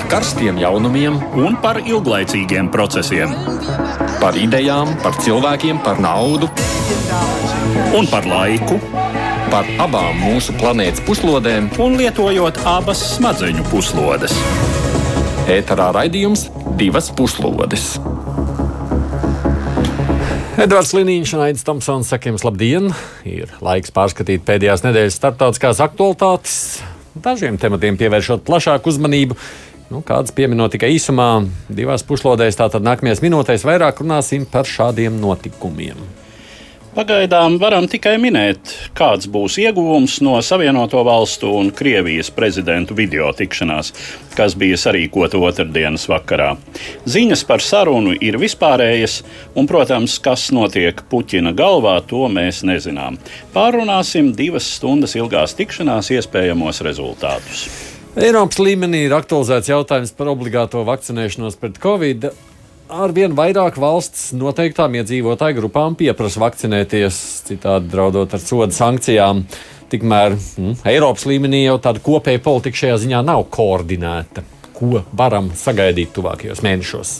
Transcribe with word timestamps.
par 0.00 0.08
karstiem 0.08 0.56
jaunumiem 0.56 1.16
un 1.36 1.56
par 1.60 1.76
ilglaicīgiem 1.84 2.70
procesiem. 2.72 3.34
Par 4.20 4.36
idejām, 4.38 4.94
par 5.02 5.18
cilvēkiem, 5.20 5.80
par 5.84 6.00
naudu 6.00 6.48
un 7.98 8.08
par 8.08 8.24
laiku. 8.24 8.78
Par 9.50 9.68
abām 9.82 10.16
mūsu 10.22 10.54
planētas 10.56 11.02
puslodēm, 11.04 11.68
un 11.82 11.98
lietojot 12.00 12.62
abas 12.70 13.02
smadzeņu 13.18 13.66
puslodes. 13.68 14.32
Ēterā 15.50 15.90
raidījums 15.98 16.46
divas 16.80 17.10
puslodes. 17.12 17.98
Edvards 20.60 20.94
Liniņš 20.96 21.34
un 21.36 21.48
Aits 21.50 21.66
Tomsons 21.66 22.08
saka 22.14 22.30
jums 22.30 22.46
labdien! 22.46 22.92
Ir 23.28 23.52
laiks 23.60 23.92
pārskatīt 23.92 24.48
pēdējās 24.48 24.86
nedēļas 24.86 25.18
starptautiskās 25.20 25.82
aktualitātes, 25.84 26.60
dažiem 27.20 27.58
tematiem 27.60 28.00
pievēršot 28.00 28.46
plašāku 28.48 28.94
uzmanību. 28.94 29.36
Nu, 29.90 30.04
kāds 30.06 30.30
pieminot 30.30 30.70
tikai 30.70 30.92
īsumā, 30.94 31.42
divās 31.66 32.04
puslodēs, 32.06 32.54
tātad 32.60 32.84
nākamajās 32.86 33.24
minūtēs 33.24 33.66
vairāk 33.66 34.04
runāsim 34.04 34.44
par 34.46 34.68
šādiem 34.70 35.16
notikumiem. 35.18 35.98
Pagaidām 36.94 37.56
varam 37.62 37.88
tikai 37.90 38.16
minēt, 38.18 38.72
kāds 38.98 39.26
būs 39.30 39.60
ieguvums 39.62 40.16
no 40.26 40.36
Savienoto 40.42 41.02
Valstu 41.06 41.50
un 41.58 41.72
Krievijas 41.74 42.30
prezidentu 42.34 42.94
video 42.98 43.28
tikšanās, 43.34 43.92
kas 44.38 44.54
bija 44.58 44.78
sarīkota 44.78 45.38
otrdienas 45.38 46.06
vakarā. 46.10 46.52
Ziņas 47.10 47.46
par 47.50 47.62
sarunu 47.62 48.14
ir 48.14 48.38
vispārējas, 48.42 49.20
un, 49.54 49.70
protams, 49.70 50.18
kas 50.22 50.52
notiek 50.54 51.02
Puķina 51.10 51.50
galvā, 51.54 52.00
to 52.06 52.26
mēs 52.30 52.62
nezinām. 52.66 53.18
Pārunāsim 53.54 54.34
divas 54.38 54.70
stundas 54.78 55.18
ilgās 55.18 55.58
tikšanās 55.58 56.14
iespējamos 56.14 56.82
rezultātus. 56.86 57.89
Eiropas 58.18 58.58
līmenī 58.58 59.04
ir 59.06 59.12
aktualizēts 59.14 59.68
jautājums 59.70 60.10
par 60.18 60.32
obligāto 60.32 60.80
vakcinēšanos 60.82 61.54
pret 61.60 61.76
covid 61.78 62.24
arvien 62.90 63.36
vairāk 63.38 63.76
valsts 63.78 64.32
noteiktām 64.34 64.96
iedzīvotāju 64.98 65.60
grupām 65.60 65.94
pieprasa 65.94 66.42
vakcinēties, 66.42 67.20
citādi 67.46 67.92
draudot 67.92 68.34
ar 68.34 68.42
sodu 68.42 68.74
sankcijām. 68.74 69.44
Tikmēr 69.94 70.34
mm, 70.34 70.80
Eiropas 70.90 71.28
līmenī 71.30 71.62
jau 71.68 71.78
tāda 71.82 72.02
kopēja 72.02 72.42
politika 72.42 72.82
šajā 72.82 72.98
ziņā 73.04 73.22
nav 73.30 73.44
koordinēta. 73.54 74.42
Ko 74.74 75.04
varam 75.14 75.52
sagaidīt 75.54 76.10
tuvākajos 76.16 76.64
mēnešos? 76.66 77.14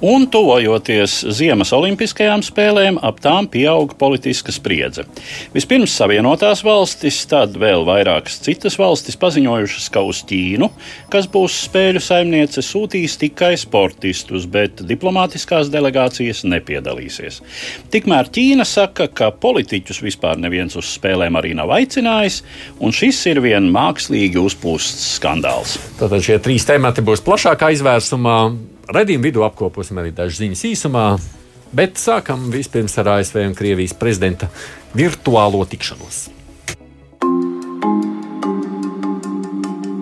Un, 0.00 0.28
tuvojoties 0.30 1.24
Ziemas 1.34 1.72
Olimpiskajām 1.74 2.44
spēlēm, 2.46 3.00
ap 3.02 3.16
tām 3.18 3.48
pieaug 3.50 3.96
politiska 3.98 4.52
spriedze. 4.54 5.02
Vispirms 5.50 5.96
Savienotās 5.98 6.62
valstis, 6.62 7.18
tad 7.26 7.56
vēl 7.58 7.82
vairākas 7.88 8.36
citas 8.44 8.78
valstis 8.78 9.18
paziņojušas, 9.18 9.88
ka 9.90 10.04
uz 10.06 10.20
Ķīnu, 10.28 10.68
kas 11.10 11.26
būs 11.32 11.58
spēļu 11.64 12.04
saimniece, 12.04 12.62
sūtīs 12.62 13.18
tikai 13.18 13.56
sportistus, 13.58 14.46
bet 14.46 14.84
diplomātiskās 14.86 15.72
delegācijas 15.74 16.44
nepiedalīsies. 16.46 17.42
Tikmēr 17.90 18.30
Ķīna 18.30 18.68
saka, 18.70 19.10
ka 19.10 19.32
politiķus 19.34 20.02
vispār 20.06 20.38
neviens 20.38 20.78
uz 20.78 20.94
spēlēm 20.94 21.42
arī 21.42 21.56
nav 21.58 21.74
aicinājis, 21.74 22.44
un 22.78 22.94
šis 22.94 23.26
ir 23.34 23.42
vien 23.42 23.66
mākslīgi 23.74 24.38
uzpūsts 24.46 25.14
skandāls. 25.18 25.74
Tātad 25.98 26.22
šie 26.22 26.38
trīs 26.38 26.70
temati 26.70 27.02
būs 27.02 27.26
plašākā 27.26 27.74
izvērsumā. 27.74 28.40
Redījuma 28.88 29.26
vidū 29.26 29.42
apkoposim 29.44 29.98
arī 30.00 30.14
dažas 30.16 30.38
ziņas 30.40 30.62
īsumā, 30.70 31.04
bet 31.76 32.00
sākam 32.00 32.46
vispirms 32.48 32.94
ar 33.02 33.10
ASV 33.18 33.42
un 33.44 33.56
Krievijas 33.56 33.92
prezidenta 33.92 34.48
virtuālo 34.96 35.60
tikšanos. 35.68 36.22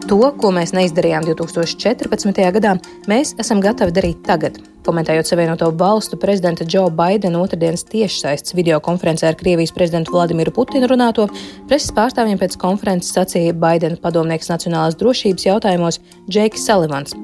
To, 0.07 0.21
ko 0.39 0.53
mēs 0.55 0.71
neizdarījām 0.77 1.27
2014. 1.27 2.39
gadā, 2.55 2.77
mēs 3.11 3.35
esam 3.43 3.59
gatavi 3.65 3.97
darīt 3.97 4.23
tagad. 4.29 4.63
Komentējot 4.87 5.27
Savienoto 5.27 5.67
Valstu 5.75 6.15
prezidenta 6.23 6.65
Džo 6.65 6.85
Baidena 6.95 7.41
otrdienas 7.43 7.83
tiešsaistes 7.91 8.55
video 8.55 8.79
konferencē 8.79 9.33
ar 9.33 9.39
Krievijas 9.41 9.75
prezidentu 9.75 10.15
Vladimiru 10.15 10.55
Putinu 10.55 10.87
runāto, 10.93 11.27
preses 11.67 11.91
pārstāvjiem 11.97 12.39
pēc 12.39 12.55
konferences 12.63 13.11
sacīja 13.19 13.57
Baidena 13.59 13.99
padomnieks 13.99 14.53
nacionālās 14.53 14.99
drošības 15.01 15.51
jautājumos 15.51 15.99
Džeiks 16.31 16.69
Salivans. 16.71 17.19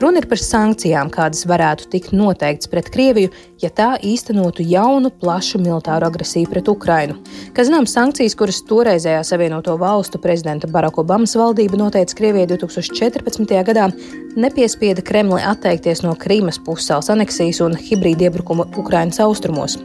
Runa 0.00 0.18
ir 0.18 0.26
par 0.26 0.40
sankcijām, 0.42 1.10
kādas 1.12 1.44
varētu 1.46 1.86
tikt 1.92 2.10
noteikts 2.16 2.68
pret 2.70 2.88
Krieviju, 2.92 3.30
ja 3.62 3.70
tā 3.70 3.92
īstenotu 4.02 4.64
jaunu, 4.66 5.12
plašu 5.22 5.60
militāru 5.62 6.08
agresiju 6.08 6.50
pret 6.50 6.68
Ukrainu. 6.70 7.16
Kā 7.54 7.62
zināms, 7.66 7.94
sankcijas, 7.94 8.34
kuras 8.38 8.58
toreizējā 8.66 9.22
Savienoto 9.26 9.76
Valstu 9.78 10.18
prezidenta 10.22 10.70
Baraka 10.70 11.04
Obamas 11.04 11.36
valdība 11.38 11.78
noteica 11.78 12.18
Krievijai 12.18 12.50
2014. 12.50 13.54
gadā, 13.70 13.86
nepiespieda 14.34 15.04
Kremli 15.06 15.42
atteikties 15.46 16.02
no 16.02 16.16
Krīmas 16.18 16.58
pusēlas 17.04 17.12
aneksijas 17.12 17.60
un 17.60 17.76
hibrīda 17.76 18.30
iebrukuma 18.30 18.66
Ukrainas 18.78 19.20
austrumos. 19.20 19.78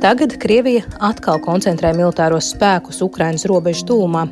Tagad 0.00 0.38
Krievija 0.40 0.82
atkal 1.00 1.40
koncentrē 1.44 1.92
militāros 1.92 2.54
spēkus 2.54 3.02
Ukrainas 3.02 3.44
robežu 3.44 3.84
tūmā. 3.90 4.26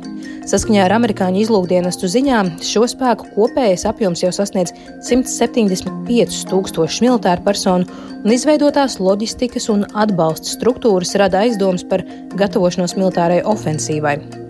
Saskaņā 0.49 0.85
ar 0.85 0.95
amerikāņu 0.95 1.43
izlūkdienestu 1.43 2.09
ziņām 2.09 2.55
šo 2.65 2.87
spēku 2.89 3.29
kopējais 3.35 3.85
apjoms 3.85 4.23
jau 4.23 4.31
sasniedz 4.33 4.73
175 5.05 6.41
tūkstošus 6.49 7.03
militāru 7.05 7.45
personu, 7.45 7.85
un 8.23 8.33
izveidotās 8.33 8.97
loģistikas 8.99 9.69
un 9.69 9.85
atbalsta 9.93 10.57
struktūras 10.57 11.13
rada 11.21 11.45
aizdomas 11.45 11.85
par 11.85 12.05
gatavošanos 12.33 12.97
militārai 12.97 13.43
ofensīvai. 13.45 14.48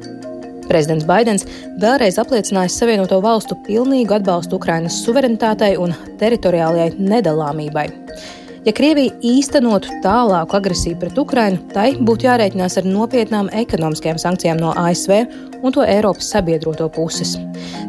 Prezidents 0.69 1.07
Baidens 1.09 1.47
vēlreiz 1.81 2.19
apliecinājis 2.21 2.77
Savienoto 2.77 3.17
valstu 3.25 3.57
pilnīgu 3.65 4.19
atbalstu 4.19 4.59
Ukrainas 4.59 5.01
suverenitātei 5.05 5.73
un 5.81 5.95
teritoriālajai 6.21 6.93
nedalāmībai. 7.01 7.87
Ja 8.67 8.73
Krievija 8.75 9.15
īstenotu 9.23 9.93
tālāku 10.03 10.57
agresiju 10.57 10.97
pret 10.99 11.17
Ukrainu, 11.17 11.61
tai 11.73 11.93
būtu 11.95 12.27
jārēķinās 12.27 12.75
ar 12.81 12.89
nopietnām 12.89 13.49
ekonomiskajām 13.55 14.19
sankcijām 14.19 14.59
no 14.59 14.73
ASV 14.77 15.23
un 15.61 15.75
to 15.75 15.83
Eiropas 15.83 16.29
sabiedroto 16.33 16.89
puses. 16.93 17.35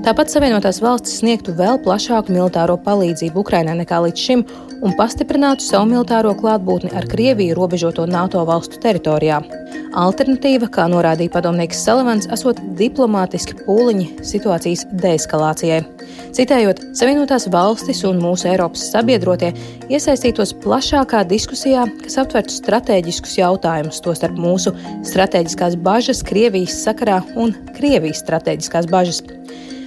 Tāpat 0.04 0.32
Savienotās 0.32 0.81
valstis 0.81 1.19
sniegtu 1.20 1.53
vēl 1.58 1.81
plašāku 1.84 2.32
militāro 2.32 2.78
palīdzību 2.81 3.42
Ukrainai 3.42 3.76
nekā 3.82 4.00
līdz 4.06 4.26
šim 4.26 4.44
un 4.81 4.94
pastiprinātu 4.97 5.64
savu 5.64 5.91
militāro 5.91 6.32
klātbūtni 6.38 6.94
ar 6.97 7.08
Krieviju 7.10 7.58
robežoto 7.58 8.06
NATO 8.08 8.42
valstu 8.48 8.81
teritorijā. 8.81 9.42
Alternatīva, 10.00 10.69
kā 10.70 10.86
norādīja 10.91 11.32
padomnieks 11.34 11.81
Salavans, 11.84 12.28
esot 12.31 12.60
diplomātiski 12.78 13.56
pūliņi 13.64 14.06
situācijas 14.26 14.87
deeskalācijai. 15.02 15.82
Citējot, 16.34 16.81
Savienotās 16.97 17.48
valstis 17.50 18.04
un 18.06 18.20
mūsu 18.22 18.47
Eiropas 18.52 18.84
sabiedrotie 18.92 19.50
iesaistītos 19.91 20.54
plašākā 20.62 21.25
diskusijā, 21.28 21.84
kas 22.04 22.20
aptvertu 22.22 22.54
strateģiskus 22.54 23.37
jautājumus, 23.41 24.00
tostarp 24.04 24.38
mūsu 24.38 24.72
strateģiskās 25.10 25.76
bažas 25.82 26.22
Krievijas 26.26 26.78
sakarā 26.87 27.19
un 27.34 27.56
Krievijas 27.76 28.22
strateģiskās 28.25 28.88
bažas. 28.91 29.22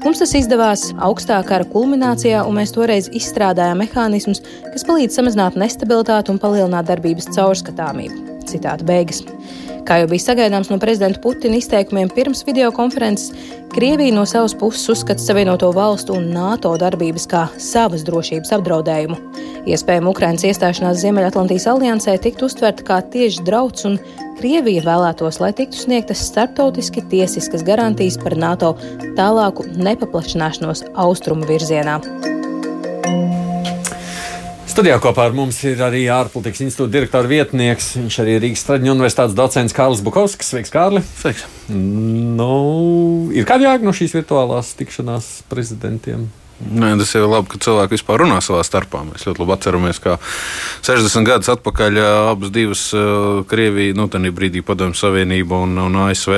Mums 0.03 0.19
tas 0.19 0.33
izdevās 0.35 0.89
augstā 0.99 1.37
kara 1.47 1.63
kulminācijā, 1.71 2.41
un 2.43 2.57
mēs 2.59 2.73
toreiz 2.75 3.07
izstrādājām 3.15 3.79
mehānismus, 3.79 4.41
kas 4.73 4.83
palīdz 4.87 5.15
samazināt 5.15 5.55
nestabilitāti 5.59 6.33
un 6.33 6.41
palielināt 6.43 6.89
darbības 6.89 7.29
caurskatāmību. 7.31 8.39
Citāta 8.49 8.83
beigas. 8.83 9.23
Kā 9.87 10.01
jau 10.01 10.09
bija 10.11 10.23
sagaidāms 10.25 10.69
no 10.71 10.79
prezidenta 10.79 11.19
Putina 11.23 11.55
izteikumiem 11.59 12.11
pirms 12.11 12.43
videokonferences, 12.47 13.31
Krievija 13.73 14.13
no 14.15 14.25
savas 14.25 14.53
puses 14.53 14.89
uzskata 14.89 15.19
Savienoto 15.19 15.71
valstu 15.71 16.13
un 16.13 16.27
NATO 16.29 16.75
darbības 16.77 17.23
kā 17.29 17.47
savas 17.57 18.03
drošības 18.05 18.51
apdraudējumu. 18.53 19.15
Iespējama 19.65 20.11
Ukrainas 20.11 20.45
iestāšanās 20.45 20.99
Ziemeļatlantijas 21.01 21.65
aliansē 21.71 22.13
tiktu 22.21 22.45
uztverta 22.45 22.85
kā 22.85 22.99
tieši 23.15 23.41
drauds, 23.47 23.87
un 23.89 23.97
Krievija 24.37 24.83
vēlētos, 24.85 25.39
lai 25.41 25.49
tiktu 25.57 25.87
sniegtas 25.87 26.21
starptautiski 26.27 27.01
tiesiskas 27.09 27.65
garantijas 27.65 28.19
par 28.21 28.37
NATO 28.37 28.75
tālāku 29.17 29.65
nepaplašināšanos 29.73 30.85
austrumu 30.93 31.49
virzienā. 31.49 31.97
Studijā 34.73 34.95
kopā 34.97 35.27
ar 35.27 35.35
mums 35.37 35.59
ir 35.69 35.77
arī 35.85 35.99
ārpolitikas 36.09 36.63
institūta 36.65 36.95
direktora 36.95 37.29
vietnieks. 37.29 37.91
Viņš 37.99 38.15
arī 38.23 38.31
ir 38.33 38.41
Rīgas 38.41 38.63
Traģiņu 38.65 38.95
universitātes 38.95 39.35
docents 39.37 39.75
Kārlis 39.77 40.01
Bukovskis. 40.01 40.49
Sveiks, 40.49 40.73
Kārli! 40.73 41.03
Sveiks! 41.19 41.43
Nu, 41.69 42.55
ir 43.37 43.45
kāda 43.45 43.67
jēga 43.67 43.85
no 43.85 43.93
šīs 43.93 44.17
virtuālās 44.17 44.73
tikšanās 44.79 45.27
prezidentiem? 45.51 46.25
Nē, 46.61 46.93
tas 46.99 47.09
ir 47.17 47.25
labi, 47.27 47.49
ka 47.51 47.59
cilvēki 47.59 47.97
vispār 47.97 48.21
runā 48.23 48.37
savā 48.43 48.61
starpā. 48.63 49.01
Mēs 49.07 49.25
ļoti 49.27 49.41
labi 49.41 49.53
atceramies, 49.55 49.99
ka 49.99 50.15
60 50.85 51.25
gadus 51.27 51.49
atpakaļ 51.51 51.97
abas 52.03 52.53
divas 52.53 52.83
Krievija, 53.49 53.95
nu, 53.97 54.05
tādā 54.11 54.31
brīdī 54.33 54.61
Padomju 54.65 54.95
Savienība 54.97 55.59
un, 55.65 55.75
un 55.81 55.97
ASV 56.05 56.31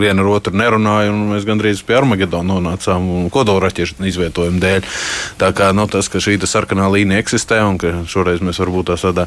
viena 0.00 0.22
ar 0.22 0.30
otru 0.30 0.54
nerunāja, 0.56 1.10
un 1.10 1.32
mēs 1.32 1.46
gandrīz 1.48 1.82
pie 1.86 1.96
Armagedona 1.98 2.54
nonācām 2.54 3.08
kodolraķešu 3.34 4.06
izvietojumu 4.06 4.62
dēļ. 4.62 4.86
Tā 5.40 5.50
kā 5.56 5.72
nu, 5.76 5.88
tas, 5.90 6.10
ka 6.12 6.22
šī 6.22 6.36
sarkanā 6.46 6.86
līnija 6.92 7.24
eksistē, 7.24 7.58
un 7.66 7.80
ka 7.82 8.04
šoreiz 8.06 8.44
mēs 8.44 8.60
varbūt 8.62 8.94
tādā, 8.94 9.26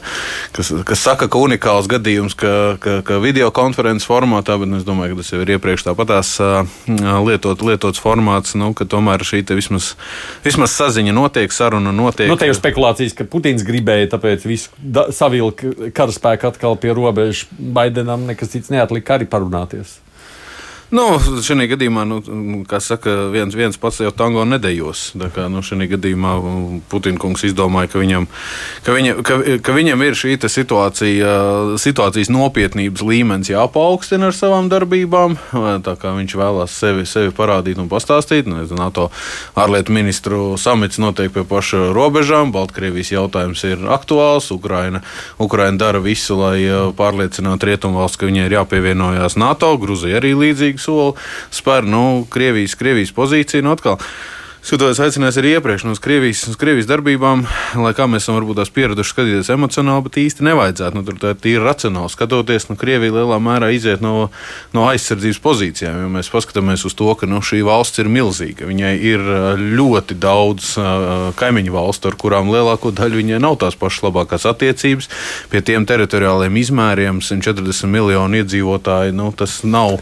kas, 0.55 0.71
kas 0.87 1.03
saka, 1.03 1.27
ka 1.27 1.41
unikāls 1.41 1.89
gadījums, 1.91 2.37
ka, 2.39 2.53
ka, 2.79 2.99
ka 3.05 3.19
video 3.23 3.51
konferences 3.55 4.07
formātā, 4.07 4.55
bet 4.61 4.77
es 4.79 4.87
domāju, 4.87 5.17
ka 5.17 5.23
tas 5.25 5.33
jau 5.33 5.43
ir 5.43 5.55
iepriekš 5.57 5.89
tāpatās 5.89 6.35
lietot, 7.27 7.65
lietots 7.65 8.01
formāts, 8.01 8.55
nu, 8.59 8.71
ka 8.77 8.87
tomēr 8.87 9.25
šī 9.25 9.43
vismaz 9.49 9.93
vismaz 10.45 10.73
saziņa 10.77 11.15
notiek, 11.15 11.53
saruna 11.53 11.93
notiek. 11.95 12.29
Nu, 12.31 12.37
te 12.39 12.49
jau 12.49 12.57
spekulācijas, 12.57 13.15
ka 13.17 13.27
Putins 13.29 13.65
gribēja 13.67 14.11
tāpēc 14.15 14.45
visu 14.49 14.73
savilkt 15.15 15.65
karaspēku 15.97 16.51
atkal 16.51 16.77
pie 16.81 16.93
robežas. 16.95 17.47
Baidenam 17.59 18.27
nekas 18.29 18.53
cits 18.55 18.73
neatlika 18.73 19.17
arī 19.17 19.29
parunāties. 19.29 19.99
Nu, 20.89 21.03
šajā 21.21 21.67
gadījumā, 21.69 22.01
nu, 22.09 22.17
kā 22.65 22.79
saka, 22.81 23.27
viens, 23.29 23.53
viens 23.53 23.77
pats 23.77 23.99
jau 24.01 24.09
tango 24.09 24.41
nedējos. 24.49 25.11
Tā 25.21 25.27
kā 25.35 25.45
nu, 25.51 25.61
šajā 25.61 25.85
gadījumā 25.91 26.31
Putina 26.89 27.21
kungs 27.21 27.43
izdomāja, 27.45 27.91
ka 27.93 28.01
viņam, 28.01 28.25
ka 28.87 28.95
viņa, 28.95 29.13
ka, 29.25 29.37
ka 29.61 29.75
viņam 29.75 30.01
ir 30.07 30.17
šī 30.17 30.37
situācija, 30.49 31.33
situācijas 31.77 32.31
nopietnības 32.33 33.03
līmenis 33.05 33.51
jāpaukstina 33.53 34.31
ar 34.31 34.37
savām 34.37 34.71
darbībām. 34.71 35.37
Tā 35.85 35.93
kā 36.01 36.15
viņš 36.17 36.35
vēlās 36.41 36.79
sevi, 36.81 37.05
sevi 37.09 37.35
parādīt 37.37 37.77
un 37.77 37.91
pastāstīt. 37.91 38.49
Nu, 38.49 38.63
NATO 38.79 39.11
ārlietu 39.59 39.93
ministru 39.93 40.55
samits 40.57 40.97
notiek 40.97 41.29
pie 41.35 41.45
paša 41.45 41.91
robežām. 41.93 42.49
Baltkrievijas 42.55 43.13
jautājums 43.13 43.61
ir 43.69 43.85
aktuāls. 43.93 44.49
Ukraina, 44.57 45.03
Ukraina 45.37 45.77
dara 45.85 46.01
visu, 46.01 46.33
lai 46.39 46.65
pārliecinātu 46.97 47.69
rietumvalsts, 47.69 48.17
ka 48.17 48.25
viņai 48.25 48.49
ir 48.49 48.57
jāpievienojas 48.57 49.37
NATO. 49.37 49.75
Gruzija 49.77 50.17
arī 50.17 50.33
līdzīgi 50.33 50.78
soli 50.79 51.13
spēr 51.53 51.87
nu, 51.87 52.25
Krievijas, 52.31 52.77
Krievijas 52.79 53.13
pozīciju. 53.15 53.65
Nu, 53.65 53.75
atkal, 53.75 53.99
Skatoties, 54.69 54.99
aicinājis 55.01 55.37
arī 55.41 55.51
iepriekš 55.55 55.83
no 55.87 55.95
Krievijas, 55.97 56.43
Krievijas 56.61 56.85
darbībām, 56.85 57.39
lai 57.81 57.89
kā 57.97 58.05
mēs 58.05 58.27
esam 58.27 58.35
varbūt 58.35 58.59
tās 58.59 58.69
pieraduši 58.69 59.09
skatīties 59.15 59.47
emocionāli, 59.49 60.03
bet 60.05 60.19
īsti 60.21 60.45
nevajadzētu. 60.45 60.93
Nu, 60.93 61.01
tur 61.07 61.15
tā 61.17 61.31
ir 61.33 61.39
tīri 61.41 61.63
racionāli 61.63 62.11
skatoties, 62.13 62.67
nu, 62.69 62.77
Krievija 62.77 63.15
lielā 63.15 63.39
mērā 63.41 63.71
iziet 63.73 64.03
no, 64.05 64.27
no 64.77 64.83
aizsardzības 64.91 65.39
pozīcijām. 65.41 66.03
Ja 66.03 66.11
mēs 66.13 66.29
paskatāmies 66.29 66.85
uz 66.85 66.93
to, 66.99 67.07
ka 67.17 67.25
nu, 67.25 67.39
šī 67.41 67.63
valsts 67.65 68.03
ir 68.03 68.11
milzīga, 68.13 68.67
viņai 68.69 68.91
ir 69.09 69.25
ļoti 69.57 70.19
daudz 70.21 70.75
uh, 70.77 71.31
kaimiņu 71.41 71.73
valstu, 71.73 72.13
ar 72.13 72.19
kurām 72.21 72.53
lielāko 72.53 72.93
daļu 72.93 73.23
viņai 73.23 73.41
nav 73.41 73.57
tās 73.65 73.79
pašas 73.79 74.05
labākās 74.05 74.45
attiecības. 74.53 75.09
Pie 75.49 75.63
tiem 75.65 75.89
teritoriāliem 75.89 76.61
izmēriem 76.61 77.23
140 77.25 77.89
miljonu 77.89 78.43
iedzīvotāji, 78.43 79.17
nu, 79.17 79.31
tas 79.33 79.63
nav 79.65 79.97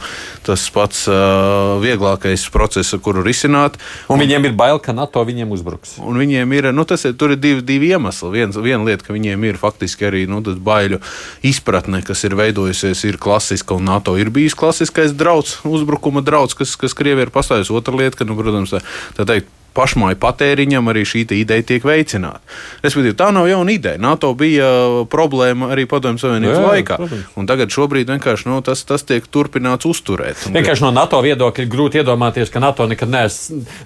tas 0.47 0.67
pats 0.75 1.05
uh, 1.07 1.77
vieglākais 1.83 2.45
process, 2.51 2.95
kuru 3.03 3.23
risināt. 3.23 3.79
Un 4.11 4.19
viņiem 4.19 4.47
ir 4.47 4.56
bail, 4.57 4.79
ka 4.83 4.95
NATO 4.95 5.23
viņiem 5.27 5.51
uzbruks. 5.55 5.97
Un 6.03 6.19
viņiem 6.19 6.55
ir, 6.57 6.69
nu, 6.75 6.85
tas 6.87 7.05
ir, 7.07 7.15
ir 7.15 7.35
divi, 7.41 7.63
divi 7.65 7.91
iemesli. 7.93 8.31
Viens, 8.33 8.57
viena 8.61 8.83
lieta, 8.87 9.05
ka 9.07 9.15
viņiem 9.15 9.45
ir 9.47 9.59
faktiski 9.61 10.09
arī 10.09 10.23
nu, 10.29 10.41
baiļu 10.41 11.01
izpratne, 11.47 12.01
kas 12.05 12.23
ir 12.27 12.37
veidojusies, 12.39 13.03
ir 13.09 13.19
klasiska, 13.21 13.77
un 13.77 13.87
NATO 13.89 14.17
ir 14.19 14.31
bijis 14.33 14.57
klasiskais 14.57 15.15
draudz, 15.17 15.59
uzbrukuma 15.67 16.25
draudz, 16.25 16.57
kas, 16.57 16.75
kas 16.79 16.97
Krievijai 16.97 17.29
ir 17.29 17.35
pastāvis. 17.35 17.73
Otra 17.73 17.95
lieta, 17.97 18.19
ka, 18.19 18.27
nu, 18.27 18.37
protams, 18.39 18.73
tā, 18.73 18.83
tā 19.19 19.27
teikt, 19.29 19.53
pašmāju 19.77 20.19
patēriņam 20.21 20.91
arī 20.91 21.05
šī 21.07 21.23
ideja 21.37 21.65
tiek 21.73 21.85
veicināta. 21.85 22.41
Respektīvi, 22.83 23.15
tā 23.17 23.29
nav 23.35 23.47
jauna 23.49 23.73
ideja. 23.73 24.01
NATO 24.01 24.33
bija 24.37 24.69
problēma 25.11 25.71
arī 25.75 25.87
Padomju 25.89 26.21
Savienības 26.21 26.57
jā, 26.57 26.65
laikā. 26.71 26.97
Un 27.39 27.49
tagad 27.49 27.73
šobrīd 27.73 28.09
vienkārši 28.11 28.49
nu, 28.49 28.59
tas, 28.65 28.83
tas 28.87 29.05
tiek 29.07 29.25
turpināts 29.31 29.87
uzturēt. 29.89 30.47
Vienkārši 30.53 30.85
no 30.85 30.91
NATO 30.95 31.21
viedokļa 31.25 31.65
ir 31.65 31.71
grūti 31.71 32.01
iedomāties, 32.01 32.51
ka 32.53 32.61
NATO 32.63 32.87
nekad 32.89 33.11
nees, 33.11 33.39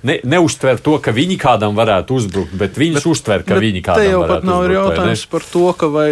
ne, 0.07 0.19
neuztver 0.27 0.81
to, 0.83 0.97
ka 1.03 1.13
viņi 1.15 1.37
kādam 1.41 1.77
varētu 1.77 2.17
uzbrukt, 2.19 2.55
bet 2.57 2.77
bet, 2.77 3.05
uztver, 3.05 3.45
ka 3.47 3.59
viņi 3.61 3.83
kādam 3.85 4.01
varētu 4.01 4.01
uzbrukt. 4.01 4.01
Te 4.01 4.11
jau 4.11 4.23
pat 4.29 4.47
nav 4.47 4.63
uzbrukt, 4.63 4.77
jautājums 4.77 5.25
par 5.31 5.47
to, 5.51 5.65
ka 5.77 5.89
vai, 5.91 6.07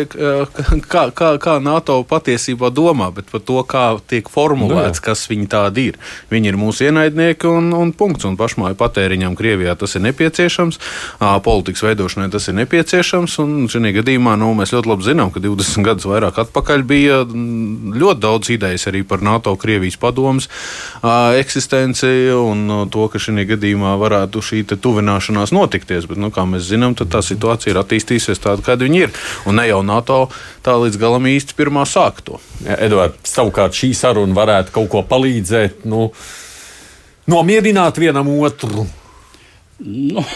kā, 0.93 1.03
kā, 1.15 1.31
kā 1.41 1.55
NATO 1.63 1.99
patiesībā 2.09 2.71
domā, 2.73 3.09
bet 3.15 3.29
par 3.31 3.43
to, 3.45 3.59
kā 3.69 3.85
tiek 4.09 4.29
formulēts, 4.31 5.01
nu, 5.01 5.05
kas 5.09 5.25
viņi 5.31 5.49
tādi 5.51 5.87
ir. 5.91 5.99
Viņi 6.31 6.51
ir 6.51 6.59
mūsu 6.59 6.87
ienaidnieki 6.89 7.49
un, 7.49 7.71
un 7.77 7.93
punkts. 7.95 8.27
Un 8.29 8.37
pašmāju 8.39 8.77
patēriņam 8.79 9.37
Krievijā 9.39 9.68
Latvijā 9.69 9.75
tas 9.77 9.95
ir 9.95 10.01
nepieciešams, 10.01 10.79
politikas 11.43 11.83
veidošanai 11.83 12.29
tas 12.31 12.47
ir 12.49 12.55
nepieciešams. 12.57 13.37
Šajā 13.69 13.93
gadījumā 13.99 14.35
nu, 14.39 14.53
mēs 14.57 14.73
ļoti 14.73 14.89
labi 14.89 15.05
zinām, 15.05 15.31
ka 15.31 15.39
20 15.39 15.85
gadus 15.85 16.07
vairāk 16.09 16.39
atpakaļ 16.43 16.83
bija 16.83 17.21
ļoti 17.25 18.19
daudz 18.19 18.49
idejas 18.49 18.87
arī 18.89 19.03
par 19.03 19.21
NATO-Krievijas 19.21 19.99
padomus 19.99 20.49
eksistenci 21.03 22.31
un 22.33 22.89
to, 22.91 23.07
ka 23.09 23.21
šajā 23.21 23.45
gadījumā 23.53 23.95
varētu 23.99 24.41
šī 24.41 24.63
tuvināšanās 24.69 25.53
notikties. 25.53 26.09
Bet, 26.09 26.17
nu, 26.17 26.31
kā 26.33 26.45
mēs 26.49 26.69
zinām, 26.69 26.97
tā 26.97 27.21
situācija 27.21 27.73
ir 27.73 27.81
attīstījusies 27.83 28.41
tāda, 28.41 28.65
kāda 28.65 28.87
viņa 28.87 29.05
ir. 29.05 29.15
Un 29.45 29.59
ne 29.59 29.67
jau 29.69 29.81
NATO 29.85 30.25
tā 30.65 30.75
līdz 30.79 30.99
galam 30.99 31.29
īsti 31.29 31.57
pirmā 31.57 31.85
sāk 31.89 32.23
to. 32.25 32.41
Ja, 32.65 32.79
Edvards, 32.89 33.29
savukārt 33.29 33.77
šī 33.77 33.93
saruna 33.97 34.35
varētu 34.35 34.75
kaut 34.75 34.89
ko 34.91 35.05
palīdzēt. 35.07 35.85
Nu, 35.89 36.09
Nomierināt 37.29 37.99
vienam 38.01 38.29
otru, 38.41 38.87
Nu, 39.79 40.25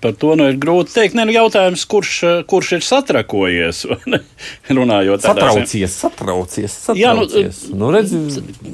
Par 0.00 0.12
to 0.14 0.34
nu 0.38 0.46
ir 0.46 0.58
grūti 0.62 0.92
pateikt. 0.92 1.16
Nu, 1.18 1.24
jautājums, 1.34 1.82
kurš, 1.90 2.12
kurš 2.50 2.70
ir 2.76 2.84
satrakojies? 2.86 3.80
Runājot 4.78 5.24
tādā 5.24 5.48
veidā, 5.48 5.64
satraucies, 5.64 5.96
satraucies. 6.04 6.76
satraucies. 6.84 7.00
Jā, 7.02 7.72
nu, 7.72 7.80
nu, 7.80 7.88
redz, 7.96 8.12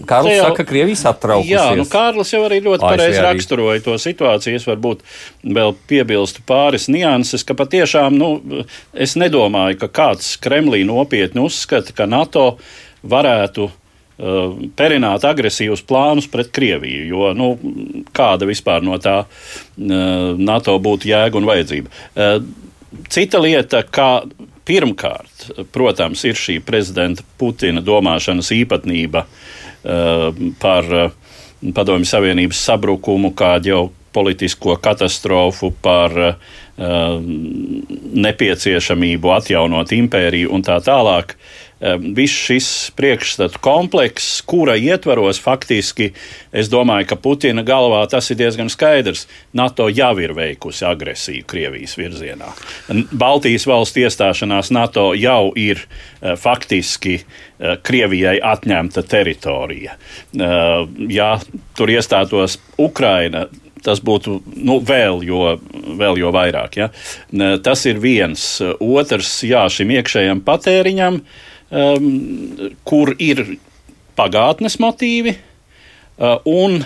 Kārlis 0.08 0.36
jau, 0.36 0.50
saka, 0.50 0.58
ka 0.58 0.66
Krievija 0.68 1.00
satraucies. 1.00 1.52
Jā, 1.54 1.64
nu, 1.78 1.86
Kārlis 1.88 2.34
jau 2.34 2.42
arī 2.44 2.60
ļoti 2.66 2.84
pareizi 2.84 3.24
raksturoja 3.24 3.84
to 3.86 3.96
situāciju. 4.04 4.58
Es 4.60 4.68
varbūt 4.68 5.04
vēl 5.56 5.72
piebilstu 5.88 6.44
pāris 6.48 6.90
nianses, 6.92 7.46
ka 7.46 7.56
patiešām 7.56 8.20
nu, 8.20 8.30
es 8.92 9.16
nedomāju, 9.20 9.80
ka 9.80 9.88
kāds 10.02 10.34
Kremlī 10.44 10.82
nopietni 10.84 11.40
uzskata, 11.46 11.96
ka 11.96 12.08
NATO 12.10 12.50
varētu 13.00 13.70
perināt 14.78 15.24
agresīvus 15.26 15.82
plānus 15.86 16.28
pret 16.30 16.52
Krieviju, 16.54 17.06
jo 17.10 17.32
nu, 17.34 17.48
kāda 18.14 18.46
vispār 18.46 18.84
no 18.86 18.98
tā 19.02 19.24
uh, 19.24 19.28
NATO 20.38 20.76
būtu 20.78 21.10
jēga 21.10 21.40
un 21.40 21.48
vajadzība. 21.48 21.90
Uh, 22.14 22.38
cita 23.10 23.40
lieta, 23.42 23.82
kā 23.82 24.22
pirmkārt, 24.64 25.48
protams, 25.74 26.22
ir 26.24 26.38
šī 26.38 26.60
prezidenta 26.64 27.26
Putina 27.38 27.82
domāšanas 27.84 28.52
īpatnība 28.54 29.26
par 30.62 30.86
Padomju 31.76 32.08
Savienības 32.08 32.62
sabrukumu, 32.64 33.34
kā 33.36 33.58
ģeopolitisko 33.60 34.78
katastrofu, 34.80 35.68
par 35.84 36.16
nepieciešamību 38.24 39.34
atjaunot 39.36 39.92
impēriju 39.92 40.48
un 40.56 40.64
tā 40.64 40.78
tālāk. 40.84 41.36
Uh, 41.74 41.98
viss 42.14 42.32
šis 42.46 42.68
priekšstatu 42.96 43.58
komplekss, 43.60 44.40
kura 44.46 44.76
ietvaros 44.78 45.40
faktiski, 45.42 46.12
es 46.54 46.70
domāju, 46.70 47.08
ka 47.10 47.18
Putina 47.18 47.64
galvā 47.66 48.04
tas 48.10 48.30
ir 48.30 48.38
diezgan 48.38 48.70
skaidrs. 48.72 49.26
NATO 49.52 49.88
jau 49.90 50.12
ir 50.22 50.34
veikusi 50.36 50.86
agresiju 50.86 51.44
Krievijas 51.50 51.96
virzienā. 51.98 52.52
Baltijas 53.12 53.66
valstu 53.66 54.04
iestāšanās 54.04 54.70
NATO 54.74 55.10
jau 55.18 55.52
ir 55.58 55.82
eh, 55.82 56.34
faktiski 56.40 57.18
eh, 57.18 57.76
Krievijai 57.82 58.38
atņemta 58.42 59.04
teritorija. 59.08 59.96
Eh, 59.96 60.78
ja 61.10 61.30
tur 61.76 61.92
iestātos 61.92 62.58
Ukraina, 62.78 63.46
tas 63.84 64.00
būtu 64.00 64.38
nu, 64.56 64.78
vēl, 64.80 65.20
jo, 65.26 65.56
vēl 65.98 66.22
jo 66.22 66.30
vairāk. 66.32 66.78
Ja? 66.80 66.88
Tas 67.62 67.84
ir 67.84 68.00
viens. 68.00 68.46
Otrs, 68.80 69.42
jā, 69.44 69.66
šim 69.68 69.92
iekšējam 69.98 70.40
patēriņam 70.46 71.20
um, 71.74 72.70
kur 72.86 73.14
ir 73.18 73.42
pagātnes 74.18 74.78
motīvi. 74.82 75.34
Uh, 76.14 76.38
un, 76.46 76.76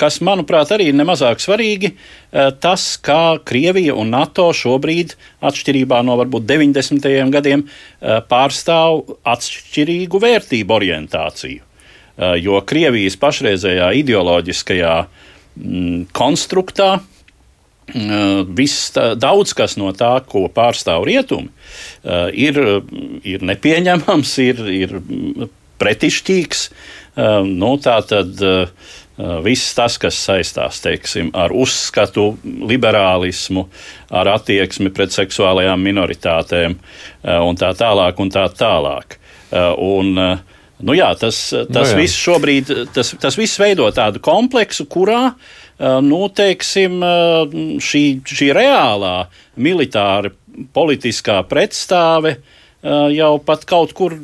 kas, 0.00 0.16
manuprāt, 0.24 0.70
arī 0.72 0.86
ir 0.88 0.96
nemazāk 0.96 1.42
svarīgi, 1.44 1.90
uh, 1.92 2.48
tas, 2.56 2.86
kā 3.04 3.36
Krievija 3.44 3.92
un 4.00 4.08
NATO 4.14 4.46
šobrīd, 4.56 5.12
atšķirībā 5.44 6.00
no 6.08 6.16
varbūt 6.16 6.46
90. 6.48 7.10
gadiem, 7.34 7.66
pārstāv 8.30 9.02
atšķirīgu 9.28 10.22
vērtību 10.24 10.76
orientāciju. 10.78 11.60
Jo 12.42 12.62
Krievijas 12.66 13.14
pašreizējā 13.20 13.92
ideoloģiskajā 14.00 14.94
mm, 15.04 16.08
konstruktā 16.16 16.96
viss, 17.94 18.92
daudz 19.16 19.54
kas 19.56 19.76
no 19.80 19.92
tā, 19.96 20.18
ko 20.28 20.46
pārstāv 20.52 21.06
rietumi, 21.08 21.48
ir, 22.36 22.60
ir 23.24 23.44
nepieņemams, 23.48 24.32
ir, 24.44 24.62
ir 24.72 24.96
pretišķīgs. 25.80 26.64
Nu, 27.48 27.74
tā 27.82 27.98
tad 28.06 28.42
viss 29.42 29.74
tas, 29.74 29.96
kas 29.98 30.18
saistās 30.28 30.82
teiksim, 30.84 31.32
ar 31.34 31.54
uzskatu, 31.54 32.30
liberālismu, 32.44 33.66
ar 34.14 34.34
attieksmi 34.36 34.92
pret 34.94 35.14
seksuālajām 35.14 35.82
minoritātēm 35.82 36.76
un 37.24 37.58
tā 37.58 37.72
tālāk. 37.78 38.20
Un 38.22 38.30
tā 38.34 38.46
tālāk. 38.54 39.18
Un, 39.82 40.12
nu 40.78 40.94
jā, 40.94 41.08
tas 41.18 41.40
tas 41.50 41.72
nu 41.72 41.94
jā. 41.94 42.02
viss 42.02 42.20
šobrīd 42.20 42.74
tas, 42.94 43.14
tas 43.18 43.38
viss 43.40 43.58
veido 43.58 43.88
tādu 43.96 44.20
kompleksu, 44.22 44.86
kurā 44.92 45.22
uh, 45.32 45.56
nu, 45.78 46.22
teiksim, 46.34 47.02
eh, 47.02 47.58
šī, 47.78 48.04
šī 48.26 48.50
reālā 48.56 49.28
militāra 49.56 50.32
politiskā 50.74 51.38
pretstāve 51.46 52.34
eh, 52.38 53.06
jau 53.14 53.36
pat 53.44 53.66
kaut 53.68 53.94
kur 53.94 54.16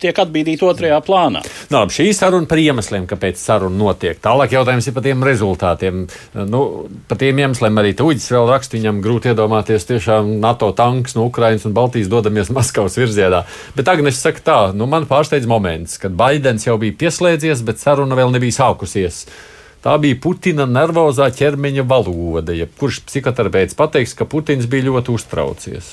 tiek 0.00 0.16
atbīdīti 0.16 0.64
otrajā 0.64 0.98
plānā. 1.04 1.42
Nu, 1.68 1.76
labi, 1.76 1.92
šī 1.92 2.06
saruna 2.16 2.48
par 2.48 2.60
iemesliem, 2.62 3.04
kāpēc 3.10 3.40
saruna 3.40 3.76
notiek. 3.76 4.16
Tālāk 4.22 4.54
jautājums 4.56 4.88
ir 4.88 4.96
par 4.96 5.04
tiem 5.04 5.24
rezultātiem. 5.26 6.06
Nu, 6.48 6.62
par 7.10 7.20
tiem 7.20 7.42
iemesliem 7.44 7.82
arī 7.82 7.92
Tuģis 7.98 8.30
vēl 8.32 8.48
raksta, 8.48 8.78
viņam 8.78 9.02
grūti 9.04 9.34
iedomāties 9.34 9.84
tiešām 9.90 10.38
NATO 10.40 10.72
tanks 10.76 11.16
no 11.18 11.28
Ukrainas 11.28 11.68
un 11.68 11.76
Baltijas 11.76 12.10
dodamies 12.12 12.52
Maskavas 12.56 12.96
virzienā. 13.00 13.44
Bet 13.76 13.92
Agnes 13.92 14.24
saka 14.24 14.44
tā, 14.46 14.58
nu 14.76 14.88
man 14.90 15.08
pārsteidz 15.10 15.48
moments, 15.50 16.00
kad 16.00 16.16
Baidens 16.16 16.64
jau 16.64 16.78
bija 16.80 16.96
pieslēdzies, 17.04 17.64
bet 17.68 17.82
saruna 17.82 18.18
vēl 18.18 18.32
nebija 18.32 18.62
sākusies. 18.62 19.26
Tā 19.80 19.94
bija 20.00 20.18
Putina 20.20 20.66
nervozā 20.68 21.30
ķermeņa 21.32 21.86
valoda. 21.88 22.52
Ja 22.52 22.66
kurš 22.80 22.98
psihoterapeits 23.08 23.76
pateiks, 23.78 24.12
ka 24.18 24.26
Putins 24.28 24.66
bija 24.68 24.90
ļoti 24.90 25.14
uztraucies? 25.16 25.88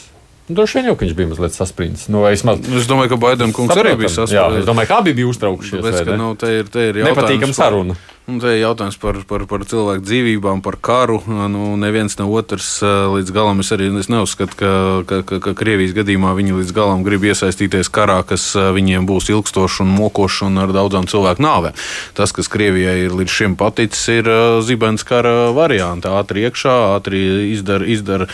Nu, 0.48 0.56
Droši 0.60 0.78
vien 0.80 0.90
jau 0.90 0.96
viņš 1.00 1.14
bija 1.16 1.28
mazliet 1.32 1.56
saspringts. 1.56 2.06
Nu, 2.12 2.22
es, 2.28 2.44
maz... 2.48 2.60
es 2.64 2.86
domāju, 2.88 3.14
ka 3.16 3.18
Baidena 3.20 3.52
kungs 3.56 3.72
Saprotam. 3.72 3.94
arī 3.96 4.02
bija 4.04 4.12
Jā, 4.12 4.16
saspringts. 4.28 4.60
es 4.64 4.68
domāju, 4.68 4.88
ka 4.92 5.00
abi 5.04 5.14
bija 5.16 5.28
uztraukšies. 5.32 5.82
Vai 5.84 5.92
ka, 5.96 6.06
ne? 6.12 6.18
nu, 6.20 6.30
te 6.40 6.52
ir, 6.60 6.70
te 6.72 6.86
ir 6.92 7.00
Nepatīkama 7.04 7.32
jautājums 7.32 7.60
par- 7.60 7.66
saruna. 7.72 7.98
Un 8.28 8.42
te 8.44 8.50
ir 8.52 8.58
jautājums 8.60 8.98
par, 9.00 9.16
par, 9.24 9.46
par 9.48 9.62
cilvēku 9.64 10.04
dzīvībām, 10.04 10.60
par 10.60 10.76
karu. 10.84 11.22
Nu, 11.48 11.78
neviens 11.80 12.18
ne 12.20 12.26
otrs 12.28 12.82
eh, 12.84 13.06
līdz 13.14 13.32
galam. 13.32 13.62
Es 13.64 13.70
arī 13.72 13.86
es 14.02 14.10
neuzskatu, 14.12 14.58
ka, 14.60 14.72
ka, 15.08 15.20
ka, 15.24 15.38
ka 15.46 15.54
Krievijas 15.56 15.94
gadījumā 15.96 16.34
viņi 16.36 16.58
līdz 16.58 16.74
galam 16.76 17.06
grib 17.08 17.24
iesaistīties 17.24 17.88
karā, 17.88 18.18
kas 18.28 18.50
eh, 18.60 18.66
viņiem 18.76 19.08
būs 19.08 19.30
ilgstošs 19.32 19.80
un 19.86 19.94
mokošs 19.96 20.42
un 20.44 20.60
ar 20.60 20.74
daudzām 20.76 21.08
cilvēku 21.08 21.46
nāvēm. 21.46 21.78
Tas, 22.20 22.34
kas 22.36 22.52
Krievijai 22.52 22.98
ir 23.06 23.16
līdz 23.16 23.32
šim 23.32 23.56
paticis, 23.56 24.04
ir 24.12 24.28
eh, 24.28 24.60
zibens 24.68 25.08
kara 25.08 25.54
variants. 25.56 26.12
Ātri 26.12 26.44
iekšā, 26.50 26.76
ātri 26.98 27.24
izdara 27.54 27.88
izdar, 27.88 28.28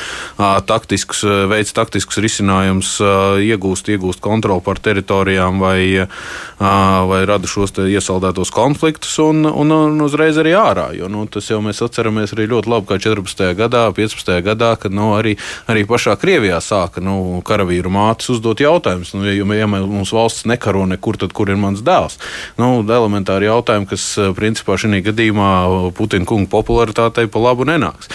taktiskus, 0.66 1.22
veids 1.54 1.78
taktiskus 1.78 2.18
risinājumus, 2.26 2.96
iegūst, 3.46 3.94
iegūst 3.94 4.26
kontroli 4.26 4.66
pār 4.66 4.82
teritorijām 4.82 5.62
vai, 5.62 6.10
vai 6.58 7.24
rada 7.30 7.50
šos 7.50 7.78
iesaldētos 7.86 8.50
konfliktus 8.54 9.20
un, 9.22 9.46
un, 9.46 9.78
un 9.86 10.02
uzreiz 10.06 10.38
arī 10.42 10.56
ārā. 10.58 10.90
Jo, 10.98 11.10
nu, 11.12 11.26
tas 11.32 11.50
jau 11.52 11.60
mēs 11.64 11.82
atceramies 11.86 12.36
arī 12.36 12.48
ļoti 12.52 12.72
labi, 12.72 12.88
kā 12.90 13.00
14. 13.02 13.46
gadā, 13.60 13.86
15. 13.96 14.34
gadā, 14.46 14.74
kad 14.80 14.96
nu, 14.96 15.12
arī, 15.18 15.36
arī 15.72 15.86
pašā 15.90 16.16
Krievijā 16.22 16.60
sāka 16.64 17.04
nu, 17.04 17.42
karavīru 17.46 17.92
mātes 17.94 18.32
uzdot 18.34 18.64
jautājumus. 18.64 19.14
Nu, 19.18 19.26
ja, 19.28 19.46
ja 19.60 19.70
mums 19.70 20.14
valsts 20.16 20.48
nekaro 20.50 20.86
nekur, 20.90 21.20
tad 21.22 21.36
kur 21.36 21.52
ir 21.52 21.60
mans 21.60 21.84
dēls? 21.86 22.20
Nu, 22.60 22.82
elementāri 22.84 23.50
jautājumi, 23.50 23.90
kas 23.90 24.08
eh, 24.18 24.32
principā 24.38 24.78
šī 24.80 25.04
gadījumā 25.06 25.52
Putina 25.98 26.28
kunga 26.30 26.50
popularitātei 26.52 27.28
pa 27.32 27.42
labu 27.42 27.68
nenāks. 27.68 28.10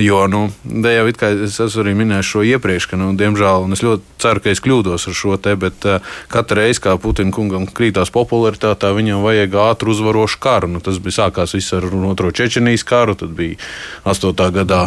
Jo, 0.00 0.24
nu, 0.30 0.46
jau 0.64 1.06
it 1.10 1.18
kā 1.20 1.32
es 1.46 1.58
arī 1.60 1.94
minējis 1.98 2.30
šo 2.32 2.44
iepriekš, 2.46 2.90
ka, 2.90 2.98
nu, 3.00 3.12
diemžēl, 3.18 3.66
un 3.66 3.76
es 3.76 3.84
ļoti 3.84 4.20
ceru, 4.22 4.42
ka 4.44 4.52
es 4.52 4.62
kļūdos 4.64 5.08
ar 5.10 5.16
šo 5.16 5.36
te, 5.42 5.54
bet 5.60 5.86
uh, 5.88 6.00
katru 6.32 6.60
reizi, 6.60 6.82
kā 6.84 6.96
Putina 7.00 7.34
kungam 7.34 7.66
krītās 7.66 8.12
popularitātē, 8.14 8.92
viņam 8.96 9.24
vajag 9.24 9.56
ātru 9.64 9.94
uzvarošu 9.94 10.40
karu. 10.42 10.70
Nu, 10.74 10.82
tas 10.84 11.00
bija 11.02 11.09
sākās 11.14 11.54
viss 11.56 11.74
ar 11.76 11.86
otro 12.10 12.30
Čečenijas 12.34 12.84
karu, 12.86 13.16
tad 13.18 13.34
bija 13.36 13.58
8. 14.04 14.32
gadā 14.54 14.80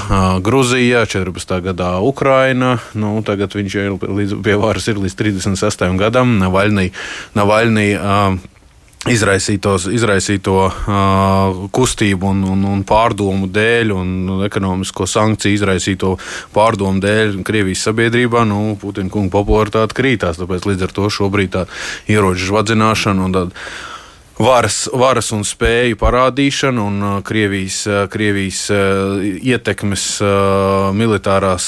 Gruzija, 0.43 1.05
14. 1.09 1.59
gadā 1.65 1.91
Ukraina. 2.03 2.77
Nu, 2.93 3.15
tagad 3.25 3.55
viņš 3.55 3.77
jau 3.79 3.99
līdz, 4.01 4.39
pie 4.43 4.57
varas 4.59 4.89
ir 4.91 5.01
līdz 5.01 5.19
36. 5.19 5.85
gadam. 5.99 6.37
Navaļnī, 6.41 6.89
Navaļnī, 7.37 7.87
izraisītos, 9.11 9.89
izraisīto 9.91 10.55
uh, 10.63 11.63
kustību 11.75 12.29
un, 12.31 12.43
un, 12.53 12.61
un 12.71 12.83
pārdomu 12.87 13.49
dēļ, 13.51 13.91
un 13.91 14.43
ekonomisko 14.47 15.07
sankciju 15.09 15.57
izraisīto 15.59 16.13
pārdomu 16.55 17.03
dēļ 17.03 17.41
Krievijas 17.47 17.83
sabiedrībā, 17.89 18.45
nu, 18.47 18.77
Putina 18.79 19.11
kunga 19.11 19.33
popularitāte 19.35 19.97
krītās. 19.97 20.39
Tāpēc 20.39 20.69
līdz 20.69 20.87
ar 20.87 20.95
to 20.95 21.09
šobrīd 21.11 21.51
tā 21.55 21.65
ieroču 22.11 22.53
žvadzināšana 22.53 23.27
un 23.27 23.35
tāda 23.35 23.65
varas, 24.39 24.87
varas 24.93 25.29
un 25.35 25.43
spēju 25.45 25.97
parādīšana 26.01 26.81
un 26.81 27.03
uh, 27.03 27.13
Krievijas, 27.25 27.83
uh, 27.87 28.03
Krievijas 28.11 28.65
uh, 28.73 29.21
ietekmes 29.21 30.03
militārās 30.93 31.65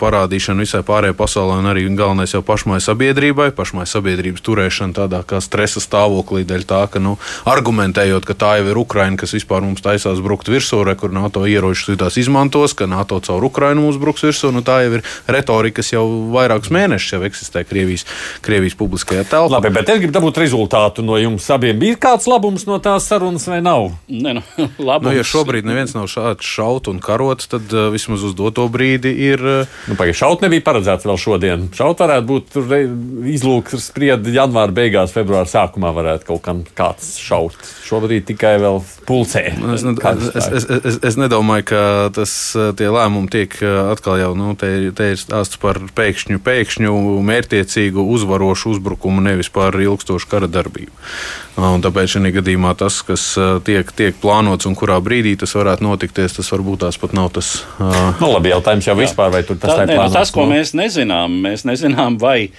parādīšana 0.00 0.64
visai 0.64 0.80
pārējai 0.86 1.16
pasaulē 1.16 1.58
un 1.60 1.68
arī 1.70 1.84
galvenais 1.96 2.32
jau 2.34 2.40
pašmai 2.44 2.78
sabiedrībai, 2.82 3.50
pašmai 3.56 3.84
sabiedrības 3.88 4.42
turēšana 4.44 4.96
tādā 4.96 5.20
kā 5.28 5.40
stresa 5.44 5.82
stāvoklī 5.82 6.44
dēļ 6.48 6.64
tā, 6.68 6.80
ka, 6.90 7.02
nu, 7.02 7.16
argumentējot, 7.50 8.26
ka 8.28 8.36
tā 8.38 8.52
jau 8.60 8.68
ir 8.72 8.80
Ukraina, 8.80 9.18
kas 9.20 9.34
vispār 9.36 9.64
mums 9.64 9.84
taisās 9.84 10.22
brukt 10.24 10.48
virsū, 10.50 10.82
re, 10.86 10.96
kur 10.98 11.12
NATO 11.14 11.44
ieročus 11.48 11.98
tās 12.00 12.18
izmantos, 12.20 12.74
ka 12.76 12.88
NATO 12.90 13.20
caur 13.24 13.46
Ukrainu 13.46 13.86
mums 13.86 14.00
bruks 14.00 14.26
virsū, 14.26 14.52
nu 14.54 14.64
tā 14.66 14.80
jau 14.86 14.98
ir 14.98 15.04
retorika, 15.30 15.80
kas 15.80 15.94
jau 15.94 16.04
vairākus 16.34 16.72
mēnešus 16.74 17.16
jau 17.16 17.22
eksistē 17.28 17.64
Krievijas, 17.68 18.06
Krievijas 18.44 18.78
publiskajā 18.80 19.26
telpā. 19.28 19.58
Labi, 19.58 19.72
bet 19.74 19.92
es 19.94 20.02
gribu 20.02 20.16
dabūt 20.18 20.42
rezultātu 20.44 21.04
no 21.06 21.18
jums 21.20 21.48
abiem. 21.54 21.78
Bija 21.80 21.93
kāds 22.00 22.26
labums 22.30 22.66
no 22.68 22.78
tās 22.82 23.06
sarunas 23.10 23.46
vai 23.50 23.60
nav? 23.64 23.90
Ne, 24.08 24.36
nu, 24.38 24.42
labums, 24.78 25.08
Nu, 25.10 25.14
ja 25.16 25.24
šobrīd 25.26 25.66
neviens 25.68 25.94
nav 25.96 26.06
šāds 26.10 26.46
šaut 26.46 26.88
un 26.92 27.00
karots, 27.04 27.48
tad 27.52 27.70
uh, 27.74 27.88
vismaz 27.94 28.24
uz 28.26 28.34
doto 28.38 28.66
brīdi 28.72 29.12
ir. 29.30 29.42
Uh, 29.42 29.72
Nu, 29.90 29.96
Pagaidām, 29.98 30.18
šaut 30.22 30.44
nebija 30.44 30.64
paredzēts 30.66 31.06
vēl 31.08 31.18
šodien. 31.20 31.66
Šaut 31.76 32.00
varētu 32.00 32.26
būt 32.30 32.58
izlūks 33.34 33.76
sprieda 33.88 34.32
janvāra 34.32 34.72
beigās, 34.74 35.12
februāra 35.14 35.48
sākumā 35.50 35.90
varētu 35.96 36.28
kaut 36.30 36.42
kam 36.46 36.62
kāds 36.76 37.14
šaut. 37.22 37.56
Šobrīd 37.84 38.26
tikai 38.30 38.54
vēl 38.62 38.80
pulcē. 39.08 39.44
Es, 39.74 39.84
ne, 39.86 39.94
es, 39.94 40.48
ir? 40.48 40.54
es, 40.60 40.68
es, 40.92 40.98
es 41.12 41.18
nedomāju, 41.20 41.66
ka 41.72 41.82
tas, 42.16 42.32
uh, 42.56 42.70
tie 42.78 42.88
lēmumi 42.92 43.30
tiek 43.32 43.56
atkal 43.92 44.18
jau 44.22 44.32
nu, 44.38 44.54
te, 44.58 44.70
ir- 44.88 44.94
te 44.96 45.12
ir 45.14 45.20
stāsts 45.20 45.60
par 45.60 45.78
pēkšņu, 45.96 46.40
pēkšņu 46.44 46.94
mērķiecīgu 47.28 48.04
uzvarošu 48.16 48.74
uzbrukumu, 48.76 49.22
nevis 49.24 49.50
par 49.52 49.76
ilgstošu 49.80 50.28
kara 50.30 50.48
darbību. 50.50 50.92
Un 51.60 51.83
tāpēc 51.84 52.14
šajā 52.16 52.32
gadījumā 52.38 52.74
tas, 52.80 53.00
kas 53.06 53.26
tiek, 53.66 53.90
tiek 53.96 54.16
plānots 54.22 54.68
un 54.68 54.76
kurā 54.78 54.96
brīdī 55.04 55.34
tas 55.40 55.54
varētu 55.56 55.86
notikties, 55.86 56.38
tas 56.38 56.50
varbūt 56.54 56.84
tās 56.86 57.00
pat 57.00 57.14
nav 57.16 57.30
tas. 57.36 57.56
Uh, 57.78 58.14
Nu, 58.22 58.30
labi, 58.34 58.52
jautājums 58.54 58.88
jau 58.88 58.96
vispār, 58.98 59.32
vai 59.34 59.42
tur 59.46 59.58
tas 59.60 59.74
Tā, 59.74 59.84
ir 59.86 59.94
nu, 59.98 60.08
tas, 60.14 60.32
ko 60.34 60.46
nu? 60.46 60.54
mēs 60.56 60.74
nezinām, 60.78 61.34
mēs 61.44 61.66
nezinām, 61.68 62.18
vai 62.22 62.50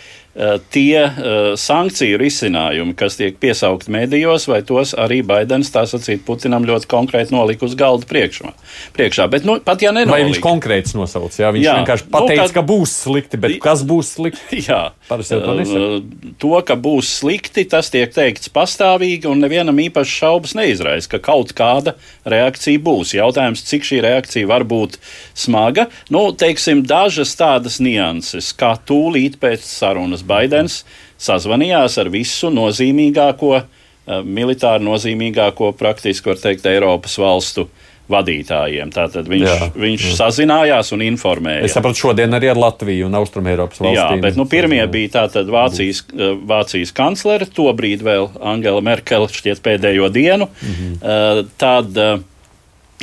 tie 0.71 0.99
uh, 1.07 1.53
sankciju 1.55 2.17
risinājumi, 2.19 2.91
kas 2.99 3.15
tiek 3.15 3.37
piesaukti 3.39 3.91
medijos, 3.93 4.49
vai 4.51 4.59
tos 4.67 4.91
arī 4.99 5.21
Baidens, 5.23 5.69
tā 5.71 5.85
sacīt, 5.87 6.25
Putinam 6.27 6.65
ļoti 6.67 6.89
konkrēti 6.91 7.31
nolika 7.31 7.63
uz 7.63 7.75
galda 7.79 8.03
priekšā. 8.09 8.51
priekšā. 8.97 9.29
Bet, 9.31 9.45
nu, 9.47 9.55
pat 9.63 9.79
ja 9.85 9.93
Vai 9.95 10.03
viņš 10.03 10.11
nenolika, 10.11 10.43
konkrēts 10.43 10.95
nosauc? 10.97 11.31
Jā, 11.39 11.53
viņš 11.55 11.63
Jā. 11.63 11.75
vienkārši 11.79 12.05
Nu, 12.09 12.11
pateica, 12.11 12.41
kad- 12.41 12.51
nu, 12.51 12.57
ka 12.57 12.63
būs 12.73 12.95
slikti, 13.05 13.39
bet 13.39 13.55
kas 13.63 13.83
būs 13.87 14.11
slikti? 14.17 14.59
Jā, 14.69 14.81
Parasti 15.07 15.39
to 15.39 15.55
nesaka. 15.55 15.79
Uh, 15.79 16.33
to, 16.43 16.51
ka 16.67 16.75
būs 16.75 17.13
slikti, 17.21 17.63
tas 17.71 17.89
tiek 17.93 18.11
teikts 18.11 18.51
pastāvīgi, 18.51 19.29
un 19.31 19.39
nevienam 19.39 19.79
īpaši 19.87 20.19
šaubas 20.19 20.55
neizraisa, 20.59 21.13
ka 21.15 21.21
kaut 21.31 21.53
kāda 21.55 21.95
reakcija 22.27 22.83
būs. 22.83 23.15
Jautājums, 23.15 23.63
cik 23.63 23.87
šī 23.87 24.01
reakcija 24.03 24.51
var 24.51 24.67
būt 24.67 24.99
smaga, 25.37 25.87
nu, 26.11 26.27
teiksim, 26.35 26.83
dažas 26.83 27.31
tādas 27.39 27.79
nianses, 27.79 28.51
kā 28.51 28.73
tūlīt 28.83 29.39
pēc 29.39 29.63
sarunas 29.63 30.24
Baidens 30.27 30.83
sazvanījās 31.21 31.97
ar 32.01 32.11
visu 32.13 32.51
nozīmīgāko, 32.53 33.55
uh, 33.61 34.21
militāri 34.23 34.85
nozīmīgāko, 34.85 35.73
praktiski 35.79 36.33
var 36.33 36.41
teikt, 36.41 36.67
Eiropas 36.69 37.17
valstu 37.21 37.69
vadītājiem. 38.11 38.91
Tātad 38.93 39.25
viņš, 39.29 39.45
Jā. 39.47 39.69
viņš 39.73 40.03
sazinājās 40.19 40.91
un 40.93 41.01
informēja. 41.07 41.63
Es 41.65 41.73
sapratu, 41.73 42.03
šodien 42.03 42.37
arī 42.37 42.51
ar 42.51 42.59
Latviju 42.61 43.07
un 43.07 43.17
Austrumēropas 43.17 43.81
Jā, 43.81 43.87
valstīm. 43.87 44.21
bet 44.21 44.37
nu, 44.37 44.45
pirmie 44.49 44.83
bija 44.91 45.13
tātad 45.15 45.49
Vācijas, 45.49 46.03
eh, 46.13 46.35
Vācijas 46.45 46.93
kanclere, 46.95 47.49
tobrīd 47.49 48.05
vēl 48.05 48.29
Angela 48.45 48.83
Merkele, 48.85 49.31
šķiet 49.33 49.63
pēdējo 49.65 50.11
dienu. 50.13 50.49
Mm 50.61 50.77
-hmm. 50.77 51.49
Tad 51.57 51.97
eh, 51.97 52.19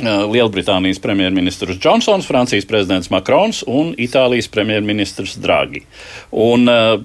Lielbritānijas 0.01 0.97
premjerministrs 0.99 1.77
Džonsons, 1.77 2.25
Francijas 2.25 2.65
prezidents 2.65 3.11
Makrons 3.13 3.61
un 3.69 3.93
Itālijas 4.01 4.49
premjerministrs 4.49 5.35
Draghi. 5.37 5.83
Un, 6.31 6.65
eh, 6.69 6.97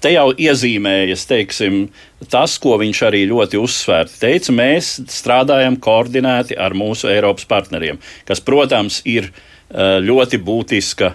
te 0.00 0.10
jau 0.10 0.32
iezīmējas 0.34 1.22
teiksim, 1.30 1.88
tas, 2.28 2.58
ko 2.58 2.74
viņš 2.78 3.02
arī 3.06 3.22
ļoti 3.30 3.60
uzsvērti 3.62 4.18
teica. 4.18 4.52
Mēs 4.52 4.98
strādājam 5.06 5.78
koordinēti 5.78 6.58
ar 6.58 6.74
mūsu 6.74 7.08
Eiropas 7.08 7.44
partneriem, 7.44 7.98
kas, 8.26 8.40
protams, 8.40 9.00
ir 9.04 9.30
eh, 9.70 10.00
ļoti 10.02 10.42
būtiska 10.42 11.14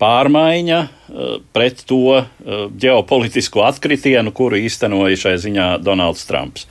pārmaiņa 0.00 0.78
eh, 0.82 1.36
pret 1.56 1.82
to 1.88 2.00
eh, 2.18 2.24
ģeopolitisko 2.82 3.64
atkritienu, 3.66 4.32
kuru 4.36 4.60
īstenoja 4.60 5.18
šai 5.26 5.36
ziņā 5.46 5.68
Donalds 5.84 6.26
Trumps. 6.28 6.66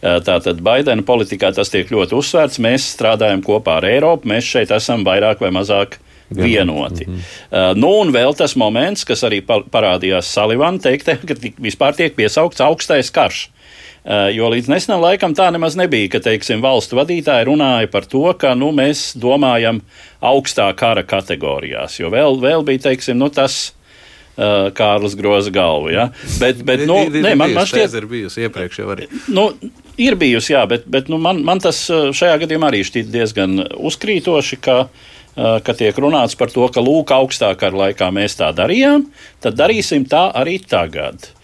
Eh, 0.00 0.18
Tātad 0.26 0.62
Baidena 0.64 1.04
politikā 1.06 1.52
tas 1.56 1.72
tiek 1.72 1.90
ļoti 1.92 2.16
uzsvērts. 2.18 2.60
Mēs 2.62 2.88
strādājam 2.94 3.44
kopā 3.46 3.80
ar 3.80 3.88
Eiropu, 3.90 4.30
mēs 4.30 4.48
šeit 4.48 4.72
esam 4.76 5.04
vairāk 5.06 5.44
vai 5.44 5.52
mazāk 5.54 6.00
vienoti. 6.30 7.06
Mm 7.08 7.14
-hmm. 7.14 7.22
uh, 7.50 7.76
nu, 7.76 7.88
un 8.00 8.12
vēl 8.14 8.36
tas 8.36 8.56
moments, 8.56 9.04
kas 9.04 9.24
arī 9.26 9.40
pa 9.42 9.60
parādījās 9.60 10.30
Salivana 10.30 10.78
teiktē, 10.78 11.16
ka 11.26 11.34
vispār 11.58 11.96
tiek 11.96 12.14
piesaukts 12.14 12.60
augstais 12.60 13.10
karš. 13.10 13.48
Uh, 14.00 14.30
jo 14.32 14.46
līdz 14.48 14.70
nesenam 14.72 15.02
laikam 15.04 15.34
tā 15.36 15.50
nemaz 15.52 15.74
nebija, 15.76 16.08
ka 16.14 16.22
teiksim, 16.24 16.62
valstu 16.64 16.96
vadītāji 16.96 17.44
runāja 17.50 17.88
par 17.92 18.06
to, 18.08 18.22
ka 18.40 18.54
nu, 18.56 18.70
mēs 18.72 19.10
domājam 19.20 19.82
augstā 20.24 20.70
kara 20.72 21.02
kategorijās. 21.04 21.98
Jo 22.00 22.08
vēl, 22.12 22.38
vēl 22.40 22.64
bija 22.64 22.86
teiksim, 22.86 23.18
nu, 23.20 23.28
tas 23.28 23.58
uh, 24.40 24.70
Kārlis 24.72 25.16
groza 25.20 25.52
galvu. 25.52 25.90
Ja? 25.92 26.06
Bet, 26.40 26.62
bet 26.64 26.86
nu, 26.88 26.96
nē, 27.26 27.34
man, 27.36 27.52
man 27.58 27.68
šķiet, 27.68 27.98
ir 28.00 28.06
bijusi 28.08 28.46
iepriekš 28.46 28.80
jau 28.80 28.86
arī. 28.94 29.08
Nu, 29.28 29.50
ir 30.00 30.16
bijusi, 30.20 30.54
jā, 30.54 30.62
bet, 30.70 30.86
bet 30.88 31.12
nu, 31.12 31.18
man, 31.20 31.42
man 31.44 31.60
tas 31.60 31.82
šajā 31.90 32.38
gadījumā 32.46 32.70
arī 32.72 32.80
šķiet 32.88 33.10
diezgan 33.12 33.66
uzkrītoši, 33.76 34.60
ka, 34.64 34.78
ka 35.36 35.74
tiek 35.76 36.00
runāts 36.00 36.40
par 36.40 36.48
to, 36.54 36.64
ka 36.72 36.80
lūk, 36.80 37.12
augstākā 37.18 37.68
laikā 37.68 38.08
mēs 38.16 38.40
tā 38.40 38.48
darījām, 38.56 39.04
tad 39.44 39.60
darīsim 39.60 40.08
tā 40.08 40.30
arī 40.40 40.56
tagad. 40.64 41.34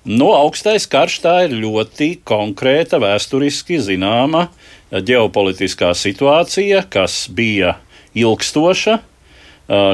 Nu, 0.00 0.30
augstais 0.32 0.86
karš 0.88 1.18
tā 1.20 1.34
ir 1.44 1.58
ļoti 1.60 2.14
konkrēta, 2.24 2.96
vēsturiski 3.02 3.76
zināma 3.84 4.46
ģeopolitiskā 4.88 5.90
situācija, 5.92 6.86
kas 6.88 7.26
bija 7.28 7.74
ilgstoša, 8.16 8.96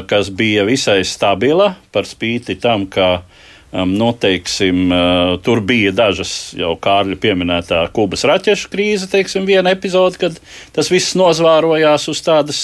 kas 0.07 0.31
bija 0.31 0.63
visai 0.69 1.01
stabila, 1.05 1.73
par 1.91 2.07
spīti 2.07 2.55
tam, 2.63 2.87
ka 2.87 3.27
nu, 3.73 4.13
teiksim, 4.15 4.95
tur 5.43 5.61
bija 5.67 5.91
dažas 5.93 6.55
jau 6.57 6.77
Kārļa 6.79 7.19
pieminētā 7.21 7.83
Kubas 7.93 8.23
raķešu 8.31 8.71
krīze, 8.71 9.11
teiksim, 9.11 9.43
viena 9.49 9.75
epizode, 9.75 10.23
kad 10.23 10.39
tas 10.77 10.91
viss 10.93 11.19
nozvārojās 11.19 12.07
uz 12.15 12.23
tādas 12.23 12.63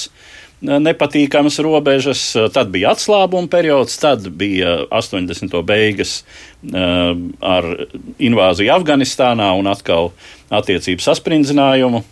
nepatīkamas 0.63 1.59
robežas. 1.65 2.23
Tad 2.55 2.71
bija 2.75 2.93
atslābuma 2.95 3.51
periods, 3.51 3.99
tad 4.01 4.29
bija 4.39 4.83
80. 4.91 5.59
beigas 5.67 6.23
ar 6.73 7.69
invāziju 8.23 8.75
Afganistānā 8.77 9.51
un 9.59 9.71
atkal 9.73 10.13
attiecību 10.53 11.03
sasprindzinājumu 11.03 12.03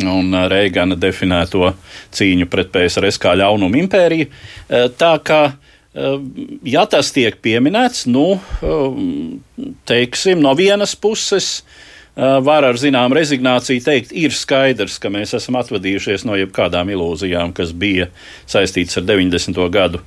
un 0.00 0.36
Reigana 0.48 0.96
definēto 0.98 1.72
cīņu 2.16 2.46
pret 2.50 2.70
PSRS 2.74 3.20
kā 3.20 3.34
ļaunumu 3.38 3.82
impēriju. 3.84 4.30
Tā 4.98 5.14
kā 5.26 5.42
ja 6.62 6.84
tas 6.86 7.10
tiek 7.14 7.40
pieminēts, 7.42 8.06
nu, 8.10 8.38
teiksim, 9.90 10.42
no 10.42 10.54
vienas 10.58 10.94
puses. 10.96 11.60
Var 12.16 12.66
ar 12.66 12.76
zināmu 12.76 13.14
rezignāciju 13.16 13.84
teikt, 13.84 14.10
ir 14.16 14.34
skaidrs, 14.34 14.98
ka 15.00 15.12
mēs 15.14 15.36
esam 15.38 15.60
atvadījušies 15.60 16.26
no 16.28 16.34
jebkādām 16.36 16.90
ilūzijām, 16.90 17.54
kas 17.56 17.70
bija 17.70 18.10
saistītas 18.50 18.98
ar 19.00 19.06
90. 19.08 19.62
gadu 19.72 20.02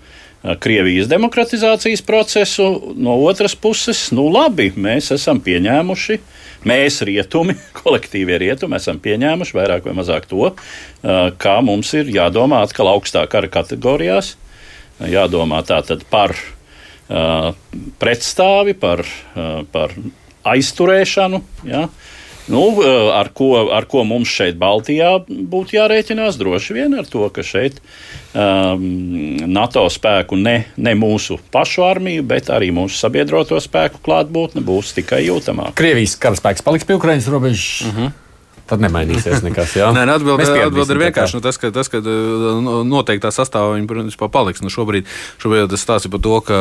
Krievijas 0.59 1.07
demokratizācijas 1.07 2.03
procesu. 2.03 2.67
No 2.99 3.15
otras 3.23 3.55
puses, 3.55 4.09
nu 4.11 4.27
labi, 4.27 4.73
mēs 4.75 5.13
esam 5.15 5.39
pieņēmuši 5.41 6.19
uh, 6.19 6.41
mēs, 6.67 7.01
rietumi, 7.05 7.55
kolektīvie 7.81 8.39
rietumi, 8.45 8.79
esam 8.79 8.99
pieņēmuši 9.03 9.57
vairāk 9.57 9.87
vai 9.87 9.95
mazāk 9.97 10.27
to, 10.31 10.51
kā 11.43 11.55
mums 11.65 11.93
ir 11.97 12.11
jādomā 12.13 12.63
atkal 12.65 12.91
augstā 12.93 13.25
kara 13.31 13.51
kategorijās. 13.51 14.35
Jādomā 15.09 15.63
tātad 15.67 16.03
par 16.11 16.35
pretstāvi, 17.99 18.75
par, 18.79 19.03
par 19.73 19.95
aizturēšanu. 20.43 21.41
Ja? 21.67 21.87
Nu, 22.51 22.63
ar, 23.15 23.29
ko, 23.31 23.53
ar 23.71 23.85
ko 23.87 24.01
mums 24.03 24.27
šeit, 24.27 24.57
Baltijā, 24.59 25.13
būtu 25.27 25.77
jārēķinās? 25.77 26.35
Droši 26.39 26.75
vien 26.75 26.97
ar 26.99 27.07
to, 27.07 27.23
ka 27.31 27.45
šeit 27.47 27.77
um, 28.35 28.83
NATO 29.47 29.85
spēku 29.87 30.35
ne, 30.35 30.57
ne 30.75 30.95
mūsu 30.99 31.37
pašu 31.53 31.85
armiju, 31.87 32.25
bet 32.27 32.51
arī 32.51 32.73
mūsu 32.75 32.99
sabiedroto 32.99 33.61
spēku 33.63 34.03
klātbūtne 34.03 34.65
būs 34.65 34.91
tikai 34.99 35.21
jūtamāka. 35.29 35.77
Krievijas 35.79 36.17
karaspēks 36.19 36.67
paliks 36.67 36.89
pie 36.89 36.99
Ukraiņas 36.99 37.31
robežas. 37.31 37.69
Uh 37.87 37.93
mhm. 37.93 38.03
-huh 38.03 38.19
tad 38.69 38.83
nemainīsies 38.83 39.43
nekas. 39.43 39.75
Nē, 39.95 40.05
atbilde, 40.15 40.47
atbilde 40.65 40.95
ir 40.95 41.01
vienkārši 41.07 41.37
nu, 41.37 41.43
tas, 41.43 41.59
ka, 41.59 41.71
tas, 41.75 41.89
ka 41.91 41.99
nu, 42.03 42.79
noteiktā 42.87 43.31
sastāvā 43.33 43.75
viņi 43.75 43.89
principā 43.89 44.29
paliks. 44.31 44.63
Nu, 44.63 44.71
šobrīd, 44.73 45.09
šobrīd 45.43 45.71
tas 45.73 45.83
stāsta 45.83 46.11
par 46.13 46.23
to, 46.23 46.37
ka 46.47 46.59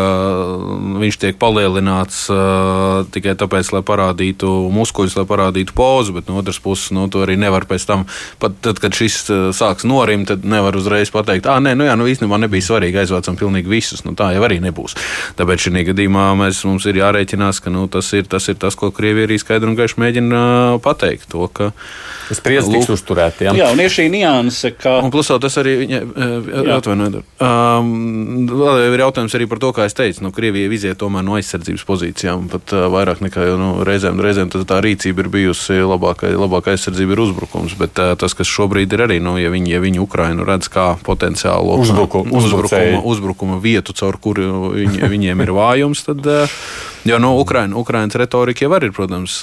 viņš 1.03 1.21
tiek 1.23 1.39
palielināts 1.41 2.25
uh, 2.33 3.05
tikai 3.15 3.37
tāpēc, 3.39 3.71
lai 3.77 3.85
parādītu 3.87 4.51
muskuļus, 4.75 5.17
lai 5.21 5.27
parādītu 5.29 5.77
pozu, 5.79 6.17
bet 6.19 6.31
no 6.31 6.41
otras 6.43 6.59
puses 6.63 6.91
nu, 6.95 7.07
to 7.13 7.23
arī 7.27 7.39
nevar 7.41 7.67
pēc 7.71 7.87
tam, 7.89 8.07
pat 8.43 8.59
tad, 8.65 8.83
kad 8.83 8.97
šis 8.97 9.23
sāks 9.57 9.87
norimt, 9.89 10.31
tad 10.33 10.47
nevar 10.49 10.77
uzreiz 10.79 11.13
pateikt, 11.15 11.47
ah, 11.51 11.63
nē, 11.63 11.77
nu 11.79 11.87
jā, 11.87 11.97
nu 11.99 12.09
īstenībā 12.11 12.41
nebija 12.43 12.67
svarīgi 12.67 13.03
aizvācam 13.05 13.39
pilnīgi 13.39 13.71
visus. 13.71 14.03
Nu, 14.07 14.17
tā 14.19 14.33
jau 14.35 14.43
arī 14.47 14.59
nebūs. 14.63 14.97
Tāpēc 15.39 15.69
šī 15.69 15.87
gadījumā 15.93 16.27
mēs, 16.39 16.65
mums 16.69 16.87
ir 16.91 16.99
jārēķinās, 17.01 17.63
ka 17.63 17.73
nu, 17.73 17.87
tas, 17.93 18.11
ir, 18.19 18.27
tas 18.31 18.49
ir 18.51 18.59
tas, 18.61 18.77
ko 18.79 18.91
Krievija 18.95 19.29
arī 19.29 19.39
skaidri 19.41 19.71
un 19.71 19.79
gaiši 19.79 20.01
mēģina 20.03 20.43
pateikt. 20.85 21.31
To, 21.33 21.47
ka, 21.53 21.71
Spriedzi 22.31 22.73
tiks 22.73 22.91
uzturēti. 22.93 23.47
Jā. 23.49 23.53
jā, 23.57 23.69
un 23.75 23.81
ir 23.83 23.93
šī 23.93 24.07
nianse, 24.13 24.73
ka. 24.79 24.95
Un 25.05 25.11
plus 25.13 25.29
tas 25.43 25.57
arī 25.61 25.75
viņa 25.83 25.99
eh, 26.01 26.71
atvainojiet. 26.77 27.19
Um, 27.43 28.47
vēl 28.49 28.95
ir 28.95 29.03
jautājums 29.03 29.35
arī 29.37 29.49
par 29.51 29.61
to, 29.63 29.73
kā 29.77 29.87
es 29.89 29.97
teicu, 29.99 30.23
nu, 30.25 30.33
Krievija 30.35 30.71
iziet 30.73 31.01
tomēr 31.01 31.27
no 31.27 31.37
aizsardzības 31.39 31.85
pozīcijām. 31.89 32.47
Pat 32.53 32.75
uh, 32.77 32.87
vairāk 32.93 33.25
nekā 33.27 33.49
jau 33.51 33.59
nu, 33.61 33.71
reizēm, 33.89 34.23
reizēm 34.23 34.53
tā 34.53 34.81
rīcība 34.85 35.27
ir 35.27 35.33
bijusi 35.35 35.81
labākā, 35.83 36.31
labākā 36.39 36.77
aizsardzība 36.77 37.17
ir 37.17 37.25
uzbrukums. 37.27 37.77
Bet 37.81 38.01
uh, 38.03 38.15
tas, 38.21 38.37
kas 38.39 38.51
šobrīd 38.51 38.95
ir 38.97 39.05
arī, 39.09 39.19
nu, 39.25 39.37
ja 39.43 39.53
viņi, 39.53 39.75
ja 39.75 39.83
viņi 39.83 40.03
Ukrainu 40.03 40.47
redz 40.49 40.71
kā 40.73 40.93
potenciālu 41.05 41.77
Uzbruku, 41.83 42.25
uzbrukuma, 42.31 43.03
uzbrukuma 43.09 43.61
vietu, 43.63 43.97
caur 43.97 44.17
kuru 44.23 44.73
viņi, 44.77 45.05
viņiem 45.13 45.47
ir 45.47 45.55
vājums, 45.59 46.07
tad. 46.09 46.25
Uh, 46.25 46.92
Jo 47.05 47.19
no 47.19 47.35
Ukraina, 47.37 47.77
Ukrainas 47.77 48.15
retorika 48.15 48.65
jau 48.65 48.77
ir, 48.77 48.93
protams, 48.93 49.41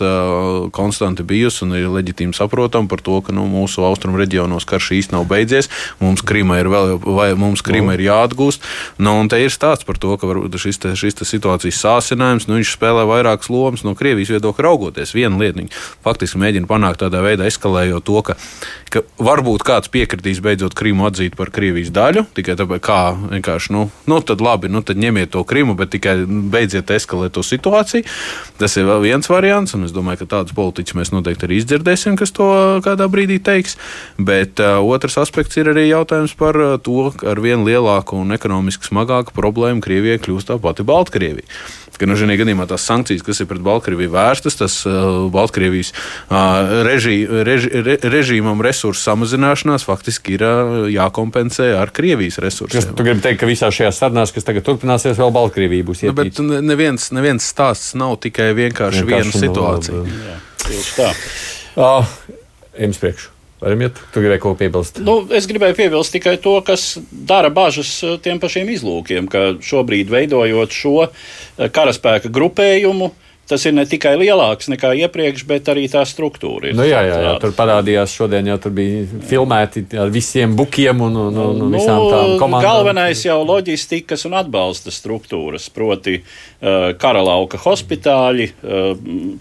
konstanti 0.72 1.24
bijusi 1.24 1.66
un 1.66 1.76
ir 1.76 1.90
leģitīmi 1.92 2.34
saprotama 2.36 2.88
par 2.88 3.02
to, 3.04 3.20
ka 3.22 3.36
nu, 3.36 3.44
mūsu 3.52 3.84
austrumu 3.84 4.20
reģionos 4.22 4.68
karš 4.70 4.94
īstenībā 4.96 5.20
nav 5.20 5.28
beidzies. 5.28 5.70
Mums 6.00 6.24
Krīma 6.24 6.60
ir 6.62 6.70
vēl, 6.72 6.96
vai 7.04 7.34
mums 7.40 7.64
Krīma 7.66 7.98
ir 7.98 8.06
jāatgūst. 8.08 8.64
Nu, 9.02 9.18
un 9.20 9.30
te 9.32 9.40
ir 9.42 9.52
stāsts 9.52 9.88
par 9.88 10.00
to, 10.00 10.16
ka 10.22 10.30
šis, 10.56 10.80
te, 10.80 10.94
šis 10.96 11.20
te 11.20 11.28
situācijas 11.28 11.82
sāsinājums, 11.84 12.48
nu, 12.48 12.60
viņš 12.60 12.76
spēlē 12.78 13.04
vairākas 13.10 13.52
lomas 13.52 13.84
no 13.84 13.96
Krievijas 13.98 14.32
viedokļa 14.36 14.66
raugoties. 14.66 15.14
Viena 15.18 15.40
lieta, 15.42 15.60
viņi 15.60 15.74
faktiski 16.06 16.40
mēģina 16.40 16.70
panākt 16.70 17.02
tādā 17.04 17.24
veidā, 17.26 17.50
eskalējot 17.50 18.08
to, 18.08 18.22
ka, 18.30 18.38
ka 18.94 19.04
varbūt 19.20 19.66
kāds 19.68 19.92
piekritīs 19.92 20.40
beidzot 20.46 20.78
Krīmu 20.80 21.10
atzīt 21.10 21.36
par 21.40 21.52
Krievijas 21.52 21.92
daļu, 21.96 22.28
tikai 22.38 22.56
tāpēc, 22.60 22.84
kā 22.86 23.02
vienkārši, 23.36 23.74
nu, 23.76 23.88
nu 24.10 24.22
tad 24.24 24.44
labi, 24.46 24.72
nu, 24.72 24.84
tad 24.86 25.02
ņemiet 25.02 25.34
to 25.36 25.44
Krimu, 25.48 25.76
bet 25.80 25.92
tikai 25.96 26.22
beidziet 26.24 26.94
eskalēt 26.96 27.36
to 27.36 27.44
situāciju. 27.50 28.08
Tas 28.60 28.78
ir 28.78 28.88
vēl 28.90 29.04
viens 29.08 29.32
variants, 29.32 29.76
un 29.78 29.88
es 29.88 29.96
domāju, 29.96 30.24
ka 30.24 30.30
tādus 30.38 30.56
politiķus 30.58 30.98
mēs 31.00 31.14
noteikti 31.16 31.48
arī 31.48 31.60
izdzirdēsim, 31.62 32.18
kas 32.20 32.34
to 32.36 32.50
kādā 32.86 33.10
brīdī 33.12 33.40
teiks. 33.44 33.78
Bet 34.18 34.62
uh, 34.64 34.80
otrs 34.84 35.20
aspekts 35.22 35.60
ir 35.60 35.72
arī 35.74 35.90
jautājums 35.90 36.36
par 36.40 36.60
uh, 36.60 36.78
to, 36.84 37.12
ka 37.16 37.34
ar 37.34 37.44
vien 37.44 37.66
lielāku 37.68 38.20
un 38.20 38.36
ekonomiski 38.36 38.90
smagāku 38.90 39.36
problēmu 39.38 39.84
Krievijai 39.86 40.22
kļūst 40.24 40.52
tā 40.52 40.60
pati 40.62 40.88
Baltkrievija 40.88 41.48
ka 42.00 42.10
nu, 42.10 42.18
šajā 42.20 42.38
gadījumā 42.42 42.68
tās 42.70 42.86
sankcijas, 42.90 43.24
kas 43.26 43.42
ir 43.44 43.50
pret 43.50 43.62
Baltkrieviju 43.66 44.14
vērstas, 44.14 44.58
tas 44.60 44.78
uh, 44.88 45.28
Baltkrievijas 45.34 45.92
uh, 45.94 46.84
režī, 46.88 47.22
reži, 47.48 47.72
re, 47.86 47.98
režīmam 48.16 48.64
resursu 48.66 49.04
samazināšanās 49.04 49.86
faktiski 49.88 50.38
ir 50.38 50.46
uh, 50.48 50.76
jākompensē 50.92 51.72
ar 51.80 51.94
Krievijas 51.96 52.40
resursiem. 52.44 52.94
Tu 52.96 53.08
gribi 53.08 53.24
teikt, 53.26 53.42
ka 53.44 53.50
visās 53.50 53.76
šajās 53.76 54.04
sarunās, 54.04 54.34
kas 54.36 54.48
tagad 54.48 54.68
turpināsies, 54.68 55.18
vēl 55.20 55.34
Baltkrievija 55.36 55.88
būs 55.88 56.06
iesaistīta? 56.06 56.46
Nu, 56.46 56.56
bet 56.56 56.70
neviens, 56.72 57.10
neviens 57.16 57.50
stāsts 57.54 57.96
nav 58.00 58.18
tikai 58.24 58.52
vienkārši, 58.58 59.04
vienkārši 59.06 59.34
viena 59.34 59.48
situācija. 59.48 60.06
Jā, 60.30 60.40
tieši 60.68 60.96
tā. 61.00 61.12
Uh, 61.80 62.16
Jums 62.80 63.02
priekšu. 63.02 63.39
Varam 63.60 63.82
iet, 63.84 63.98
tu 64.14 64.22
gribēji 64.24 64.44
ko 64.44 64.54
piebilst? 64.60 65.02
Nu, 65.04 65.18
es 65.36 65.48
gribēju 65.50 65.76
piebilst 65.76 66.14
tikai 66.16 66.38
to, 66.40 66.56
kas 66.64 66.94
dara 67.12 67.52
bažas 67.52 67.92
eh, 68.08 68.16
tiem 68.24 68.40
pašiem 68.40 68.70
izlūkiem, 68.72 69.28
ka 69.32 69.60
šobrīd 69.60 70.12
veidojot 70.14 70.76
šo 70.76 70.94
eh, 71.08 71.68
karaspēka 71.76 72.32
grupējumu, 72.32 73.12
uh, 73.12 73.29
tas 73.50 73.66
ir 73.66 73.74
ne 73.74 73.86
tikai 73.90 74.14
lielāks 74.20 74.70
nekā 74.70 74.92
iepriekš, 75.06 75.46
bet 75.50 75.70
arī 75.72 75.88
tā 75.90 76.04
struktūra. 76.08 76.70
Nu, 76.78 76.86
jā, 76.86 77.02
jā, 77.08 77.18
jā, 77.26 77.34
tur 77.42 77.54
parādījās 77.58 78.14
šodien, 78.14 78.48
jau 78.52 78.58
tur 78.62 78.74
bija 78.78 79.06
filmēti 79.30 79.86
ar 79.98 80.12
visiem 80.14 80.54
bukiem 80.58 81.02
un, 81.08 81.18
un, 81.28 81.40
un 81.44 81.62
nu, 81.64 81.70
visām 81.74 82.04
tām 82.12 82.34
komandām. 82.42 82.68
Galvenais 82.68 83.24
jau 83.26 83.40
loģistikas 83.42 84.28
un 84.30 84.38
atbalsta 84.38 84.94
struktūras, 84.94 85.66
proti 85.74 86.20
uh, 86.20 86.92
karalauka 87.02 87.62
hospitāļi, 87.64 88.50
uh, 88.62 88.92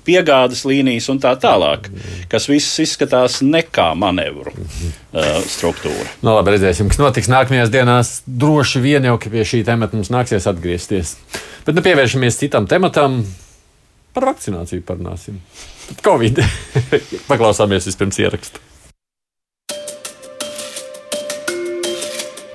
piegādes 0.09 0.64
līnijas 0.68 1.11
un 1.12 1.21
tā 1.23 1.35
tālāk, 1.40 1.90
kas 2.33 2.49
viss 2.49 2.81
izskatās 2.85 3.42
nekā 3.44 3.90
manevru 3.99 4.55
uh, 4.55 5.42
struktūra. 5.44 6.07
No, 6.23 6.31
nu, 6.31 6.38
labi, 6.38 6.57
redzēsim, 6.57 6.88
kas 6.88 7.03
notiks 7.03 7.29
nākamajās 7.33 7.75
dienās. 7.75 8.14
Droši 8.25 8.81
vien 8.85 9.05
jau, 9.11 9.18
ka 9.21 9.33
pie 9.33 9.44
šī 9.49 9.62
temata 9.68 9.99
mums 9.99 10.12
nāksies 10.14 10.49
atgriezties. 10.49 11.18
Bet 11.66 11.77
nu, 11.77 11.85
pievēršamies 11.85 12.40
citam 12.40 12.68
tematam. 12.71 13.21
Par 14.18 14.33
vakcināciju 14.33 14.83
parunāsim. 14.83 15.37
Tad 15.87 16.00
Covid. 16.02 16.40
Paklausāmies 17.31 17.85
vispirms 17.87 18.16
ierakstu. 18.18 18.59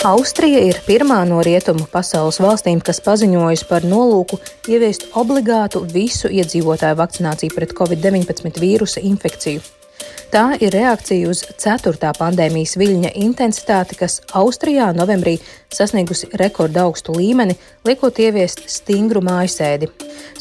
Austrija 0.04 0.60
ir 0.67 0.82
pirmā 0.84 1.21
no 1.30 1.38
rietumu 1.47 1.86
pasaules 1.88 2.41
valstīm, 2.43 2.82
kas 2.84 2.99
paziņojusi 3.06 3.69
par 3.69 3.88
nolūku 3.88 4.41
ieviest 4.67 5.08
obligātu 5.15 5.86
visu 5.88 6.28
iedzīvotāju 6.28 6.99
vakcināciju 6.99 7.56
pret 7.56 7.71
covid-19 7.80 8.60
vīrusa 8.60 8.99
infekciju. 9.08 9.63
Tā 10.34 10.56
ir 10.58 10.74
reakcija 10.74 11.30
uz 11.30 11.43
ceturtā 11.62 12.10
pandēmijas 12.17 12.72
viļņa 12.82 13.12
intensitāti, 13.22 14.00
kas 14.00 14.15
Austrijā 14.34 14.88
novembrī 14.98 15.36
sasniegusi 15.69 16.32
rekorda 16.41 16.88
augstu 16.88 17.13
līmeni, 17.13 17.54
liekot 17.86 18.17
ieviest 18.17 18.63
stingru 18.65 19.22
mājasēdi. 19.26 19.91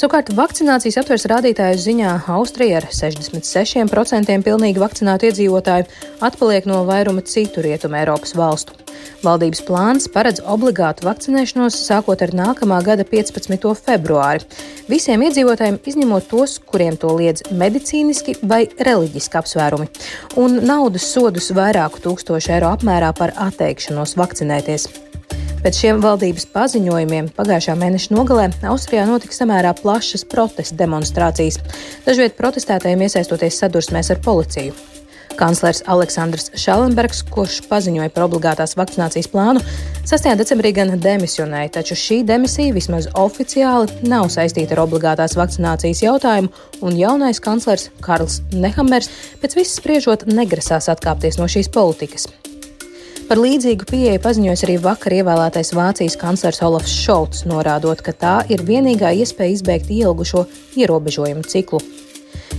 Savukārt 0.00 0.33
vakcinācijas 0.37 0.96
atvers 1.02 1.28
rādītāju 1.28 1.83
ziņā 1.85 2.14
Austrija 2.33 2.81
ar 2.81 2.88
66% 2.88 4.38
pilnīgi 4.46 4.81
vakcinētu 4.81 5.28
iedzīvotāju 5.28 5.90
atpaliek 6.24 6.68
no 6.72 6.87
vairuma 6.88 7.24
citu 7.28 7.64
rietumu 7.64 8.00
Eiropas 8.00 8.33
valstu. 8.38 8.78
Valdības 9.22 9.62
plāns 9.66 10.09
paredz 10.11 10.42
obligātu 10.50 11.07
vakcinēšanos 11.07 11.76
sākot 11.87 12.22
ar 12.24 12.33
nākamā 12.35 12.81
gada 12.87 13.05
15. 13.07 13.68
februāri. 13.78 14.46
Visiem 14.90 15.22
iedzīvotājiem 15.28 15.78
izņemot 15.87 16.26
tos, 16.31 16.59
kuriem 16.59 16.98
to 16.98 17.12
liedz 17.18 17.44
medicīniski 17.55 18.37
vai 18.42 18.64
reliģiski 18.83 19.38
apsvērumi, 19.38 19.82
un 20.40 20.61
naudas 20.66 21.07
sodus 21.14 21.51
vairāku 21.57 22.03
tūkstošu 22.05 22.57
eiro 22.57 22.73
apmērā 22.75 23.12
par 23.18 23.35
atteikšanos 23.49 24.16
vakcinēties. 24.21 24.88
Pēc 25.62 25.77
šiem 25.79 26.01
valdības 26.03 26.49
paziņojumiem 26.51 27.29
pagājušā 27.37 27.77
mēneša 27.79 28.16
nogalē 28.16 28.49
Austrijā 28.66 29.05
notika 29.07 29.37
samērā 29.37 29.71
plašas 29.79 30.27
protesta 30.27 30.75
demonstrācijas, 30.81 31.61
dažviet 32.03 32.35
protestētājiem 32.40 33.07
iesaistoties 33.07 33.61
sadursmēs 33.62 34.11
ar 34.11 34.18
policiju. 34.25 34.75
Kanclers 35.38 35.83
Aleksandrs 35.90 36.51
Šalenbergs, 36.59 37.23
kurš 37.33 37.61
paziņoja 37.71 38.12
par 38.14 38.27
obligātās 38.27 38.77
vakcinācijas 38.79 39.31
plānu, 39.33 39.62
6. 40.09 40.29
decembrī 40.38 40.73
gan 40.77 40.95
demisionēja, 41.01 41.73
taču 41.79 41.97
šī 41.99 42.21
demisija 42.29 42.75
vismaz 42.77 43.09
oficiāli 43.18 44.09
nav 44.11 44.29
saistīta 44.35 44.77
ar 44.77 44.85
obligātās 44.85 45.37
vakcinācijas 45.38 46.05
jautājumu, 46.05 46.53
un 46.83 46.99
jaunais 46.99 47.42
kanclers 47.42 47.88
Karls 48.05 48.40
Nehammers 48.53 49.11
pēc 49.42 49.59
viss 49.59 49.79
spriežot 49.81 50.27
negrasās 50.31 50.90
atkāpties 50.92 51.40
no 51.40 51.51
šīs 51.51 51.73
politikas. 51.73 52.29
Par 53.33 53.38
līdzīgu 53.40 53.87
pieeju 53.88 54.21
paziņoja 54.21 54.59
arī 54.66 54.75
vakar 54.83 55.14
ievēlētais 55.16 55.71
Vācijas 55.73 56.18
kanclers 56.21 56.59
Olafs 56.66 56.92
Šolts, 56.92 57.47
norādot, 57.49 58.03
ka 58.05 58.12
tā 58.12 58.35
ir 58.53 58.61
vienīgā 58.66 59.14
iespēja 59.23 59.55
izbeigt 59.57 59.88
ilgušo 59.95 60.42
ierobežojumu 60.77 61.47
ciklu. 61.49 61.81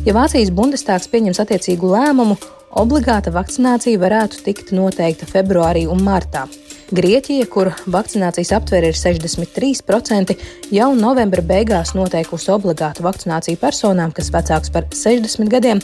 Ja 0.08 0.16
Vācijas 0.18 0.50
Bundestāgs 0.56 1.06
pieņems 1.12 1.44
attiecīgu 1.44 1.92
lēmumu, 1.94 2.40
Obligāta 2.74 3.30
vakcinācija 3.30 4.00
varētu 4.02 4.40
tikt 4.48 4.72
noteikta 4.74 5.28
februārī 5.30 5.84
un 5.86 6.00
martā. 6.02 6.48
Grieķija, 6.94 7.46
kur 7.54 7.70
vakcinācijas 7.94 8.50
aptvere 8.58 8.90
ir 8.90 8.98
63%, 8.98 10.34
jau 10.74 10.88
novembra 10.98 11.44
beigās 11.46 11.94
noteikusi 11.94 12.50
obligātu 12.54 13.06
vakcināciju 13.06 13.62
personām, 13.62 14.14
kas 14.18 14.32
vecāks 14.34 14.74
par 14.74 14.90
60 14.90 15.54
gadiem, 15.54 15.84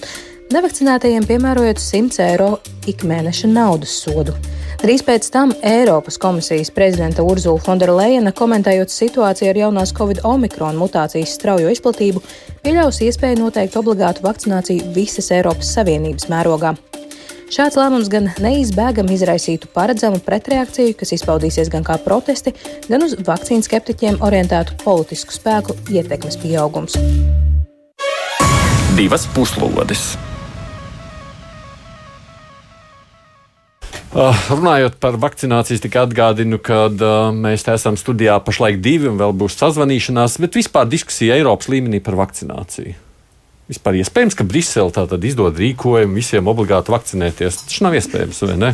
nevakcinētajiem 0.53 1.25
piemērojot 1.29 1.77
100 1.81 2.23
eiro 2.25 2.49
ikmēneša 2.89 3.49
naudas 3.51 3.93
sodu. 4.01 4.33
Drīz 4.79 5.03
pēc 5.03 5.27
tam 5.33 5.51
Eiropas 5.65 6.17
komisijas 6.21 6.71
prezidenta 6.71 7.25
Urzula 7.27 7.59
Fonderleina 7.61 8.31
komentējot 8.31 8.93
situāciju 8.93 9.49
ar 9.51 9.59
jaunās 9.59 9.91
Covid-19 9.97 10.79
mutācijas 10.79 11.33
straujo 11.35 11.69
izplatību, 11.73 12.23
pieļaus 12.63 13.01
iespēju 13.05 13.41
noteikt 13.41 13.75
obligātu 13.77 14.23
vakcināciju 14.23 14.93
visas 14.95 15.29
Eiropas 15.35 15.73
Savienības 15.75 16.29
mērogā. 16.31 16.73
Šāds 17.49 17.77
lēmums 17.79 18.09
gan 18.13 18.29
neizbēgami 18.41 19.15
izraisītu 19.17 19.69
paredzamu 19.73 20.21
pretreakciju, 20.25 20.93
kas 20.97 21.15
izpaudīsies 21.17 21.69
gan 21.73 21.85
kā 21.85 21.97
protesti, 22.01 22.53
gan 22.87 23.05
uz 23.05 23.17
vakcīnu 23.25 23.65
skeptiķiem 23.65 24.21
orientētu 24.25 24.77
politisku 24.85 25.33
spēku 25.33 25.77
ietekmes 25.89 26.37
pieaugums. 26.41 26.97
Divas 28.95 29.25
puslodes! 29.33 30.11
Uh, 34.09 34.33
runājot 34.49 34.95
par 34.97 35.19
vakcinācijas, 35.21 35.83
tikai 35.83 36.07
atgādinu, 36.07 36.57
ka 36.57 36.87
uh, 36.89 37.29
mēs 37.29 37.67
esam 37.69 37.93
studijā 37.99 38.39
pašlaik 38.41 38.79
divi 38.81 39.05
un 39.11 39.19
vēl 39.21 39.35
būs 39.37 39.59
sazvanīšanās, 39.59 40.39
bet 40.41 40.57
vispār 40.57 40.89
diskusija 40.89 41.37
Eiropas 41.37 41.69
līmenī 41.69 42.01
par 42.01 42.17
vakcināciju. 42.17 42.95
Vispār 43.69 43.99
iespējams, 44.01 44.33
ka 44.33 44.45
Brisele 44.49 44.89
tā 44.89 45.03
tad 45.05 45.25
izdod 45.29 45.59
rīkojumu 45.61 46.17
visiem 46.17 46.47
obligāti 46.49 46.89
vakcinēties. 46.89 47.59
Tas 47.67 47.81
nav 47.85 47.93
iespējams, 47.99 48.39
vai 48.47 48.55
ne? 48.57 48.71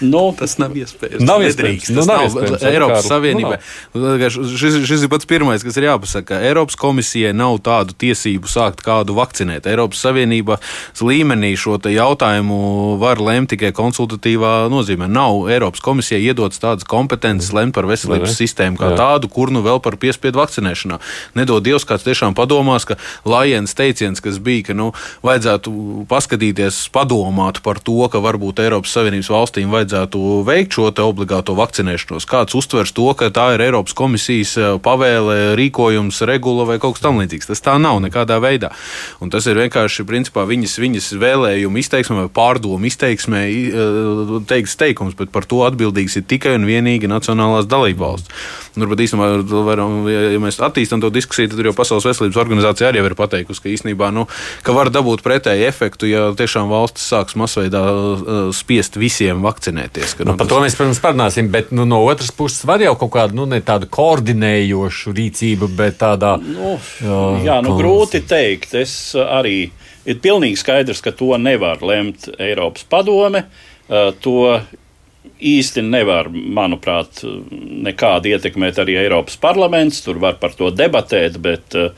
Nu, 0.00 0.20
tas 0.38 0.56
nav 0.58 0.74
iespējams. 0.78 1.22
Nav 1.26 1.42
iespējams. 1.42 1.88
Nu, 1.90 2.02
nav 2.06 2.20
nav 2.20 2.24
iespējams. 2.28 2.64
Eiropas 2.70 3.02
Kārli. 3.02 3.08
Savienībai. 3.10 3.56
Nu, 3.94 4.30
šis, 4.30 4.76
šis 4.86 5.04
ir 5.06 5.10
pats 5.10 5.26
pirmais, 5.26 5.64
kas 5.66 5.78
ir 5.78 5.88
jāpasaka. 5.88 6.38
Eiropas 6.46 6.78
komisijai 6.78 7.32
nav 7.34 7.56
tādu 7.66 7.96
tiesību 7.98 8.50
sākt 8.50 8.82
kādu 8.86 9.16
vakcinēt. 9.18 9.66
Eiropas 9.70 10.02
Savienības 10.06 11.02
līmenī 11.02 11.50
šo 11.58 11.78
jautājumu 11.82 12.58
var 13.02 13.22
lemt 13.22 13.50
tikai 13.54 13.72
konsultatīvā 13.74 14.52
nozīmē. 14.70 15.08
Nav 15.10 15.48
Eiropas 15.50 15.82
komisijai 15.82 16.22
iedotas 16.30 16.62
tādas 16.62 16.86
kompetences 16.86 17.50
lemt 17.54 17.74
par 17.74 17.86
veselības 17.90 18.34
Ne. 18.34 18.38
sistēmu 18.38 18.78
kā 18.78 18.92
Jā. 18.94 18.98
tādu, 19.02 19.30
kur 19.30 19.50
nu 19.50 19.62
vēl 19.66 19.82
par 19.82 19.98
piespiedu 19.98 20.38
vakcinēšanā. 20.38 21.00
Nedod 21.34 21.62
Dievs, 21.66 21.86
kāds 21.86 22.06
tiešām 22.06 22.34
padomās, 22.38 22.86
ka 22.86 22.98
Lajens 23.26 23.74
teiciens, 24.08 24.20
kas 24.20 24.38
bija, 24.40 24.68
ka 24.68 24.74
nu, 24.74 24.92
vajadzētu 25.22 26.06
paskatīties, 26.08 26.88
padomāt 26.92 27.60
par 27.62 27.78
to, 27.80 28.08
ka 28.08 28.18
varbūt 28.18 28.60
Eiropas 28.60 28.92
Savienības 28.92 29.30
valstīm 29.30 29.70
vajadzētu 29.70 30.44
veikt 30.46 30.74
šo 30.74 30.88
obligāto 31.04 31.54
vakcinēšanos. 31.54 32.26
Kāds 32.26 32.54
uztvers 32.54 32.92
to, 32.92 33.08
ka 33.14 33.30
tā 33.30 33.54
ir 33.54 33.64
Eiropas 33.68 33.94
komisijas 33.94 34.56
eh, 34.58 34.78
pavēle, 34.80 35.54
rīkojums, 35.58 36.22
regula 36.26 36.64
vai 36.64 36.78
kaut 36.78 36.96
kas 36.96 37.04
tamlīdzīgs. 37.04 37.48
Tas 37.50 37.62
tā 37.62 37.76
nav 37.78 38.00
nekādā 38.02 38.38
veidā. 38.40 38.72
Un 39.20 39.30
tas 39.30 39.46
ir 39.46 39.58
vienkārši 39.58 40.06
principā, 40.08 40.46
viņas, 40.48 40.78
viņas 40.80 41.10
vēlējuma 41.20 41.82
izteiksme 41.82 42.22
vai 42.22 42.28
pārdomu 42.32 42.88
izteiksmē 42.88 43.44
eh, 43.48 44.34
teikts 44.48 44.78
teikums, 44.80 45.16
bet 45.18 45.32
par 45.34 45.46
to 45.48 45.62
atbildīgs 45.68 46.18
ir 46.18 46.26
tikai 46.28 46.56
un 46.58 46.66
vienīgi 46.68 47.10
Nacionālās 47.10 47.68
dalībvalsts. 47.68 48.32
Varbūt 48.78 49.00
īstenībā, 49.02 49.74
ja 50.12 50.38
mēs 50.42 50.60
attīstām 50.62 51.02
to 51.02 51.10
diskusiju, 51.10 51.50
tad 51.50 51.66
jau 51.66 51.74
Pasaules 51.74 52.06
veselības 52.06 52.38
organizācija 52.38 52.92
arī 52.92 53.02
ir 53.02 53.16
pateikusi, 53.18 53.62
ka 53.64 53.72
īstenībā 53.72 53.97
nu, 54.14 54.26
ka 54.62 54.74
var 54.76 54.90
dabūt 54.94 55.22
pretēju 55.26 55.66
efektu, 55.68 56.08
ja 56.10 56.28
tiešām 56.38 56.70
valstis 56.70 57.08
sāks 57.10 57.36
masveidā 57.38 57.82
uh, 57.90 58.38
spiest 58.54 58.96
visiem 59.00 59.42
vakcinēties. 59.44 60.14
Ka, 60.18 60.26
Nu, 60.28 60.36
par 60.38 60.48
to 60.50 60.60
mēs, 60.62 60.76
protams, 60.78 61.00
parunāsim, 61.02 61.50
bet 61.52 61.72
nu, 61.74 61.86
no 61.88 62.02
otras 62.06 62.30
puses 62.34 62.64
var 62.68 62.82
jau 62.84 62.94
kaut 63.00 63.12
kādu 63.16 63.38
nu, 63.40 63.46
ne 63.50 63.60
tādu 63.64 63.88
koordinējošu 63.90 65.14
rīcību, 65.16 65.70
bet 65.78 65.98
tādā 66.02 66.36
Nu, 66.42 66.76
Jā, 67.02 67.20
jā, 67.44 67.60
nu, 67.64 67.74
grūti 67.78 68.22
teikt. 68.28 68.74
Es 68.78 68.92
arī 69.18 69.70
ir 70.08 70.20
pilnīgi 70.22 70.58
skaidrs, 70.60 71.02
ka 71.04 71.12
to 71.16 71.34
nevar 71.40 71.82
lemt 71.84 72.28
Eiropas 72.38 72.86
padome. 72.88 73.46
Uh, 73.88 74.12
To 74.22 74.60
īsti 75.38 75.82
nevar, 75.86 76.28
manuprāt, 76.32 77.20
nekādi 77.84 78.32
ietekmēt 78.34 78.80
arī 78.82 78.96
Eiropas 79.04 79.38
parlaments. 79.40 80.00
Tur 80.04 80.18
var 80.22 80.38
par 80.40 80.54
to 80.58 80.70
debatēt, 80.74 81.38
bet, 81.42 81.76
uh, 81.78 81.92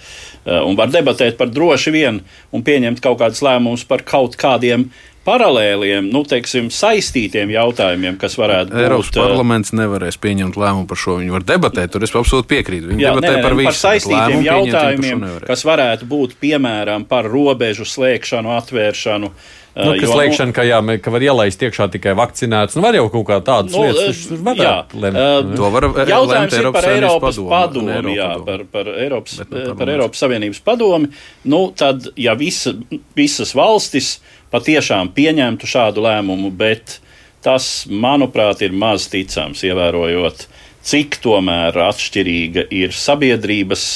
un 0.47 0.77
var 0.79 0.93
debatēt 0.93 1.37
par 1.37 1.51
droši 1.53 1.93
vien 1.95 2.21
un 2.55 2.65
pieņemt 2.65 3.03
kaut 3.05 3.19
kādus 3.21 3.43
lēmumus 3.45 3.85
par 3.89 4.05
kaut 4.09 4.39
kādiem 4.41 4.89
paralēliem, 5.27 6.09
nu, 6.13 6.23
teiksim, 6.29 6.71
saistītiem 6.73 7.53
jautājumiem, 7.55 8.17
kas 8.21 8.37
varētu 8.41 8.77
Eiropas 8.81 9.11
būt. 9.13 9.19
uh, 9.21 9.29
parlaments 9.29 9.75
nevarēs 9.77 10.19
pieņemt 10.23 10.57
lēmumu 10.61 10.89
par 10.91 11.01
šo. 11.01 11.19
Viņi 11.21 11.35
var 11.37 11.47
debatēt, 11.47 11.93
tur 11.95 12.07
es 12.07 12.15
absolūti 12.17 12.51
piekrītu. 12.55 12.91
Viņi 12.93 13.05
Jā, 13.05 13.13
debatē 13.15 13.33
nē, 13.35 13.37
nē, 13.39 13.45
par 13.45 13.55
nu, 13.57 13.61
visu. 13.63 13.71
par 13.71 13.79
saistītiem 13.85 14.45
jautājumiem, 14.49 15.25
kas 15.47 15.65
varētu 15.69 16.09
būt 16.11 16.37
piemēram 16.43 17.07
par 17.11 17.29
robežu 17.31 17.87
slēgšanu, 17.89 18.55
atvēršanu. 18.59 19.33
Nu, 19.71 19.93
uh, 19.93 20.01
kas 20.01 20.11
jo, 20.11 20.17
liekšana, 20.19 20.53
ka, 20.57 20.65
jā, 20.67 20.79
ka 20.99 21.13
var 21.15 21.23
ielaist 21.23 21.61
iekšā 21.63 21.87
tikai 21.95 22.17
vakcinēts. 22.19 22.75
Nu, 22.75 22.83
var 22.83 22.97
jau 22.99 23.05
kaut 23.13 23.29
kā 23.29 23.37
tādas 23.47 23.77
Nu, 23.77 23.85
lietas, 23.87 24.03
eh, 24.03 24.09
kas 24.17 24.25
tur 24.27 24.41
varētu 24.49 24.99
jā, 24.99 25.03
lemt. 25.05 25.21
eh, 25.21 25.45
ne? 25.47 25.57
To 25.61 25.69
var 25.71 25.87
eh, 25.87 26.11
Jautājums 26.11 26.57
ir 26.59 26.69
par 26.75 26.89
Eiropas 26.91 27.39
padome, 27.39 27.53
padomu, 27.53 27.93
Eiropa 27.95 28.17
jā, 28.17 28.31
par, 28.49 28.65
par, 28.73 28.91
Eiropas, 29.05 29.37
eh, 29.45 29.71
par. 29.79 29.93
Eiropas 29.95 30.25
Savienības 30.25 30.61
padomi. 30.67 31.13
Nu, 31.45 31.63
tad, 31.71 32.11
ja 32.19 32.35
visa, 32.35 32.75
visas 33.15 33.55
valstis 33.55 34.17
patiešām 34.53 35.13
pieņemtu 35.17 35.69
šādu 35.71 36.05
lēmumu, 36.05 36.51
bet 36.51 36.99
tas, 37.45 37.87
manuprāt, 37.89 38.65
ir 38.65 38.75
maz 38.77 39.09
ticams, 39.13 39.63
ievērojot, 39.67 40.47
cik 40.87 41.21
tomēr 41.25 41.77
atšķirīga 41.89 42.67
ir 42.75 42.97
sabiedrības 42.97 43.87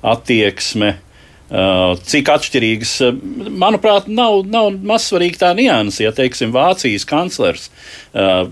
attieksme. 0.00 0.96
Uh, 1.50 1.96
cik 2.06 2.28
atšķirīgas, 2.30 2.92
uh, 3.02 3.16
manuprāt, 3.58 4.06
nav, 4.06 4.44
nav 4.46 4.68
mazsvarīga 4.86 5.40
tā 5.40 5.48
nianses. 5.58 6.04
Ja, 6.04 6.12
teiksim, 6.14 6.52
Vācijas 6.54 7.02
kanclers 7.10 7.64
uh, 8.14 8.44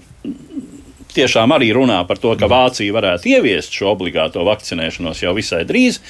tiešām 1.14 1.54
arī 1.54 1.70
runā 1.76 2.00
par 2.08 2.20
to, 2.22 2.34
ka 2.38 2.48
Vācija 2.50 2.94
varētu 2.94 3.30
ieviest 3.32 3.74
šo 3.74 3.92
obligāto 3.92 4.44
vakcinēšanos 4.46 5.22
jau 5.24 5.34
visai 5.36 5.62
drīz. 5.68 6.00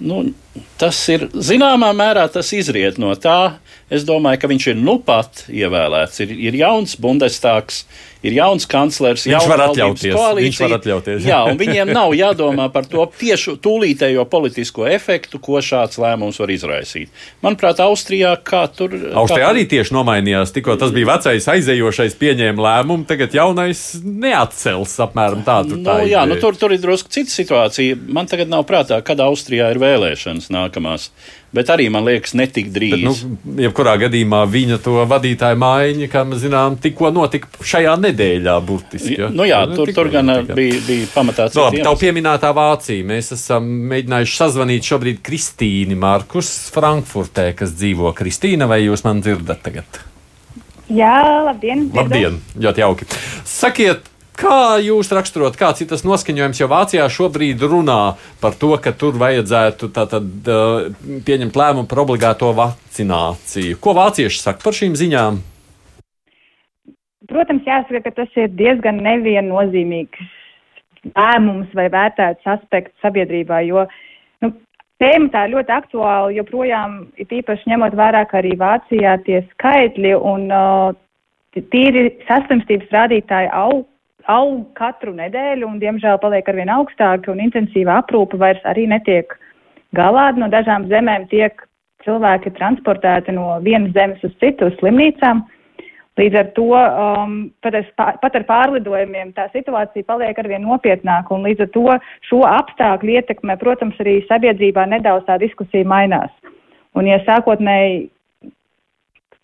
Nu, 0.00 0.22
tas 0.80 0.98
ir 1.12 1.26
zināmā 1.34 1.90
mērā 1.96 2.26
tas 2.32 2.52
izriet 2.56 3.00
no 3.02 3.14
tā. 3.18 3.58
Es 3.90 4.04
domāju, 4.06 4.38
ka 4.42 4.50
viņš 4.50 4.66
ir 4.70 4.76
nu 4.78 4.98
pat 5.02 5.44
ievēlēts. 5.50 6.20
Ir, 6.22 6.34
ir 6.48 6.58
jauns 6.60 6.94
Bundestāgs, 7.02 7.82
ir 8.26 8.36
jauns 8.36 8.66
kanclers, 8.70 9.24
viņš 9.26 9.48
var 9.50 9.64
atļauties. 10.76 11.26
Jā, 11.26 11.40
un 11.48 11.58
viņiem 11.60 11.92
nav 11.94 12.14
jādomā 12.16 12.68
par 12.72 12.88
to 12.90 13.06
tiešu 13.20 13.56
tūlītējo 13.62 14.26
politisko 14.30 14.86
efektu, 14.90 15.40
ko 15.42 15.62
šāds 15.64 16.00
lēmums 16.00 16.40
var 16.42 16.52
izraisīt. 16.52 17.10
Manuprāt, 17.44 17.80
Austrijā 17.84 18.34
kā 18.44 18.66
tur. 18.74 18.94
Austrijā 19.22 19.46
kā, 19.46 19.52
arī 19.54 19.66
tieši 19.70 19.96
nomainījās. 19.96 20.54
Tikko 20.56 20.76
tas 20.80 20.94
bija 20.94 21.12
vecais 21.14 21.48
aizējošais, 21.54 22.16
pieņēma 22.20 22.66
lēmumu, 22.66 23.08
tagad 23.08 23.34
jaunais 23.36 23.84
neatcels 24.04 24.96
apmēram 25.06 25.44
tādu. 25.46 25.80
Nu, 25.80 25.88
tā 25.88 26.00
jā, 26.04 26.24
nu, 26.28 26.36
ideja. 26.36 26.44
tur, 26.44 26.60
tur 26.60 26.76
ir 26.76 26.82
drusku 26.82 27.12
cita 27.12 27.32
situācija. 27.32 27.98
Man 28.10 28.30
tagad 28.30 28.52
nav 28.52 28.66
prātā, 28.68 29.00
kad 29.06 29.22
Austrijā 29.24 29.72
ir 29.72 29.80
vēlēšanas 29.82 30.50
nākamās. 30.52 31.10
Bet 31.50 31.70
arī 31.74 31.88
man 31.90 32.04
liekas, 32.06 32.30
netik 32.38 32.68
drīz. 32.70 32.92
Bet, 32.94 33.06
nu, 33.08 33.56
jebkurā 33.64 33.96
gadījumā 34.04 34.44
viņa 34.46 34.76
to 34.84 35.00
vadītāju 35.10 35.58
maiņa, 35.58 36.08
kā 36.12 36.22
mēs 36.28 36.44
zinām, 36.44 36.76
tikko 36.78 37.10
notika 37.14 37.50
šajā 37.66 37.96
nedēļā, 38.04 38.09
burtiski. 38.66 39.16
ja? 39.20 39.28
nu, 39.32 39.44
jā, 39.48 39.62
Nu, 39.70 39.76
tur, 39.76 39.92
tur 39.94 40.10
gan 40.12 40.26
bija, 40.54 40.80
bija 40.86 41.06
pamatā 41.14 41.48
Nu, 41.54 41.62
labi, 41.66 41.80
iemesli. 41.80 42.00
pieminētā 42.04 42.50
Vācija. 42.56 43.06
Mēs 43.06 43.32
esam 43.36 43.66
mēģinājuši 43.90 44.36
sazvanīt 44.40 44.86
šobrīd 44.90 45.22
Kristīnu 45.26 45.96
Markus 46.00 46.50
Frankfurtē, 46.74 47.50
kas 47.58 47.74
dzīvo 47.78 48.12
Kristīna, 48.18 48.66
vai 48.70 48.82
jūs 48.84 49.04
man 49.06 49.20
dzirdat 49.24 49.62
tagad? 49.66 50.00
Jā, 50.90 51.16
labdien! 51.46 51.86
dzirdu. 51.88 52.00
Labdien, 52.00 52.40
ļoti 52.58 52.82
jauki. 52.82 53.06
Sakiet, 53.46 54.08
kā 54.40 54.80
jūs 54.82 55.10
raksturot, 55.14 55.54
kāds 55.60 55.84
ir 55.84 55.90
tas 55.90 56.02
noskaņojums, 56.02 56.58
jo 56.62 56.66
Vācijā 56.70 57.04
šobrīd 57.12 57.60
runā 57.62 58.16
par 58.40 58.56
to, 58.58 58.72
ka 58.82 58.90
tur 58.96 59.14
vajadzētu 59.20 59.90
tātad, 59.94 60.26
pieņemt 61.28 61.58
lēmumu 61.60 61.86
par 61.90 62.02
obligāto 62.02 62.50
vakcināciju. 62.56 63.78
Ko 63.78 63.94
vācieši 63.98 64.40
saka 64.42 64.64
par 64.64 64.74
šīm 64.76 64.96
ziņām? 64.98 65.38
Protams, 67.30 67.66
jāsaka, 67.66 68.02
ka 68.06 68.14
tas 68.22 68.38
ir 68.40 68.50
diezgan 68.58 69.00
neviennozīmīgs 69.06 70.24
lēmums 71.14 71.70
vai 71.76 71.86
vērtēts 71.92 72.48
aspekts 72.54 73.04
sabiedrībā, 73.04 73.62
jo 73.64 73.86
nu, 74.44 74.50
tēma 75.00 75.30
tā 75.32 75.46
ir 75.46 75.54
ļoti 75.54 75.72
aktuāla, 75.76 76.32
joprojām 76.36 76.98
ir 77.22 77.36
īpaši 77.40 77.70
ņemot 77.72 77.96
vērā, 77.96 78.24
ka 78.28 78.40
arī 78.42 78.56
Vācijā 78.60 79.14
tie 79.24 79.40
skaitļi 79.54 80.16
un 80.18 80.50
uh, 80.52 80.90
tīri 81.56 82.10
saslimstības 82.28 82.92
rādītāji 82.94 83.48
aug, 83.56 83.86
aug 84.30 84.66
katru 84.78 85.14
nedēļu 85.16 85.66
un, 85.66 85.78
diemžēl, 85.82 86.20
paliek 86.22 86.48
arvien 86.48 86.70
augstāki 86.70 87.32
un 87.32 87.40
intensīva 87.46 88.00
aprūpa 88.02 88.38
vairs 88.42 88.66
arī 88.68 88.86
netiek 88.90 89.32
galā. 89.96 90.30
No 90.36 90.50
dažām 90.52 90.86
zemēm 90.92 91.26
tiek 91.32 91.64
cilvēki 92.04 92.52
transportēti 92.58 93.34
no 93.36 93.56
vienas 93.64 93.94
zemes 93.96 94.22
uz 94.24 94.36
citu 94.42 94.70
uz 94.70 94.76
slimnīcām. 94.80 95.42
Līdz 96.20 96.36
ar 96.36 96.48
to 96.56 96.68
um, 96.76 97.34
pat, 97.64 97.76
spā- 97.88 98.12
pat 98.20 98.36
ar 98.36 98.44
pārlidojumiem 98.48 99.32
tā 99.36 99.46
situācija 99.54 100.06
paliek 100.08 100.38
arvien 100.42 100.64
nopietnāka, 100.66 101.32
un 101.36 101.46
līdz 101.48 101.64
ar 101.64 101.70
to 101.76 101.84
šo 102.28 102.40
apstākļu 102.48 103.16
ietekmē, 103.16 103.56
protams, 103.60 103.98
arī 104.02 104.18
sabiedrībā 104.28 104.86
nedaudz 104.90 105.28
tā 105.28 105.38
diskusija 105.40 105.88
mainās. 105.88 106.32
Un, 106.98 107.06
ja 107.08 107.20
sākotnēji, 107.24 108.10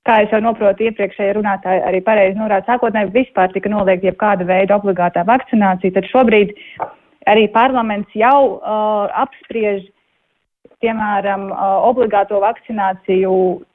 kā 0.07 0.21
es 0.25 0.35
jau 0.35 0.43
noprotu, 0.43 0.87
iepriekšēji 0.91 1.37
runātāji 1.39 1.83
arī 1.87 2.03
pareizi 2.05 2.39
norāda, 2.39 2.67
sākotnēji 2.69 3.15
vispār 3.15 3.55
tika 3.55 3.73
noliegta 3.73 4.11
jebkāda 4.11 4.47
veida 4.49 4.77
obligātā 4.77 5.25
vakcinācija, 5.27 5.95
tad 5.97 6.11
šobrīd 6.11 6.55
arī 7.31 7.47
parlaments 7.55 8.13
jau 8.19 8.41
uh, 8.59 9.07
apspriež 9.23 9.87
piemēram, 10.85 11.49
uh, 11.53 11.79
obligāto 11.89 12.41
vakcināciju 12.43 13.33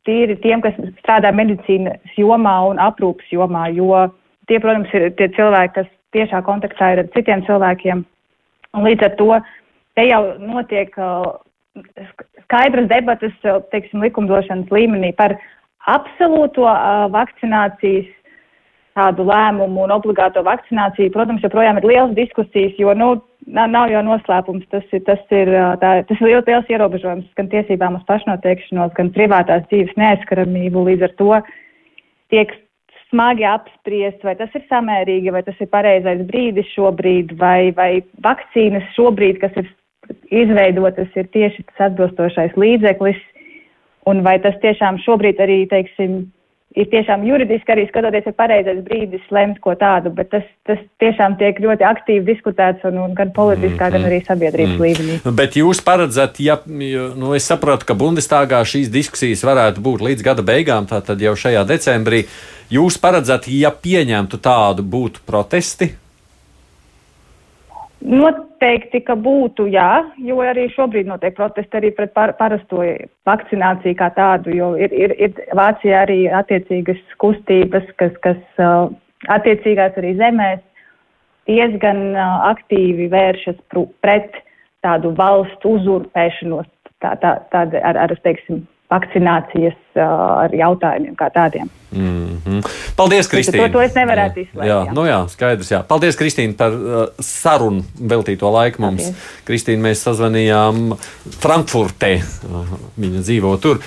tīri 0.08 0.38
tiem, 0.44 0.62
kas 0.64 0.78
strādā 1.02 1.32
medicīnas 1.36 2.18
jomā 2.20 2.56
un 2.70 2.82
aprūpas 2.82 3.32
jomā, 3.34 3.68
jo 3.76 4.06
tie, 4.50 4.60
protams, 4.60 4.92
ir 4.94 5.10
tie 5.18 5.30
cilvēki, 5.38 5.76
kas 5.80 5.90
tiešā 6.16 6.44
kontaktā 6.46 6.94
ir 6.94 7.04
ar 7.04 7.12
citiem 7.16 7.46
cilvēkiem. 7.48 8.06
Un 8.78 8.88
līdz 8.88 9.08
ar 9.08 9.16
to 9.20 9.30
te 9.98 10.06
jau 10.08 10.22
notiek 10.40 10.94
sk- 10.96 12.28
skaidras 12.46 12.90
debatas, 12.92 13.36
uh, 13.48 13.60
teiksim, 13.74 14.04
likumdošanas 14.06 14.72
līmenī 14.74 15.14
par 15.18 15.38
absolūto 15.90 16.68
vakcinācijas 17.10 18.10
tādu 18.94 19.26
lēmumu 19.26 19.86
un 19.86 19.94
obligāto 19.96 20.44
vakcināciju. 20.46 21.14
Protams, 21.16 21.42
joprojām 21.46 21.80
ir 21.80 21.88
liels 21.88 22.16
diskusijas, 22.18 22.76
jo 22.78 22.94
nu, 22.94 23.16
nav, 23.48 23.70
nav 23.72 23.92
jau 23.92 24.02
noslēpums. 24.06 24.66
Tas 24.74 24.86
ir, 24.96 25.04
tas 25.08 25.22
ir, 25.34 25.52
tā, 25.82 25.94
tas 26.08 26.20
ir 26.20 26.28
liels, 26.30 26.48
liels 26.50 26.72
ierobežojums 26.72 27.30
gan 27.40 27.50
tiesībām 27.52 27.98
uz 28.00 28.04
pašnoteikšanos, 28.10 28.94
gan 28.98 29.14
privātās 29.16 29.66
dzīves 29.70 29.98
neaizskaramību. 30.00 30.86
Līdz 30.90 31.08
ar 31.08 31.16
to 31.22 31.32
tiek 32.34 32.54
smagi 33.12 33.46
apspriest, 33.48 34.24
vai 34.24 34.38
tas 34.40 34.54
ir 34.56 34.64
samērīgi, 34.70 35.34
vai 35.36 35.44
tas 35.44 35.58
ir 35.60 35.70
pareizais 35.72 36.24
brīdis 36.30 36.70
šobrīd, 36.76 37.36
vai, 37.40 37.72
vai 37.76 37.92
vakcīnas 38.24 38.88
šobrīd, 38.96 39.42
kas 39.44 39.58
ir 39.60 39.68
izveidotas, 40.32 41.12
ir 41.20 41.28
tieši 41.36 41.66
tas 41.72 41.90
atbilstošais 41.90 42.56
līdzeklis, 42.60 43.20
un 44.10 44.24
vai 44.26 44.38
tas 44.44 44.56
tiešām 44.64 45.00
šobrīd 45.04 45.44
arī, 45.44 45.66
teiksim, 45.72 46.24
ir 46.78 46.88
tiešām 46.92 47.24
juridiski 47.28 47.74
arī 47.74 47.86
skatoties, 47.90 48.28
ir 48.30 48.36
pareizais 48.38 48.80
brīdis 48.86 49.24
lemt 49.34 49.60
ko 49.64 49.74
tādu, 49.80 50.12
bet 50.16 50.32
tas, 50.32 50.46
tas 50.68 50.80
tiešām 51.04 51.36
tiek 51.40 51.60
ļoti 51.64 51.86
aktīvi 51.88 52.24
diskutēts 52.28 52.86
un, 52.88 53.00
un 53.04 53.16
gan 53.18 53.34
politiskā, 53.36 53.92
gan 53.94 54.08
arī 54.08 54.22
sabiedrības 54.28 54.78
mm. 54.78 54.86
līmenī. 54.86 55.36
Bet 55.42 55.58
jūs 55.60 55.84
paredzat, 55.86 56.40
ja 56.44 56.60
nu, 56.66 57.34
es 57.38 57.50
saprotu, 57.52 57.88
ka 57.90 57.98
Bundestāgā 57.98 58.62
šīs 58.68 58.92
diskusijas 58.94 59.44
varētu 59.48 59.84
būt 59.84 60.06
līdz 60.08 60.28
gada 60.28 60.46
beigām, 60.48 60.88
tātad 60.90 61.22
jau 61.22 61.36
šajā 61.38 61.66
decembrī. 61.70 62.26
Jūs 62.72 62.96
paredzat, 63.04 63.50
ja 63.52 63.74
pieņemtu 63.76 64.40
tādu, 64.40 64.88
būtu 64.88 65.26
protesti? 65.28 65.92
Noteikti, 68.02 69.04
ka 69.06 69.14
būtu 69.14 69.68
jā, 69.70 70.02
jo 70.26 70.40
arī 70.42 70.66
šobrīd 70.74 71.06
notiek 71.06 71.36
protesti 71.38 71.78
arī 71.78 71.92
pret 71.94 72.14
par, 72.16 72.34
parasto 72.40 72.82
vakcināciju 73.30 73.98
kā 74.00 74.08
tādu, 74.16 74.56
jo 74.58 74.72
ir, 74.74 74.94
ir, 74.94 75.14
ir 75.22 75.38
Vācijā 75.58 76.02
arī 76.08 76.24
attiecīgas 76.34 77.02
kustības, 77.22 77.86
kas, 78.02 78.16
kas 78.26 78.64
attiecīgās 79.30 80.00
arī 80.02 80.16
zemēs 80.18 80.64
diezgan 81.50 82.16
aktīvi 82.50 83.10
vēršas 83.12 83.62
pret 84.02 84.42
tādu 84.82 85.14
valstu 85.18 85.76
uzurpēšanos, 85.78 86.66
tā, 87.04 87.14
tā, 87.22 87.36
tāda 87.54 87.84
ar, 87.86 88.02
ar, 88.08 88.16
teiksim, 88.26 88.64
vakcinācijas 88.92 89.78
uh, 89.96 90.04
ar 90.44 90.56
jautājumiem 90.56 91.16
kā 91.20 91.30
tādiem. 91.34 91.70
Mm 91.92 92.38
-hmm. 92.46 92.70
Paldies, 92.96 93.28
Kristīne! 93.32 93.68
To, 93.68 93.74
to 93.78 93.82
es 93.82 93.96
nevarētu 93.96 94.44
izslēgt. 94.44 94.68
Jā, 94.68 94.80
jā. 94.86 94.94
nu 94.94 95.06
jā, 95.08 95.20
skaidrs. 95.30 95.72
Jā. 95.72 95.84
Paldies, 95.88 96.18
Kristīne, 96.20 96.56
par 96.58 96.72
uh, 96.72 97.08
sarunu 97.20 97.84
veltīto 98.00 98.52
laiku 98.52 98.82
mums. 98.82 99.04
Paldies. 99.04 99.44
Kristīne, 99.48 99.82
mēs 99.90 100.04
sazvanījām 100.08 100.96
Frankfurtē. 101.40 102.22
Viņa 102.98 103.20
dzīvo 103.22 103.58
tur. 103.58 103.80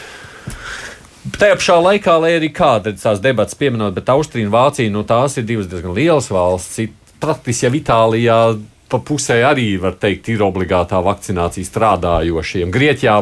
Tajā 1.38 1.57
pašā 1.57 1.81
laikā, 1.81 2.21
lai 2.21 2.35
arī 2.37 2.53
kāda 2.53 2.93
tās 2.93 3.21
debatas 3.21 3.55
pieminot, 3.55 3.95
bet 3.95 4.09
Austrija 4.09 4.47
un 4.47 4.53
Vācija, 4.53 4.90
nu 4.90 5.05
tās 5.09 5.38
ir 5.38 5.45
divas 5.45 5.67
diezgan 5.67 5.95
lielas 5.97 6.31
valsts. 6.31 6.81
Praktiski 7.21 7.67
jau 7.67 7.73
Itālijā 7.73 8.38
pa 8.88 9.01
pusē 9.01 9.40
arī, 9.49 9.81
var 9.81 9.97
teikt, 9.99 10.29
ir 10.29 10.45
obligātā 10.45 11.01
vakcinācija 11.03 11.67
strādājošiem. 11.67 12.71
Grieķijā 12.71 13.17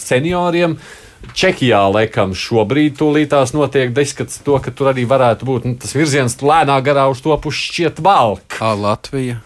senioriem. 0.00 0.78
Čehijā, 1.32 1.80
laikam, 1.94 2.34
šobrīd 2.36 2.98
tūlītās 2.98 3.54
notiek 3.56 3.94
deskats 3.94 4.42
to, 4.44 4.58
ka 4.62 4.74
tur 4.74 4.90
arī 4.92 5.06
varētu 5.08 5.46
būt 5.48 5.68
nu, 5.68 5.76
tas 5.80 5.94
virziens 5.96 6.34
lēnā 6.42 6.76
garā 6.84 7.06
uz 7.12 7.22
to 7.24 7.36
pusi 7.40 7.70
šķiet 7.70 8.02
valk. 8.04 8.44
Kā 8.58 8.74
Latvija? 8.76 9.38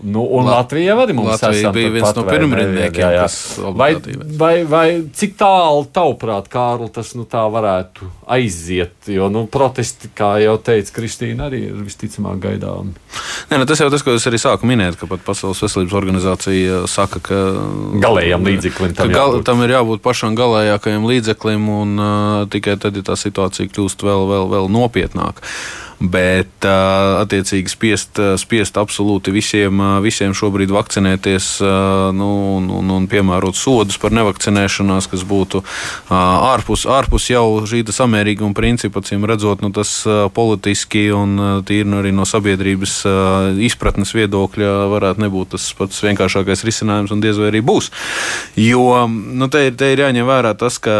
Nu, 0.00 0.24
un 0.24 0.46
La- 0.48 0.60
Latvija 0.62 0.94
arī 0.96 1.12
mums 1.12 1.34
Latvija 1.34 1.72
bija 1.76 1.90
viens 1.92 2.08
turpat 2.16 2.40
no 2.40 2.48
kas 3.20 3.34
Vai, 3.76 3.90
vai, 4.40 4.54
vai 4.64 4.86
cik 5.12 5.36
tālu, 5.36 5.84
tavuprāt, 5.92 6.48
Kārli, 6.48 6.88
tas 6.94 7.12
nu, 7.18 7.26
tā 7.28 7.44
varētu 7.52 8.08
aiziet? 8.30 8.94
Jo 9.10 9.28
nu, 9.32 9.44
protesti, 9.50 10.10
kā 10.16 10.36
jau 10.42 10.54
teica 10.62 10.94
Kristīna, 10.96 11.48
arī 11.50 11.64
ir 11.68 11.82
visticamāk 11.84 12.38
gaidāmi. 12.44 12.94
Nē, 13.50 13.58
nu, 13.58 13.66
tas 13.68 13.82
jau 13.82 13.90
tas, 13.92 14.04
ko 14.06 14.14
es 14.14 14.26
arī 14.30 14.40
sāku 14.40 14.68
minēt, 14.70 14.98
ka 15.00 15.08
pat 15.10 15.24
Pasaules 15.26 15.60
veselības 15.64 15.96
organizācija 15.98 16.84
saka, 16.90 17.22
ka 17.24 17.42
Galējam 18.02 18.46
līdzeklim 18.46 18.96
tam 18.98 19.12
gal, 19.12 19.34
jābūt. 19.34 19.46
tam 19.48 19.64
ir 19.66 19.74
jābūt 19.74 20.04
pašam 20.04 20.38
galējākajam 20.38 21.06
līdzeklim, 21.10 21.68
un 21.82 21.94
uh, 21.98 22.48
tikai 22.52 22.78
tad, 22.80 22.98
ja 22.98 23.06
tā 23.10 23.18
situācija 23.18 23.72
kļūst 23.72 24.06
vēl, 24.06 24.26
vēl, 24.30 24.50
vēl 24.54 24.72
nopietnāka. 24.72 25.46
bet 26.00 26.64
attiecīgi 26.64 27.68
spiest, 27.68 28.18
spiest 28.40 28.78
absolūti 28.80 29.32
visiem, 29.34 29.82
visiem 30.00 30.32
šobrīd 30.36 30.72
vakcinēties 30.72 31.48
nu, 32.16 32.28
un, 32.56 32.70
un, 32.72 32.92
un 32.96 33.08
piemērot 33.10 33.58
sodus 33.58 34.00
par 34.00 34.14
nevakcinēšanās, 34.16 35.10
kas 35.12 35.26
būtu 35.28 35.60
ārpus, 36.08 36.86
ārpus 36.88 37.28
jau 37.30 37.44
šī 37.68 37.82
samērīguma 38.20 38.54
principa, 38.54 39.00
cīm 39.00 39.24
redzot, 39.24 39.62
nu, 39.64 39.70
tas 39.72 40.04
politiski 40.34 41.08
un 41.14 41.62
tīri 41.64 41.88
nu, 41.88 42.00
arī 42.00 42.12
no 42.12 42.26
sabiedrības 42.28 43.00
izpratnes 43.64 44.12
viedokļa 44.14 44.88
varētu 44.92 45.24
nebūt 45.24 45.54
tas 45.54 45.70
pats 45.76 46.02
vienkāršākais 46.04 46.64
risinājums 46.66 47.12
un 47.14 47.20
diez 47.20 47.38
vai 47.40 47.48
arī 47.50 47.62
būs. 47.64 47.90
Jo 48.60 49.06
nu, 49.08 49.48
te, 49.48 49.66
ir, 49.68 49.76
te 49.78 49.92
ir 49.92 50.04
jāņem 50.04 50.28
vērā 50.28 50.52
tas, 50.58 50.78
ka 50.82 50.92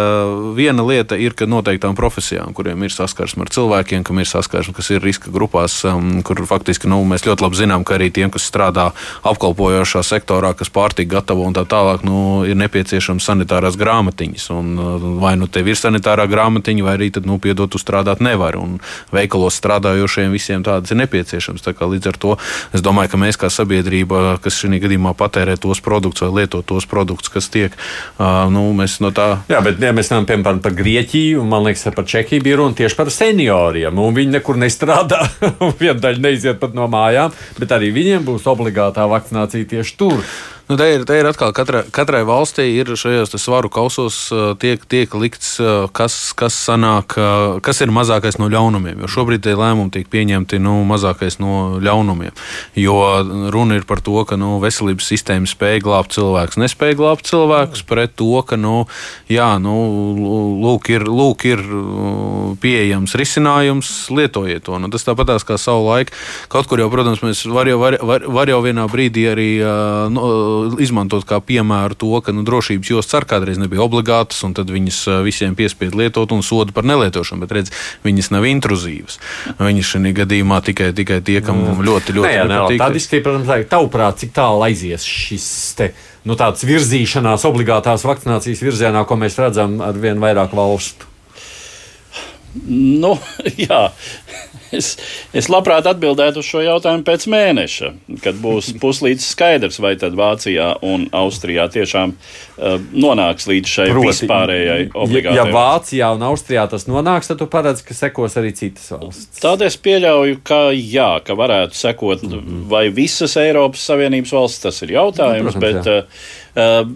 viena 0.56 0.85
lieta 0.87 1.18
ir, 1.20 1.35
ka 1.37 1.48
noteiktām 1.50 1.96
profesijām, 1.98 2.54
kuriem 2.56 2.83
ir 2.87 2.94
saskarsme 2.94 3.44
ar 3.44 3.52
cilvēkiem, 3.52 4.04
kam 4.06 4.20
ir 4.20 4.28
saskarsme, 4.30 4.74
kas 4.76 4.90
ir 4.94 5.04
riska 5.04 5.33
grupās, 5.33 5.83
kur 6.24 6.44
faktiski 6.48 6.88
nu, 6.90 7.02
mēs 7.09 7.26
ļoti 7.28 7.44
labi 7.44 7.61
zinām, 7.61 7.85
ka 7.85 7.98
arī 7.98 8.11
tiem, 8.14 8.33
kas 8.33 8.48
strādā 8.48 8.90
apkalpojošā 9.28 10.02
sektorā, 10.06 10.54
kas 10.56 10.72
pārtika 10.72 11.18
gatavo 11.18 11.44
un 11.46 11.56
tā 11.56 11.66
tālāk, 11.68 12.04
nu, 12.06 12.42
ir 12.48 12.59
nepieciešams 12.61 13.28
sanitārās 13.28 13.78
grāmatiņas. 13.80 14.48
Un, 14.56 14.72
vai 15.20 15.37
nu 15.40 15.50
tev 15.50 15.68
ir 15.70 15.78
sanitārā 15.78 16.26
grāmatiņa, 16.30 16.87
vai 16.87 16.96
arī 16.96 17.10
tad, 17.14 17.29
nu, 17.29 17.38
piedot, 17.42 17.70
strādāt 17.81 18.23
nevar. 18.25 18.59
Un 18.61 18.79
veikalos 19.14 19.59
strādājošiem 19.61 20.33
visiem 20.35 20.64
tādas 20.66 20.92
ir 20.92 21.01
nepieciešams. 21.03 21.64
Tā 21.64 21.75
līdz 21.75 22.11
ar 22.12 22.18
to 22.20 22.37
es 22.77 22.85
domāju, 22.85 23.12
ka 23.12 23.20
mēs 23.20 23.40
kā 23.40 23.51
sabiedrība, 23.53 24.38
kas 24.42 24.59
šī 24.61 24.81
gadījumā 24.83 25.14
patērē 25.18 25.57
tos 25.61 25.83
produktus 25.85 26.27
vai 26.27 26.42
lieto 26.42 26.62
tos 26.66 26.87
produktus, 26.90 27.33
kas 27.33 27.51
tiek, 27.53 27.75
nu, 28.18 28.68
mēs 28.77 28.99
no 29.05 29.12
tā. 29.14 29.42
Jā, 29.51 29.62
bet 29.64 29.81
ja 29.83 29.92
mēs 29.96 30.12
runājam 30.12 30.29
piemēram 30.31 30.62
par 30.64 30.77
Grieķiju, 30.79 31.40
un 31.42 31.51
man 31.51 31.66
liekas, 31.66 31.88
par 31.96 32.07
Čehiju 32.11 32.44
bija 32.46 32.61
runa 32.61 32.79
tieši 32.79 32.99
par 32.99 33.12
senioriem, 33.14 34.01
viņi 34.20 34.37
nekur 34.38 34.61
nestrādā, 34.61 35.23
viena 35.81 35.99
daļa 36.01 36.25
neiziet 36.29 36.62
pat 36.62 36.77
no 36.77 36.88
mājām, 36.90 37.35
bet 37.59 37.77
arī 37.77 37.92
viņiem 37.96 38.27
būs 38.27 38.49
obligātā 38.51 39.09
vakcinācija 39.11 39.75
tieši 39.77 39.96
tur. 40.01 40.25
Nu, 40.70 40.76
te, 40.78 40.85
ir, 40.94 41.02
te 41.02 41.16
ir 41.18 41.26
atkal 41.26 41.50
katrai, 41.50 41.80
katrai 41.90 42.20
valstī 42.22 42.68
ir 42.78 42.92
šajos 42.94 43.33
svaru 43.42 43.66
kausos 43.74 44.28
tiek, 44.62 44.85
tiek 44.87 45.11
likts, 45.18 45.56
kas, 45.90 46.18
kas, 46.38 46.54
sanāk, 46.68 47.16
kas 47.66 47.80
ir 47.83 47.90
mazākais 47.90 48.37
no 48.38 48.46
ļaunumiem. 48.52 49.00
Jo 49.02 49.11
šobrīd 49.11 49.42
tie 49.42 49.56
lēmumi 49.59 49.90
tiek 49.96 50.06
pieņemti 50.06 50.61
nu, 50.62 50.76
mazākais 50.87 51.40
no 51.42 51.80
ļaunumiem. 51.83 52.37
Jo 52.78 52.94
runa 53.50 53.80
ir 53.80 53.87
par 53.88 53.98
to, 54.06 54.14
ka 54.22 54.38
nu, 54.38 54.61
veselības 54.62 55.09
sistēma 55.11 55.50
spēja 55.50 55.80
glābt 55.88 56.14
cilvēkus, 56.14 56.61
nespēja 56.62 57.00
glābt 57.02 57.26
cilvēkus 57.26 57.83
pret 57.90 58.14
to, 58.14 58.30
ka 58.46 58.54
nu, 58.54 58.85
jā, 59.26 59.50
nu, 59.59 59.74
lūk, 60.62 60.92
ir, 60.94 61.09
lūk, 61.11 61.48
ir 61.50 61.66
pieejams 62.62 63.16
risinājums, 63.18 63.90
lietojiet 64.14 64.68
to. 64.70 64.78
Nu, 64.78 64.92
tas 64.94 65.09
tāpatās 65.09 65.48
kā 65.50 65.59
savu 65.59 65.90
laiku. 65.90 66.14
Kaut 66.54 66.70
kur 66.70 66.78
jau, 66.78 66.87
protams, 66.94 67.26
mēs 67.26 67.42
var 67.50 67.66
jau, 67.66 67.83
var, 67.83 67.98
var, 68.06 68.30
var 68.38 68.54
jau 68.54 68.62
vienā 68.70 68.87
brīdī 68.94 69.26
arī. 69.35 69.50
Nu, 70.14 70.30
izmantot 70.83 71.25
kā 71.29 71.40
piemēru 71.44 71.96
to, 71.99 72.12
ka 72.25 72.35
nu, 72.35 72.44
drošības 72.46 72.92
jostas 72.92 73.18
arī 73.20 73.31
kādreiz 73.31 73.61
nebija 73.61 73.85
obligātas, 73.85 74.40
un 74.46 74.55
tad 74.57 74.70
viņas 74.73 75.01
visiem 75.27 75.57
piespiedu 75.59 76.01
lietot 76.03 76.33
un 76.37 76.44
sodu 76.46 76.75
par 76.77 76.87
nelietošanu. 76.88 77.44
Bet 77.44 77.57
redz, 77.57 77.75
viņas 78.07 78.31
nav 78.35 78.46
intruzīvas. 78.51 79.20
Viņas 79.61 79.92
šajā 79.94 80.14
gadījumā 80.23 80.61
tikai, 80.66 80.90
tikai 80.96 81.20
tie, 81.27 81.40
kam 81.44 81.62
ļoti, 81.81 82.16
ļoti 82.20 82.33
patīk. 82.46 82.81
Tāda 82.81 83.01
izskatās, 83.01 83.27
protams, 83.27 83.68
tavuprāt, 83.70 84.23
cik 84.23 84.35
tālu 84.37 84.64
aizies 84.68 85.07
šis 85.07 85.51
te. 85.79 85.92
Nu, 86.29 86.37
tāds 86.37 86.66
virzīšanās, 86.68 87.46
obligātās 87.49 88.05
vakcinācijas 88.05 88.61
virzienā, 88.61 89.07
ko 89.09 89.16
mēs 89.20 89.38
redzam 89.40 89.79
ar 89.85 89.96
vien 89.96 90.20
vairāk 90.20 90.53
valstu. 90.57 91.09
Nu, 92.66 93.14
jā, 93.66 93.81
Es, 94.70 94.92
es 95.35 95.48
labprāt 95.50 95.88
atbildētu 95.90 96.42
uz 96.42 96.46
šo 96.46 96.61
jautājumu 96.62 97.02
pēc 97.06 97.26
mēneša, 97.33 97.90
kad 98.22 98.38
būs 98.42 98.70
puslīdz 98.83 99.24
skaidrs, 99.33 99.80
vai 99.83 99.96
tad 100.00 100.14
Vācijā 100.18 100.72
un 100.87 101.09
Austrijā 101.16 101.66
tiešām 101.74 102.14
uh, 102.14 102.76
nonāks 102.94 103.48
līdz 103.50 103.72
šai 103.74 103.88
Proti, 103.90 104.11
vispārējai 104.11 104.85
obligācijai. 104.92 105.38
Ja, 105.40 105.46
ja 105.48 105.54
Vācijā 105.56 106.12
un 106.14 106.26
Austrijā 106.30 106.66
tas 106.70 106.87
nonāks, 106.90 107.30
tad 107.30 107.40
tu 107.42 107.48
paredz, 107.50 107.83
ka 107.87 107.96
sekos 107.98 108.38
arī 108.40 108.52
citas 108.56 108.92
valsts. 108.94 109.42
Tad 109.42 109.64
es 109.66 109.78
pieļauju, 109.83 110.38
ka 110.46 110.61
jā, 110.76 111.11
ka 111.26 111.35
varētu 111.38 111.78
sekot 111.78 112.22
mm 112.26 112.37
-hmm. 112.37 112.62
vai 112.70 112.87
visas 112.94 113.37
Eiropas 113.40 113.83
Savienības 113.90 114.37
valsts, 114.38 114.62
tas 114.68 114.83
ir 114.87 114.94
jautājums, 114.98 115.54
nu, 115.54 115.61
protams, 115.61 115.85
bet 115.85 115.90
uh, 116.54 116.87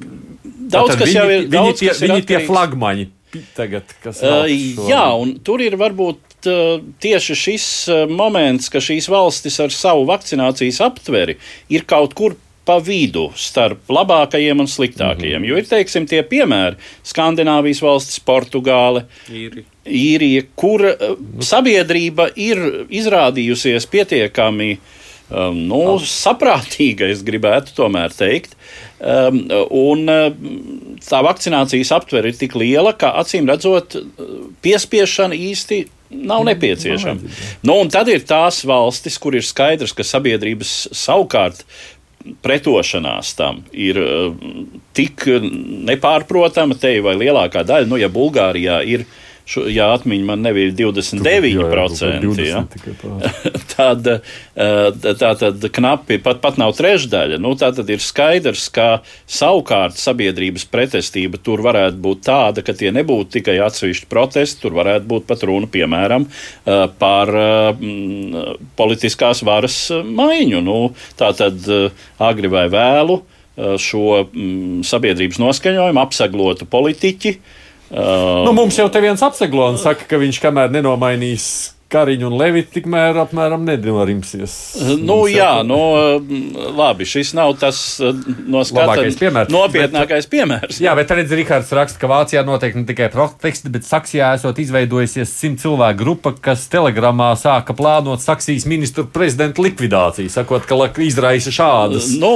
daudz 0.47 0.95
kas 0.95 1.09
viņi, 1.09 1.19
jau 1.19 1.29
ir. 1.31 1.49
Daudz, 1.49 1.83
viņi, 1.83 1.91
kas 1.91 2.03
viņi 2.07 2.19
ir 2.23 2.31
tie 2.31 2.41
flagmaņi 2.47 3.11
tagad, 3.57 3.91
kas 4.03 4.23
uh, 4.23 4.47
jā, 4.47 5.05
un 5.19 5.35
tur 5.43 5.63
ir 5.65 5.75
varbūt 5.81 6.34
tieši 6.45 7.37
šis 7.39 7.67
uh, 7.93 8.05
moments, 8.11 8.71
ka 8.73 8.83
šīs 8.83 9.09
valstis 9.13 9.61
ar 9.63 9.75
savu 9.75 10.07
vakcinācijas 10.09 10.81
aptveri 10.85 11.39
ir 11.73 11.87
kaut 11.89 12.17
kur 12.19 12.37
pa 12.65 12.79
vidu 12.81 13.27
starp 13.37 13.91
labākajiem 13.93 14.63
un 14.65 14.69
sliktākajiem. 14.71 15.39
Mm 15.39 15.45
-hmm. 15.45 15.49
Jo 15.49 15.57
ir 15.61 15.69
teiksim, 15.69 16.07
tie 16.07 16.23
piemēri, 16.23 16.77
Skandināvijas 17.05 17.83
valstis, 17.83 18.21
Portugāle, 18.21 19.05
Īri. 19.29 19.65
Īrija, 19.85 20.45
kur 20.57 20.81
uh, 20.81 21.17
sabiedrība 21.41 22.31
ir 22.37 22.87
izrādījusies 22.89 23.87
pietiekami 23.87 24.79
um, 25.31 25.59
nu, 25.69 25.99
saprātīga, 25.99 27.11
es 27.11 27.23
gribētu 27.23 27.75
tomēr 27.77 28.13
teikt. 28.17 28.57
Um, 29.01 29.45
un 29.71 30.09
tā 31.05 31.21
vakcinācijas 31.25 31.93
aptvere 31.93 32.29
ir 32.29 32.39
tik 32.41 32.55
liela, 32.55 32.93
ka 32.93 33.13
acīm 33.21 33.49
redzot, 33.51 33.97
piespiešana 34.63 35.35
īsti 35.35 35.85
nav 36.15 36.45
nepieciešama. 36.49 37.35
Nu, 37.67 37.79
un 37.83 37.91
tad 37.93 38.09
ir 38.13 38.25
tās 38.29 38.63
valstis, 38.69 39.19
kur 39.21 39.37
ir 39.37 39.45
skaidrs, 39.47 39.95
ka 39.97 40.07
sabiedrības 40.07 40.75
savukārt 40.95 41.65
pretošanās 42.45 43.35
tam 43.37 43.61
ir 43.73 44.01
uh, 44.01 44.33
tik 44.97 45.27
nepārprotama, 45.91 46.79
te 46.81 46.97
vai 47.05 47.19
lielākā 47.21 47.65
daļa, 47.69 47.91
nu, 47.91 48.01
ja 48.01 48.09
Bulgārijā 48.13 48.81
ir 48.89 49.05
ielikās, 49.05 49.24
Šo, 49.45 49.67
ja 49.69 49.91
atmiņa 49.93 50.25
man 50.25 50.41
nebija 50.41 50.71
29%, 50.73 52.07
jā, 52.09 52.31
jā, 52.41 52.45
jā, 52.49 52.61
tad, 53.75 54.07
eh, 54.09 55.03
tā 55.21 55.33
tad 55.37 55.67
knapi 55.77 56.17
pat, 56.25 56.39
pat 56.41 56.57
nav 56.61 56.73
trešdaļa. 56.79 57.37
Nu, 57.45 57.53
tā 57.61 57.69
tad 57.77 57.91
ir 57.93 58.01
skaidrs, 58.01 58.71
ka 58.73 58.87
savukārt 59.29 60.01
sabiedrības 60.01 60.65
pretestība 60.73 61.37
tur 61.45 61.61
varētu 61.67 62.01
būt 62.07 62.23
tāda, 62.25 62.65
ka 62.65 62.73
tie 62.73 62.89
nebūtu 62.97 63.35
tikai 63.37 63.59
atsevišķi 63.67 64.09
protesti, 64.09 64.63
tur 64.63 64.79
varētu 64.79 65.11
būt 65.13 65.27
pat 65.29 65.45
runa, 65.45 65.69
piemēram, 65.69 66.25
eh, 66.25 66.87
par 67.03 67.33
mm, 67.77 68.73
politiskās 68.81 69.45
varas 69.45 69.77
maiņu. 69.93 70.63
Nu, 70.65 70.79
tā 71.21 71.35
tad 71.37 71.69
agri 72.17 72.49
vai 72.49 72.65
vēlu 72.73 73.21
šo 73.55 74.25
mm, 74.25 74.81
sabiedrības 74.89 75.39
noskaņojumu 75.43 76.03
apseglotu 76.03 76.67
politiķi. 76.71 77.35
Uh, 77.91 78.43
nu, 78.47 78.55
mums 78.57 78.79
jau 78.79 78.89
te 78.89 79.01
viens 79.05 79.21
apseglons 79.23 79.83
saka, 79.85 80.07
ka 80.09 80.19
viņš 80.19 80.41
kamēr 80.43 80.73
nenomainīs 80.73 81.74
Kariņš 81.93 82.25
un 82.27 82.35
Levits 82.41 82.73
tikmēr 82.75 83.19
apmēram 83.23 83.65
nenorimsies. 83.69 84.55
Nu, 84.99 85.25
jā, 85.31 85.63
nu, 85.67 85.79
labi, 86.75 87.07
šis 87.07 87.35
nav 87.37 87.55
tas 87.61 87.79
eh, 88.03 88.17
no 88.51 88.65
skatāmies 88.67 89.19
piemērs. 89.21 89.53
Nopietnākais 89.55 90.27
bet, 90.27 90.33
piemērs. 90.33 90.81
Jā, 90.83 90.95
bet 90.99 91.13
redz, 91.15 91.35
Rikārds 91.39 91.71
raksta, 91.77 92.01
ka 92.01 92.11
Vācijā 92.11 92.43
noteikti 92.47 92.83
ne 92.83 92.89
tikai 92.89 93.11
protesti, 93.13 93.71
bet 93.75 93.87
Saksijā 93.87 94.33
esot 94.39 94.59
izveidojusies 94.65 95.31
simt 95.39 95.63
cilvēku 95.63 96.01
grupa, 96.01 96.35
kas 96.49 96.67
telegramā 96.73 97.31
sāka 97.39 97.77
plānot 97.79 98.25
Saksijas 98.25 98.67
ministru 98.71 99.07
prezidentu 99.07 99.63
likvidāciju, 99.67 100.33
sakot, 100.33 100.67
ka 100.67 100.91
izraisa 101.05 101.53
šādas, 101.55 102.11
nu, 102.19 102.33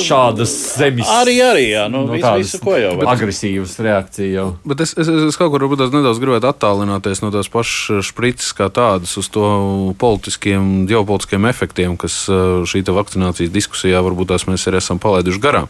šādas 0.00 0.54
zemes. 0.78 1.10
Arī, 1.20 1.36
arī, 1.44 1.66
jā, 1.74 1.84
nu, 1.92 2.06
nu 2.08 2.16
visu, 2.16 2.32
visu, 2.40 2.62
ko 2.64 2.78
jau. 2.80 2.94
Bet, 3.02 3.10
agresīvas 3.12 3.76
reakcija 3.82 4.32
jau. 4.32 4.48
Bet 4.72 4.86
es, 4.86 4.96
es, 4.96 5.12
es 5.28 5.40
kaut 5.40 5.52
kur 5.52 5.68
nedaudz 5.68 6.22
gribētu 6.22 6.48
attālināties 6.48 7.20
no 7.24 7.32
tās 7.34 7.50
pašas 7.52 8.08
šprices 8.08 8.54
kā 8.56 8.70
tādas 8.72 8.91
norādes 8.92 9.16
uz 9.16 9.28
to 9.32 9.94
politiskiem, 9.98 10.86
ģeopolitiskiem 10.88 11.46
efektiem, 11.48 11.96
kas 11.96 12.28
šī 12.68 12.82
vakcinācijas 12.92 13.52
diskusijā 13.52 14.02
varbūt 14.02 14.32
tās 14.32 14.46
mēs 14.46 14.66
arī 14.68 14.78
esam 14.78 14.98
palaiduši 15.00 15.40
garām. 15.40 15.68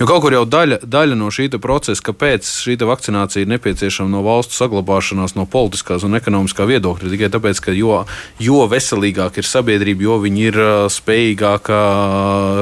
Jo 0.00 0.06
kaut 0.08 0.22
kur 0.24 0.32
jau 0.32 0.44
daļa, 0.44 0.80
daļa 0.84 1.16
no 1.18 1.30
šī 1.30 1.50
procesa, 1.60 2.02
kāpēc 2.02 2.46
šī 2.64 2.78
vakcinācija 2.80 3.44
ir 3.44 3.50
nepieciešama 3.52 4.10
no 4.10 4.22
valstu 4.24 4.56
saglabāšanās, 4.56 5.36
no 5.36 5.46
politiskās 5.46 6.04
un 6.04 6.16
ekonomiskā 6.16 6.66
viedokļa, 6.66 7.10
tikai 7.12 7.30
tāpēc, 7.32 7.60
ka 7.60 7.74
jo, 7.76 8.04
jo 8.40 8.64
veselīgāka 8.70 9.42
ir 9.42 9.48
sabiedrība, 9.48 10.06
jo 10.08 10.18
viņi 10.24 10.46
ir 10.48 10.60
spējīgāka 10.92 11.80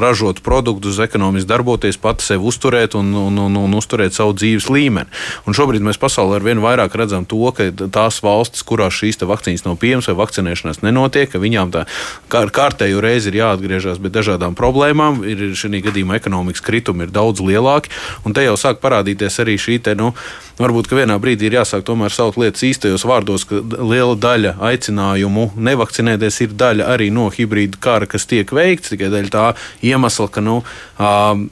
ražot 0.02 0.42
produktus, 0.42 1.00
ekonomiski 1.02 1.50
darboties, 1.50 2.00
pati 2.00 2.26
sevi 2.26 2.48
uzturēt 2.48 2.96
un, 2.98 3.12
un, 3.28 3.38
un, 3.46 3.60
un 3.64 3.78
uzturēt 3.78 4.16
savu 4.16 4.34
dzīves 4.36 4.68
līmeni. 4.72 5.10
Un 5.46 5.56
šobrīd 5.56 5.84
mēs 5.84 6.00
pasaulē 6.02 6.40
ar 6.40 6.46
vien 6.46 6.62
vairāk 6.64 6.96
redzam 6.98 7.26
to, 7.28 7.42
ka 7.56 7.70
tās 7.92 8.22
valstis, 8.24 8.64
kurās 8.66 8.96
šīs 8.98 9.20
vakcīnas 9.22 9.66
nav 9.66 9.76
pieejamas, 9.80 9.91
pieejams 9.92 10.08
vai 10.08 10.16
vakcinēšanās 10.22 10.80
nenotiek, 10.82 11.28
ka 11.28 11.40
viņām 11.42 11.72
tā 11.74 11.84
kā 12.32 12.42
kārtējo 12.48 13.02
reizi 13.04 13.30
ir 13.30 13.40
jāatgriežas 13.42 14.00
bez 14.00 14.12
dažādām 14.14 14.56
problēmām. 14.56 15.20
Ir 15.28 15.52
šī 15.58 15.82
gadījumā 15.84 16.16
ekonomikas 16.16 16.64
kritumi 16.64 17.04
ir 17.06 17.12
daudz 17.12 17.44
lielāki, 17.44 17.92
un 18.24 18.32
te 18.32 18.44
jau 18.46 18.56
sāk 18.56 18.80
parādīties 18.80 19.40
arī 19.44 19.58
šī 19.60 19.78
te, 19.84 19.94
nu, 19.98 20.12
varbūt 20.58 20.90
vienā 20.92 21.18
brīdī 21.20 21.50
ir 21.50 21.60
jāsāk 21.60 21.84
tomēr 21.84 22.12
saukt 22.12 22.40
lietas 22.40 22.64
īstajos 22.64 23.04
vārdos, 23.08 23.44
ka 23.48 23.60
liela 23.60 24.16
daļa 24.16 24.56
aicinājumu 24.72 25.50
nevakcinēties 25.56 26.40
ir 26.46 26.56
daļa 26.56 26.92
arī 26.94 27.10
no 27.12 27.28
hibrīda 27.32 27.80
kara, 27.82 28.08
kas 28.08 28.28
tiek 28.30 28.48
veikts 28.52 28.94
tikai 28.94 29.12
dēļ 29.12 29.32
tā 29.32 29.50
iemesla, 29.84 30.28
ka 30.32 30.44
nu, 30.44 30.62
um, 30.98 31.50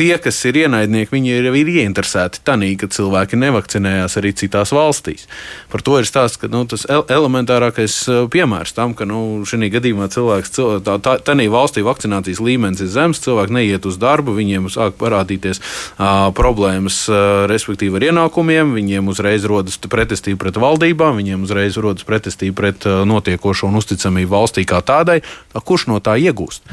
tie, 0.00 0.14
kas 0.22 0.38
ir 0.48 0.56
ienaidnieki, 0.62 1.12
viņi 1.12 1.34
ir, 1.36 1.48
ir 1.60 1.70
ieinteresēti 1.74 2.40
tādā, 2.46 2.68
ka 2.80 2.88
cilvēki 2.92 3.38
nevakcinējās 3.40 4.16
arī 4.20 4.32
citās 4.36 4.72
valstīs. 4.72 5.26
Par 5.72 5.84
to 5.84 5.98
ir 6.00 6.08
stāsts, 6.08 6.40
ka 6.40 6.48
nu, 6.52 6.62
tas 6.68 6.86
elementārākais 6.88 7.96
uh, 8.08 8.22
piemērs 8.32 8.72
tam, 8.76 8.94
ka 8.96 9.04
nu, 9.08 9.42
šī 9.48 9.68
gadījumā 9.74 10.08
cilvēks, 10.12 10.54
tā, 10.56 10.96
tā, 11.04 11.16
tādā 11.26 11.48
valstī 11.52 11.84
vakcinācijas 11.84 12.40
līmenis 12.44 12.84
ir 12.84 12.92
zems, 12.92 13.20
cilvēki 13.24 13.56
neiet 13.58 13.88
uz 13.88 13.98
darbu, 14.00 14.34
viņiem 14.38 14.70
sāk 14.72 14.96
parādīties 15.00 15.60
uh, 15.60 16.30
problēmas, 16.36 17.02
uh, 17.10 17.44
respektīvi 17.50 18.00
ar 18.00 18.08
ienākumiem, 18.10 18.72
viņiem 18.76 19.10
uzreiz 19.12 19.44
rodas 19.48 19.76
pretestība 19.90 20.46
pret 20.46 20.60
valdībām, 20.60 21.20
viņiem 21.20 21.44
uzreiz 21.44 21.76
rodas 21.80 22.06
pretestība 22.08 22.62
pret 22.62 22.88
notiekošo 22.88 23.68
un 23.68 23.80
uzticamību 23.80 24.32
valstī 24.32 24.64
kā 24.68 24.80
tādai. 24.84 25.20
Tā, 25.52 25.62
kurš 25.64 25.90
no 25.90 26.00
tā 26.04 26.16
iegūst? 26.20 26.64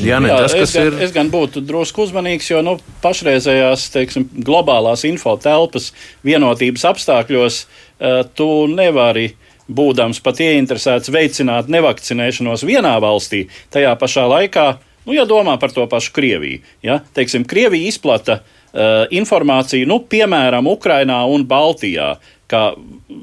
Jā, 0.00 0.16
ne, 0.24 0.30
Jā, 0.30 0.38
tas, 0.40 0.54
es, 0.56 0.72
gan, 0.72 0.86
ir... 0.88 0.94
es 1.04 1.10
gan 1.12 1.28
būtu 1.32 1.60
drusku 1.68 2.06
uzmanīgs, 2.06 2.48
jo 2.48 2.62
nu, 2.64 2.78
pašreizējās 3.04 3.90
teiksim, 3.92 4.24
globālās 4.46 5.04
infotelpas 5.04 5.90
vienotības 6.24 6.86
apstākļos 6.94 7.58
uh, 7.64 8.22
tu 8.36 8.48
nevari. 8.72 9.34
Būdams 9.72 10.18
pat 10.24 10.40
ieinteresēts 10.42 11.12
veicināt 11.12 11.68
nevakcinēšanos 11.70 12.64
vienā 12.66 12.96
valstī, 13.00 13.44
tajā 13.72 13.92
pašā 14.00 14.24
laikā, 14.28 14.64
nu, 15.06 15.14
ja 15.14 15.22
domā 15.28 15.54
par 15.60 15.72
to 15.72 15.84
pašu 15.88 16.10
Krieviju, 16.16 16.64
ja, 16.84 16.98
teiksim, 17.14 17.44
Krievija 17.48 17.92
izplata 17.92 18.40
uh, 18.40 19.04
informāciju, 19.14 19.86
nu, 19.88 20.00
piemēram, 20.08 20.68
Ukrainā 20.72 21.20
un 21.30 21.46
Baltijā, 21.48 22.16
ka 22.50 22.72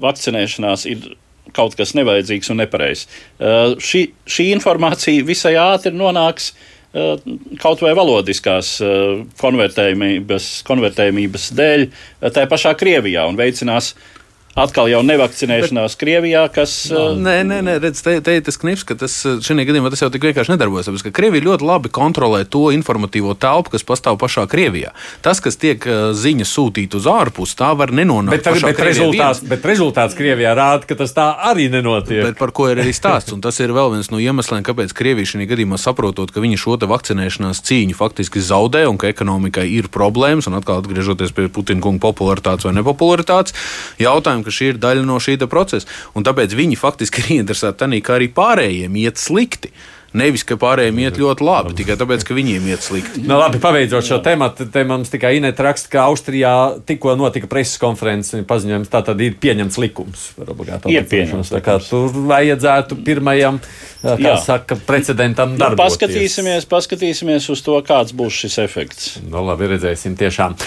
vakcinēšanās 0.06 0.88
ir 0.90 1.12
kaut 1.56 1.78
kas 1.80 1.96
nevajadzīgs 1.98 2.52
un 2.54 2.62
nepareizs. 2.64 3.08
Uh, 3.38 3.78
šī, 3.82 4.10
šī 4.30 4.50
informācija 4.56 5.26
visai 5.28 5.56
ātri 5.62 5.94
nonāks 5.96 6.52
uh, 6.54 7.18
kaut 7.62 7.84
vai 7.86 7.96
valodiskās 7.98 8.76
uh, 8.84 9.26
konvertējumības, 9.42 10.52
konvertējumības 10.70 11.52
dēļ 11.60 11.90
tā 12.36 12.48
pašā 12.50 12.76
Krievijā 12.80 13.28
un 13.30 13.40
veicinās 13.40 13.94
uh, 13.94 14.19
atkal 14.58 14.90
jau 14.92 15.02
nevakcinēšanās 15.06 15.94
Bet, 15.94 16.00
Krievijā, 16.02 16.44
kas. 16.54 16.74
No, 16.94 17.12
uh, 17.14 17.20
nē, 17.20 17.36
nē, 17.48 17.60
nē 17.66 17.76
redz, 17.84 18.02
te, 18.06 18.16
te 18.26 18.38
ir 18.40 18.46
tas 18.46 18.58
knips, 18.62 18.86
ka 18.88 18.98
tas 19.00 19.16
šajā 19.46 19.66
gadījumā 19.70 19.92
tas 19.94 20.04
jau 20.04 20.10
tik 20.14 20.26
vienkārši 20.30 20.54
nedarbojas. 20.56 20.90
Tāpēc, 20.90 21.06
ka 21.08 21.14
Krievija 21.20 21.46
ļoti 21.46 21.68
labi 21.68 21.92
kontrolē 21.94 22.44
to 22.50 22.70
informatīvo 22.76 23.36
telpu, 23.40 23.76
kas 23.76 23.86
pastāv 23.88 24.20
pašā 24.22 24.46
Krievijā. 24.50 24.94
Tas, 25.26 25.42
kas 25.44 25.60
tiek 25.60 25.86
uh, 25.88 26.12
ziņa 26.18 26.48
sūtīta 26.50 27.00
uz 27.00 27.08
ārpusi, 27.10 27.58
tā 27.60 27.72
var 27.78 27.94
nenonākt. 27.96 28.36
Bet, 28.36 28.64
bet, 28.66 28.84
rezultāts, 28.90 29.44
bet 29.50 29.68
rezultāts 29.70 30.18
Krievijā 30.18 30.56
rāda, 30.58 30.88
ka 30.90 30.98
tas 31.00 31.14
tā 31.16 31.30
arī 31.52 31.70
nenotiek. 31.72 32.24
Bet 32.32 32.40
par 32.42 32.54
ko 32.56 32.70
ir 32.72 32.82
arī 32.84 32.94
stāsts? 32.96 33.36
Un 33.36 33.44
tas 33.46 33.60
ir 33.64 33.74
vēl 33.76 33.94
viens 33.96 34.12
no 34.14 34.22
iemesliem, 34.22 34.66
kāpēc 34.68 34.94
Krievija 34.98 35.34
šajā 35.34 35.50
gadījumā 35.54 35.80
saprotot, 35.82 36.34
ka 36.34 36.44
viņi 36.44 36.60
šo 36.60 36.78
vakcinēšanās 36.80 37.62
cīņu 37.66 37.96
faktiski 37.98 38.42
zaudē 38.44 38.86
un 38.90 38.98
ka 39.00 39.10
ekonomikai 39.12 39.66
ir 39.72 39.90
problēmas, 39.94 40.48
un 40.50 40.58
atkal 40.60 40.82
atgriežoties 40.82 41.34
pie 41.36 41.50
Putina 41.52 41.84
kunga 41.84 42.02
popularitātes 42.08 42.68
vai 42.68 42.74
nepopularitātes 42.78 43.56
jautājumu, 44.00 44.39
ka 44.46 44.54
šī 44.54 44.74
ir 44.74 44.82
daļa 44.82 45.06
no 45.08 45.20
šī 45.22 45.38
procesa. 45.50 45.88
Un 46.16 46.28
tāpēc 46.28 46.56
viņi 46.58 46.80
faktiski 46.80 47.26
ir 47.26 47.32
interesēti 47.42 47.84
tajā, 47.84 48.04
kā 48.04 48.20
arī 48.20 48.30
pārējiem 48.36 49.00
iet 49.06 49.22
slikti. 49.22 49.74
Nevis, 50.10 50.42
ka 50.42 50.56
pārējiem 50.58 51.00
iet 51.04 51.18
ļoti 51.22 51.46
labi, 51.46 51.74
tikai 51.78 51.94
tāpēc, 52.00 52.24
ka 52.26 52.34
viņiem 52.34 52.66
iet 52.72 52.82
slikti. 52.82 53.22
Nu, 53.28 53.36
labi, 53.38 53.60
pabeidzot 53.62 54.08
šo 54.08 54.18
tēmu, 54.26 54.48
te 54.58 54.82
mums 54.90 55.12
tikai 55.14 55.36
Inēta 55.38 55.68
raksta, 55.68 55.92
ka 55.94 56.08
Austrijā 56.10 56.54
tikko 56.90 57.14
notika 57.20 57.50
preses 57.52 57.78
konferences 57.82 58.34
un 58.34 58.48
paziņojums, 58.50 58.90
tā 58.90 59.04
tad 59.06 59.22
ir 59.22 59.38
pieņemts 59.42 59.78
likums. 59.84 60.24
Tā 60.40 61.62
kā 61.66 61.78
tur 61.86 62.10
vajadzētu 62.32 62.98
pirmajam, 63.06 63.62
kā 64.02 64.18
Jā. 64.18 64.34
saka, 64.42 64.80
precedentam 64.90 65.54
nu, 65.54 65.62
darboties. 65.62 66.00
Paskatīsimies, 66.00 66.66
paskatīsimies 66.74 67.52
uz 67.54 67.62
to, 67.66 67.78
kāds 67.86 68.18
būs 68.18 68.42
šis 68.48 68.58
efekts. 68.66 69.12
Nu, 69.30 69.46
labi, 69.46 69.70
redzēsim 69.76 70.18
tiešām. 70.18 70.58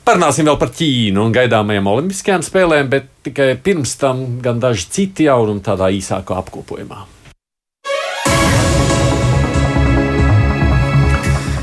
Parunāsim 0.00 0.48
vēl 0.48 0.56
par 0.58 0.72
Ķīnu 0.74 1.20
un 1.22 1.32
gaidāmajām 1.34 1.88
Olimpiskajām 1.92 2.42
spēlēm, 2.42 2.88
bet 2.90 3.08
tikai 3.26 3.52
pirms 3.60 3.94
tam 4.00 4.40
gan 4.42 4.60
daži 4.62 4.88
citi 4.90 5.26
jaunumi 5.28 5.62
tādā 5.64 5.90
īsākā 5.92 6.38
apkopojumā. 6.40 7.02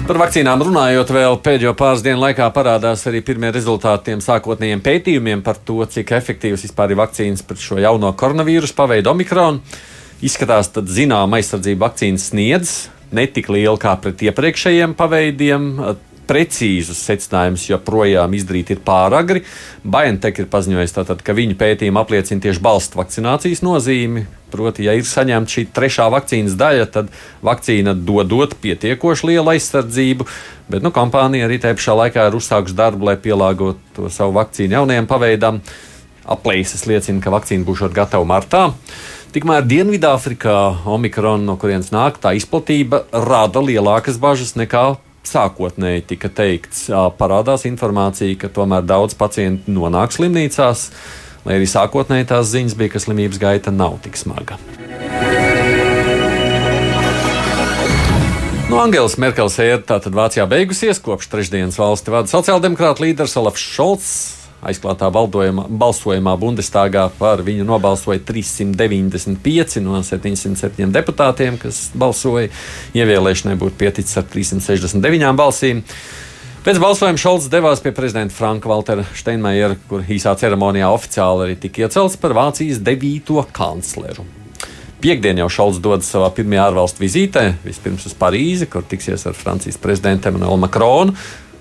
Par 0.07 0.21
vakcīnām 0.21 0.61
runājot, 0.63 1.09
vēl 1.11 1.33
pēdējo 1.43 1.73
pāris 1.75 1.99
dienu 2.05 2.21
laikā 2.21 2.45
parādās 2.55 3.01
arī 3.09 3.19
pirmie 3.27 3.49
rezultāti 3.51 4.05
tiem 4.07 4.21
sākotnējiem 4.23 4.79
pētījumiem 4.85 5.41
par 5.43 5.57
to, 5.67 5.81
cik 5.83 6.13
efektīvas 6.15 6.63
vispār 6.63 6.93
ir 6.93 7.01
vakcīnas 7.01 7.43
pret 7.43 7.59
šo 7.59 7.81
jauno 7.83 8.13
koronavīrusu 8.15 8.77
paveidu 8.77 9.11
omikronu. 9.11 9.59
Izskatās, 10.23 10.69
ka 10.71 10.85
zināma 10.87 11.41
aizsardzība 11.41 11.89
vakcīnas 11.89 12.29
sniedz 12.31 12.71
ne 13.11 13.27
tik 13.27 13.51
liela 13.51 13.75
kā 13.81 13.97
pret 13.99 14.23
iepriekšējiem 14.29 14.95
paveidiem 14.95 15.67
precīzus 16.27 16.99
secinājumus 17.07 17.67
joprojām 17.69 18.33
izdarīt 18.37 18.73
ir 18.75 18.81
pāragri. 18.85 19.43
BioNTech 19.87 20.43
ir 20.43 20.49
paziņojis, 20.51 20.95
tātad, 20.99 21.23
ka 21.23 21.35
viņu 21.37 21.57
pētījumi 21.59 22.01
apliecina 22.01 22.43
tieši 22.43 22.63
balstu 22.63 22.99
vakcinācijas 22.99 23.63
nozīmi. 23.65 24.27
Proti, 24.51 24.85
ja 24.87 24.93
ir 24.95 25.03
saņemta 25.07 25.51
šī 25.51 25.65
trešā 25.75 26.05
vakcīnas 26.13 26.55
daļa, 26.59 26.85
tad 26.91 27.09
vakcīna 27.43 27.91
dodot 28.07 28.55
pietiekoši 28.63 29.33
lielu 29.33 29.51
aizsardzību. 29.55 30.27
Bet 30.71 30.85
nu, 30.85 30.93
kompānija 30.95 31.49
arī 31.49 31.59
tajā 31.63 31.75
pašā 31.79 31.97
laikā 32.03 32.29
ir 32.29 32.39
uzsākusi 32.39 32.77
darbu, 32.77 33.09
lai 33.09 33.17
pielāgotu 33.19 34.07
savu 34.13 34.37
vakcīnu 34.39 34.79
jaunajam 34.79 35.09
paveidam. 35.09 35.59
Aplēses 36.27 36.83
liecina, 36.87 37.23
ka 37.23 37.31
vakcīna 37.31 37.67
būs 37.67 37.85
gatava 37.95 38.27
martā. 38.27 38.69
Tikmēr 39.35 39.67
Dienvidāfrikā 39.67 40.87
Omikron, 40.87 41.43
no 41.47 41.57
kurienes 41.59 41.91
nāk, 41.91 42.15
tā 42.23 42.31
izplatība 42.39 43.03
rada 43.11 43.59
lielākas 43.63 44.15
bažas 44.23 44.55
nekā 44.59 44.95
sākotnēji 45.33 46.05
tika 46.13 46.31
teikts, 46.33 46.87
parādās 47.19 47.67
informācija, 47.69 48.37
ka 48.41 48.51
tomēr 48.53 48.85
daudz 48.87 49.17
pacientu 49.19 49.73
nonāk 49.75 50.15
slimnīcās, 50.15 50.87
lai 51.45 51.59
arī 51.59 51.67
sākotnēji 51.69 52.29
tās 52.31 52.49
ziņas 52.53 52.77
bija, 52.79 52.95
ka 52.95 53.03
slimības 53.03 53.41
gaita 53.43 53.75
nav 53.75 53.99
tik 54.05 54.19
smaga. 54.19 54.59
Nu, 58.67 58.81
Angelas 58.81 59.15
Merkels 59.15 59.55
ēra 59.63 59.79
tātad 59.93 60.15
Vācijā 60.15 60.43
beigusies, 60.51 60.99
kopš 60.99 61.29
trešdienas 61.31 61.77
valsti 61.79 62.11
vada 62.11 62.27
sociāldemokrāta 62.27 63.05
līderis 63.05 63.37
Olafs 63.39 63.63
Šolts 63.63 64.09
aizklātā 64.65 65.09
balsojumā 65.13 66.33
Bundestāgā 66.41 67.07
par 67.19 67.43
viņu 67.45 67.65
nobalsoja 67.67 68.21
395 68.25 69.81
no 69.85 70.01
707 70.01 70.93
deputātiem, 70.93 71.59
kas 71.61 71.89
balsoja. 71.97 72.49
Ievēlēšanai 72.97 73.57
būtu 73.59 73.77
pieticis 73.77 74.17
ar 74.17 74.25
369 74.33 75.35
balsīm. 75.37 75.83
Pēc 76.67 76.81
balsojuma 76.83 77.21
Šalts 77.21 77.45
devās 77.47 77.79
pie 77.79 77.93
prezidenta 77.95 78.35
Franka 78.35 78.67
Valtera 78.67 79.05
Steinmeiera, 79.15 79.77
kur 79.87 80.01
īsā 80.03 80.33
ceremonijā 80.35 80.89
oficiāli 80.91 81.45
arī 81.45 81.55
tika 81.61 81.85
iecelts 81.85 82.17
par 82.19 82.35
Vācijas 82.35 82.81
devīto 82.83 83.45
kancleru. 83.55 84.25
Piektdien 84.99 85.37
jau 85.39 85.47
Šalts 85.53 85.79
dodas 85.79 86.09
savā 86.11 86.27
pirmajā 86.35 86.65
ārvalstu 86.71 87.05
vizītē, 87.05 87.45
vispirms 87.63 88.09
uz 88.09 88.17
Parīzi, 88.17 88.67
kur 88.67 88.83
tiksies 88.83 89.23
ar 89.29 89.37
Francijas 89.37 89.77
prezidentu 89.79 90.31
Emmanuelu 90.31 90.57
Makronu, 90.65 91.15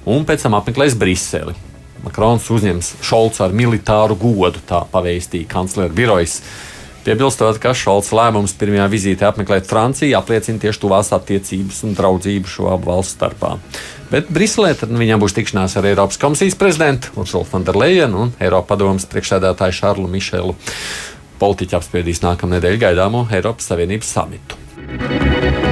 un 0.08 0.26
pēc 0.26 0.48
tam 0.48 0.56
apmeklēs 0.58 0.96
Briseli. 0.98 1.54
Makrons 2.06 2.46
uzņems 2.54 2.94
Šolcu 3.04 3.42
ar 3.46 3.54
militāru 3.56 4.14
godu, 4.20 4.62
tā 4.68 4.84
pavēstīja 4.92 5.48
kanclera 5.50 5.90
birojas. 5.92 6.38
Piebilstot, 7.06 7.58
ka 7.62 7.70
Šalts 7.74 8.12
lēmums 8.14 8.54
pirmajā 8.58 8.86
vizītē 8.90 9.28
apmeklēt 9.28 9.68
Franciju 9.70 10.16
apliecina 10.18 10.62
tieši 10.62 10.82
tuvās 10.82 11.12
attiecības 11.14 11.84
un 11.86 11.94
draudzību 11.98 12.50
šo 12.50 12.70
abu 12.72 12.90
valstu 12.90 13.14
starpā. 13.14 13.52
Bet 14.10 14.30
Briselē 14.30 14.72
viņam 14.82 15.22
būs 15.22 15.34
tikšanās 15.34 15.76
ar 15.78 15.86
Eiropas 15.90 16.18
komisijas 16.22 16.58
prezidentu 16.58 17.14
Ursulu 17.18 17.46
Fonderleinu 17.46 18.26
un 18.26 18.34
Eiropas 18.38 18.70
padomus 18.74 19.06
priekšsēdētāju 19.10 19.78
Šarlu 19.80 20.10
Mišelu. 20.10 20.54
Politiķi 21.42 21.78
apspriedīs 21.78 22.22
nākamā 22.26 22.56
nedēļa 22.56 22.82
gaidāmo 22.88 23.26
Eiropas 23.34 23.70
Savienības 23.70 24.14
samitu. 24.18 25.65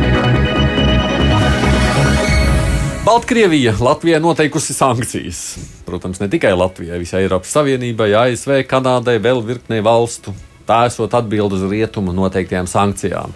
Baltkrievija 3.04 3.74
Latvijai 3.80 4.20
noteikusi 4.20 4.72
sankcijas. 4.74 5.58
Protams, 5.84 6.20
ne 6.20 6.28
tikai 6.32 6.54
Latvijai, 6.56 6.96
visai 6.98 7.26
Eiropas 7.26 7.50
Savienībai, 7.52 8.06
ASV, 8.16 8.62
Kanādai, 8.64 9.18
vēl 9.20 9.42
virknei 9.44 9.82
valstu. 9.84 10.32
Tā 10.64 10.86
esot 10.88 11.12
atbilde 11.12 11.58
uz 11.58 11.66
rietumu 11.68 12.14
noteiktajām 12.16 12.64
sankcijām. 12.64 13.34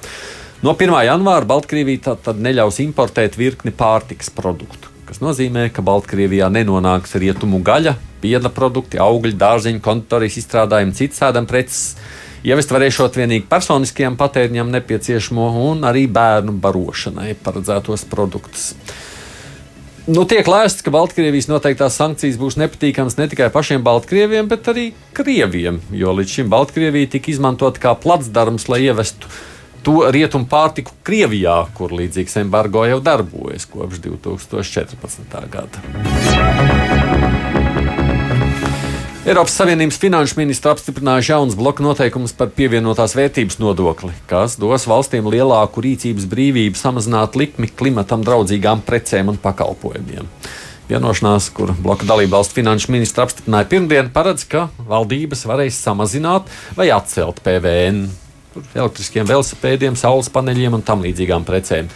No 0.65 0.73
1. 0.73 0.95
janvāra 1.05 1.45
Baltkrievija 1.51 2.01
tad, 2.07 2.23
tad 2.25 2.41
neļaus 2.41 2.81
importēt 2.81 3.37
virkni 3.37 3.75
pārtikas 3.77 4.33
produktu, 4.33 4.89
kas 5.05 5.21
nozīmē, 5.21 5.67
ka 5.69 5.85
Baltkrievijā 5.85 6.49
nenonāks 6.49 7.13
rietumu 7.21 7.61
gaļa, 7.61 7.93
piena 8.25 8.49
produkti, 8.49 8.97
augļi, 9.05 9.35
dārziņu, 9.37 9.85
kontorijas 9.85 10.41
izstrādājumi, 10.41 10.97
citas 10.97 11.21
ēdam 11.29 11.51
preces. 11.51 11.93
Ievest 12.49 12.73
varēšot 12.73 13.21
tikai 13.21 13.45
personiskajam 13.53 14.17
patēriņam 14.17 14.73
nepieciešamo 14.79 15.53
un 15.69 15.85
arī 15.85 16.07
bērnu 16.09 16.57
barošanai 16.57 17.35
paredzētos 17.45 18.09
produktus. 18.09 18.73
Nu, 20.09 20.23
tiek 20.25 20.47
lēsts, 20.49 20.81
ka 20.81 20.89
Baltkrievijas 20.89 21.51
noteiktās 21.51 21.99
sankcijas 22.01 22.39
būs 22.41 22.55
nepatīkamas 22.57 23.19
ne 23.19 23.27
tikai 23.29 23.51
pašiem 23.53 23.83
Baltkrieviem, 23.85 24.47
bet 24.49 24.71
arī 24.73 24.87
Krieviem, 25.13 25.83
jo 25.93 26.15
līdz 26.17 26.39
šim 26.39 26.49
Baltkrievija 26.49 27.11
tika 27.13 27.29
izmantota 27.35 27.83
kā 27.83 27.93
placdarms, 27.93 28.71
lai 28.73 28.87
ievestu 28.87 29.29
to 29.85 29.99
rietumu 30.09 30.49
pārtiku 30.49 30.97
Krievijā, 31.05 31.59
kur 31.77 31.93
līdzīgs 31.93 32.41
embargo 32.41 32.87
jau 32.89 33.03
darbojas 33.05 33.69
kopš 33.69 34.01
2014. 34.09 35.37
gada. 35.53 37.18
Eiropas 39.29 39.59
Savienības 39.59 39.99
finanšu 40.01 40.39
ministra 40.39 40.71
apstiprinājuši 40.73 41.33
jaunas 41.35 41.57
bloka 41.59 41.83
noteikumus 41.85 42.33
par 42.33 42.49
pievienotās 42.57 43.13
vērtības 43.13 43.59
nodokli, 43.61 44.15
kas 44.31 44.55
dos 44.57 44.87
valstīm 44.89 45.27
lielāku 45.29 45.83
rīcības 45.85 46.25
brīvību 46.31 46.81
samazināt 46.81 47.37
likmi 47.37 47.69
klimatam 47.69 48.23
draudzīgām 48.25 48.81
precēm 48.87 49.29
un 49.29 49.37
pakalpojumiem. 49.43 50.31
Vienošanās, 50.89 51.51
kur 51.53 51.75
bloka 51.77 52.09
dalībvalstu 52.09 52.57
finanšu 52.57 52.95
ministra 52.95 53.27
apstiprināja 53.29 53.69
pirmdien, 53.69 54.09
paredz, 54.15 54.47
ka 54.49 54.71
valdības 54.89 55.45
varēs 55.51 55.83
samazināt 55.85 56.49
vai 56.79 56.89
atcelt 56.97 57.45
PVN 57.45 58.07
elektriskiem 58.73 59.29
velosipēdiem, 59.29 60.01
saules 60.01 60.33
paneļiem 60.33 60.81
un 60.81 60.87
tam 60.89 61.05
līdzīgām 61.05 61.45
precēm, 61.45 61.93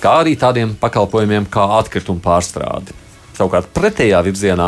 kā 0.00 0.16
arī 0.22 0.32
tādiem 0.40 0.72
pakalpojumiem 0.80 1.52
kā 1.52 1.68
atkrituma 1.82 2.24
pārstrāde. 2.24 2.96
Savukārt 3.40 3.70
pretējā 3.72 4.18
virzienā 4.26 4.66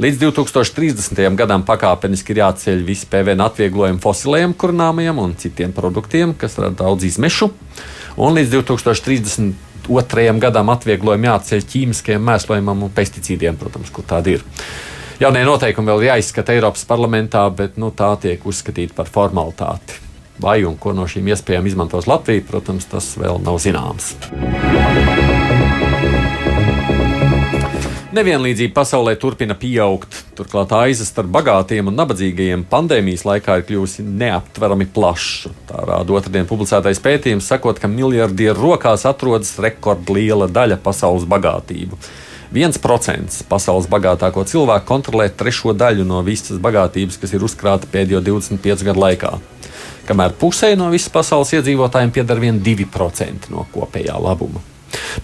līdz 0.00 0.22
2030. 0.22 1.20
gadam 1.36 1.64
pakāpeniski 1.68 2.32
ir 2.32 2.40
jāceļ 2.40 2.80
visi 2.86 3.08
PVN 3.10 3.44
atvieglojumi 3.44 4.00
fosilējiem 4.00 4.54
kurināmajiem 4.56 5.20
un 5.20 5.34
citiem 5.36 5.74
produktiem, 5.76 6.32
kas 6.38 6.56
rada 6.62 6.86
daudz 6.86 7.04
izmešu. 7.10 7.50
Un 8.16 8.38
līdz 8.38 8.54
2032. 8.54 10.24
gadam 10.40 10.72
atvieglojumi 10.72 11.28
jāceļ 11.28 11.68
ķīmiskajiem 11.74 12.24
mēslojumam 12.30 12.86
un 12.88 12.96
pesticīdiem, 12.96 13.60
protams, 13.60 13.92
kur 13.92 14.08
tādi 14.08 14.38
ir. 14.38 14.48
Jaunie 15.20 15.44
noteikumi 15.44 15.92
vēl 15.92 16.08
jāizskata 16.08 16.56
Eiropas 16.56 16.88
parlamentā, 16.88 17.44
bet 17.52 17.76
nu, 17.76 17.92
tā 17.92 18.14
tiek 18.24 18.40
uzskatīta 18.40 18.96
par 18.96 19.12
formalitāti. 19.12 20.00
Vai 20.40 20.62
un 20.64 20.80
ko 20.80 20.96
no 20.96 21.04
šīm 21.06 21.28
iespējām 21.30 21.68
izmantos 21.68 22.08
Latvija, 22.10 22.42
protams, 22.48 22.88
tas 22.88 23.12
vēl 23.20 23.38
nav 23.44 23.60
zināms. 23.62 24.14
Nevienlīdzība 28.14 28.76
pasaulē 28.76 29.16
turpina 29.18 29.56
pieaugt. 29.58 30.20
Turklāt 30.38 30.70
aizas 30.76 31.08
starp 31.10 31.32
bagātiem 31.34 31.88
un 31.90 31.96
nabadzīgajiem 31.98 32.60
pandēmijas 32.70 33.24
laikā 33.26 33.56
ir 33.58 33.64
kļuvusi 33.66 34.04
neaptverami 34.06 34.86
plaša. 34.94 35.50
Tā 35.66 35.80
rāda 35.88 36.14
otrdien 36.14 36.46
publicētais 36.46 37.00
pētījums, 37.02 37.48
sakot, 37.50 37.80
ka 37.82 37.90
miljardieru 37.90 38.68
rokās 38.68 39.02
atrodas 39.10 39.50
rekordliela 39.58 40.46
daļa 40.46 40.78
pasaules 40.84 41.26
bagātību. 41.26 41.98
1% 42.54 43.40
pasaules 43.50 43.88
bagātāko 43.90 44.44
cilvēku 44.46 44.86
kontrolē 44.92 45.26
trešo 45.34 45.74
daļu 45.74 46.06
no 46.06 46.20
visas 46.22 46.60
bagātības, 46.62 47.18
kas 47.18 47.34
ir 47.34 47.42
uzkrāta 47.42 47.90
pēdējo 47.90 48.20
25 48.28 48.86
gadu 48.92 49.02
laikā. 49.08 49.32
Kamēr 50.06 50.36
pusē 50.38 50.70
no 50.78 50.92
visas 50.94 51.10
pasaules 51.10 51.50
iedzīvotājiem 51.58 52.14
pieder 52.14 52.44
vien 52.46 52.62
2% 52.62 53.50
no 53.50 53.66
kopējā 53.74 54.22
labuma. 54.22 54.62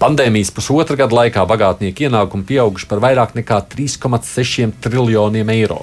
Pandēmijas 0.00 0.52
pusotra 0.54 0.96
gada 1.00 1.16
laikā 1.22 1.44
bagātnieku 1.48 2.08
ienākumi 2.08 2.46
pieauguši 2.48 2.88
par 2.90 3.02
vairāk 3.04 3.36
nekā 3.38 3.60
3,6 3.74 4.80
triljoniem 4.84 5.52
eiro, 5.56 5.82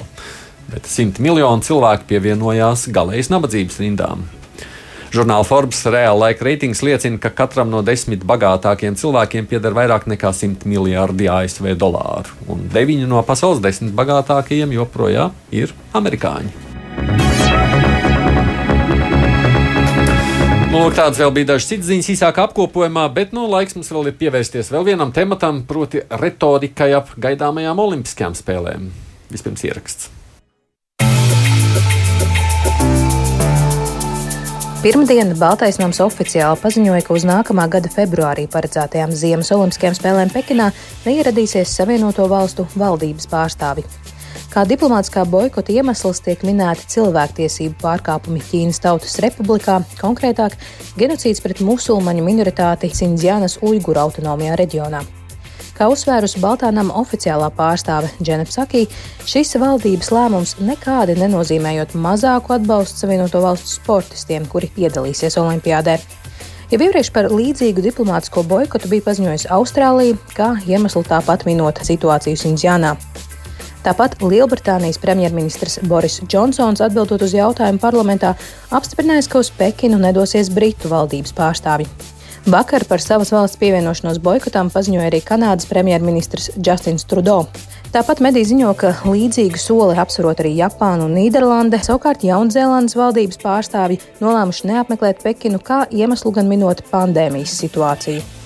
bet 0.72 0.90
100 0.90 1.24
miljoni 1.24 1.68
cilvēku 1.68 2.10
pievienojās 2.10 2.88
galējas 2.94 3.32
nabadzības 3.34 3.80
rindām. 3.84 4.28
Žurnāla 5.08 5.46
Forbes 5.48 5.80
reāla 5.88 6.28
laika 6.28 6.44
reitings 6.44 6.82
liecina, 6.84 7.20
ka 7.22 7.32
katram 7.32 7.70
no 7.72 7.80
desmit 7.86 8.26
bagātākiem 8.28 8.98
cilvēkiem 9.00 9.48
pieder 9.48 9.76
vairāk 9.78 10.04
nekā 10.12 10.34
100 10.36 10.68
miljardi 10.68 11.30
ASV 11.32 11.72
dolāru, 11.80 12.36
un 12.52 12.68
deviņi 12.74 13.08
no 13.08 13.24
pasaules 13.28 13.64
desmit 13.64 13.96
bagātākajiem 13.96 14.76
joprojām 14.76 15.32
ir 15.56 15.72
amerikāņi. 15.96 16.52
Nu, 20.78 20.92
tāds 20.94 21.18
vēl 21.18 21.32
bija 21.34 21.48
dažs 21.56 21.66
cits 21.72 21.88
ziņas 21.90 22.08
īsākā 22.14 22.44
apkopojumā, 22.46 23.08
bet 23.10 23.32
nu, 23.34 23.48
laiks 23.50 23.74
mums 23.74 23.88
vēl 23.90 24.12
ir 24.12 24.18
pievērsties 24.20 24.68
vēl 24.70 24.84
vienam 24.86 25.10
tematam, 25.10 25.64
proti, 25.66 26.04
retorikai 26.22 26.92
ap 26.94 27.10
gaidāmajām 27.18 27.82
Olimpiskajām 27.82 28.36
spēlēm. 28.38 28.92
Vispirms 29.34 29.64
ieraksts. 29.66 30.12
Pirmdien 34.84 35.34
Baltais 35.42 35.82
nams 35.82 35.98
oficiāli 36.06 36.62
paziņoja, 36.62 37.02
ka 37.08 37.16
uz 37.18 37.26
nākamā 37.26 37.66
gada 37.74 37.90
februārī 37.90 38.46
paredzētajām 38.54 39.18
Ziemas 39.18 39.50
Olimpiskajām 39.58 39.98
spēlēm 39.98 40.30
Pekinā 40.36 40.70
neieradīsies 41.08 41.74
Savienoto 41.74 42.30
valstu 42.30 42.70
valdības 42.78 43.26
pārstāvi. 43.34 43.88
Kā 44.58 44.64
diplomātiskā 44.66 45.22
boikota 45.30 45.70
iemesls 45.70 46.18
tiek 46.26 46.42
minēti 46.42 46.88
cilvēktiesību 46.90 47.76
pārkāpumi 47.78 48.40
Ķīnas 48.42 48.80
Tautas 48.82 49.20
Republikā, 49.22 49.76
konkrētāk 50.00 50.56
genocīds 50.98 51.44
pret 51.46 51.60
musulmaņu 51.62 52.24
minoritāti 52.26 52.90
Sindzjānas 52.90 53.60
Uiguru 53.62 54.02
autonomijā 54.08 54.56
reģionā. 54.58 55.04
Kā 55.78 55.92
uzsvērusi 55.94 56.42
Baltānam 56.42 56.90
oficiālā 56.90 57.52
pārstāve 57.54 58.10
Dženep 58.18 58.50
Sakī, 58.50 58.88
šis 59.30 59.54
valdības 59.62 60.10
lēmums 60.18 60.56
nekādi 60.58 61.20
nenozīmējot 61.22 61.94
mazāku 61.94 62.58
atbalstu 62.58 63.04
Savienoto 63.04 63.44
valstu 63.46 63.76
sportistiem, 63.76 64.50
kuri 64.50 64.72
piedalīsies 64.74 65.38
Olimpiādē. 65.38 66.00
Jau 66.74 66.82
iepriekš 66.82 67.14
par 67.14 67.30
līdzīgu 67.30 67.86
diplomātisko 67.92 68.42
boikotu 68.50 68.90
bija 68.90 69.06
paziņojusi 69.06 69.54
Austrālija, 69.54 70.18
kā 70.34 70.56
iemeslu 70.66 71.06
tāpat 71.06 71.46
minot 71.46 71.86
situāciju 71.86 72.42
Sindzjānā. 72.42 72.98
Tāpat 73.86 74.18
Lielbritānijas 74.24 75.00
premjerministrs 75.00 75.80
Boris 75.88 76.20
Džonsons, 76.26 76.82
atbildot 76.84 77.24
uz 77.24 77.36
jautājumu 77.38 77.80
parlamentā, 77.80 78.34
apstiprinājis, 78.74 79.30
ka 79.32 79.42
uz 79.44 79.52
Pekinu 79.54 80.00
nedosies 80.02 80.52
Britu 80.54 80.92
valdības 80.92 81.36
pārstāvji. 81.38 81.88
Vakar 82.48 82.86
par 82.88 83.02
savas 83.04 83.34
valsts 83.36 83.60
pievienošanos 83.60 84.22
boikotām 84.24 84.70
paziņoja 84.72 85.10
arī 85.10 85.20
Kanādas 85.20 85.68
premjerministrs 85.68 86.54
Justins 86.64 87.04
Trudeau. 87.04 87.50
Tāpat 87.92 88.22
mediji 88.24 88.54
ziņo, 88.54 88.72
ka 88.80 88.94
līdzīgu 89.04 89.60
soli 89.60 90.00
apsverot 90.00 90.40
arī 90.44 90.54
Japāna 90.56 91.10
un 91.10 91.18
Nīderlande, 91.18 91.82
savukārt 91.84 92.24
Jaunzēlandes 92.24 92.96
valdības 92.96 93.44
pārstāvji 93.44 94.00
nolēmuši 94.24 94.72
neapmeklēt 94.72 95.24
Pekinu 95.28 95.60
kā 95.60 95.84
iemeslu 95.92 96.32
gan 96.40 96.48
minot 96.48 96.84
pandēmijas 96.88 97.60
situāciju. 97.66 98.37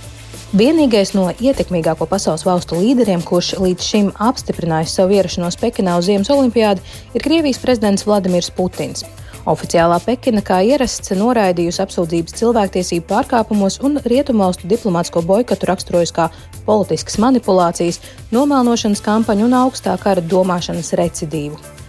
Vienīgais 0.51 1.13
no 1.15 1.29
ietekmīgāko 1.31 2.03
pasaules 2.11 2.41
valstu 2.43 2.75
līderiem, 2.75 3.21
kurš 3.23 3.53
līdz 3.63 3.85
šim 3.87 4.09
apstiprinājis 4.19 4.97
savu 4.97 5.15
ierašanos 5.15 5.55
Pekinā 5.61 5.93
uz 5.95 6.09
Ziemas 6.09 6.27
olimpiādu, 6.33 6.83
ir 7.15 7.23
Krievijas 7.23 7.61
prezidents 7.63 8.03
Vladimirs 8.03 8.51
Putins. 8.57 9.05
Oficiālā 9.47 10.01
Pekina, 10.03 10.43
kā 10.43 10.59
ierasts, 10.67 11.15
noraidījusi 11.15 11.79
apsūdzības 11.85 12.35
cilvēktiesību 12.41 13.07
pārkāpumos 13.13 13.79
un 13.87 13.95
rietumvalstu 14.03 14.67
diplomātsko 14.67 15.23
boikotu 15.23 15.71
raksturojusi 15.71 16.19
kā 16.19 16.27
politiskas 16.67 17.15
manipulācijas, 17.23 18.03
nomēlošanas 18.35 19.07
kampaņu 19.07 19.47
un 19.47 19.61
augstā 19.63 19.95
kara 20.03 20.19
domāšanas 20.19 20.91
recidīvu. 20.99 21.80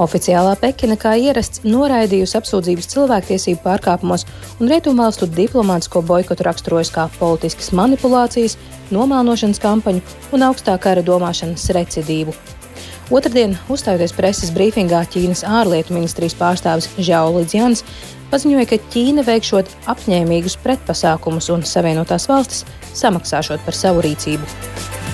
Oficiālā 0.00 0.54
Pekina 0.56 0.96
kā 0.96 1.10
ierasts 1.20 1.60
noraidījusi 1.66 2.38
apsūdzības 2.38 2.88
cilvēktiesību 2.94 3.60
pārkāpumos 3.66 4.24
un 4.56 4.70
rietumvalstu 4.72 5.28
diplomātsko 5.28 6.00
boikotu 6.08 6.46
raksturojas 6.46 6.92
kā 6.94 7.04
politiskas 7.18 7.68
manipulācijas, 7.76 8.56
nomēlošanas 8.94 9.60
kampaņu 9.60 10.00
un 10.32 10.46
augstā 10.48 10.78
kara 10.80 11.04
domāšanas 11.04 11.68
recidīvu. 11.76 12.32
Otradien, 13.12 13.58
uzstājoties 13.68 14.14
preses 14.16 14.54
brīfingā, 14.54 15.02
Ķīnas 15.12 15.42
ārlietu 15.44 15.96
ministrijas 15.96 16.38
pārstāvis 16.38 16.88
Žao 16.96 17.34
Lidzjans 17.36 17.84
paziņoja, 18.30 18.70
ka 18.70 18.80
Ķīna 18.94 19.26
veikšot 19.26 19.74
apņēmīgus 19.90 20.56
pretpasākumus 20.64 21.50
un 21.52 21.66
Savienotās 21.66 22.30
valstis 22.30 22.64
samaksāšot 22.94 23.66
par 23.66 23.76
savu 23.76 24.06
rīcību. 24.06 25.09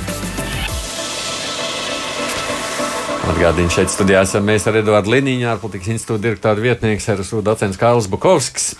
Atgādījums 3.26 3.74
šeit 3.74 3.90
studijā 3.90 4.20
esam 4.22 4.44
mēs 4.46 4.68
ar 4.70 4.76
Eduardu 4.78 5.10
Liniņu, 5.10 5.48
ārpolitikas 5.50 5.90
institūta 5.96 6.22
direktora 6.28 6.62
vietnieks 6.62 7.08
RSU 7.10 7.40
docents 7.42 7.78
Kārls 7.80 8.06
Bukovskis. 8.10 8.76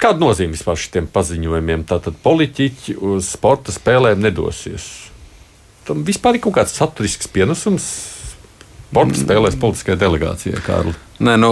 Kāda 0.00 0.18
nozīme 0.18 0.56
vispār 0.56 0.80
šiem 0.80 1.06
paziņojumiem? 1.14 1.84
Tātad 1.86 2.18
politiķi 2.24 2.96
uz 3.06 3.28
sporta 3.36 3.70
spēlēm 3.74 4.22
nedosies. 4.24 4.88
Tam 5.86 6.02
vispār 6.06 6.40
ir 6.40 6.44
kaut 6.46 6.56
kāds 6.58 6.74
saturisks 6.74 7.30
pienesums 7.30 7.86
sporta 8.90 9.22
spēlēs 9.22 9.58
politiskajai 9.60 10.00
delegācijai, 10.00 10.64
Kārli. 10.66 10.96
Nē, 11.20 11.34
nu, 11.36 11.48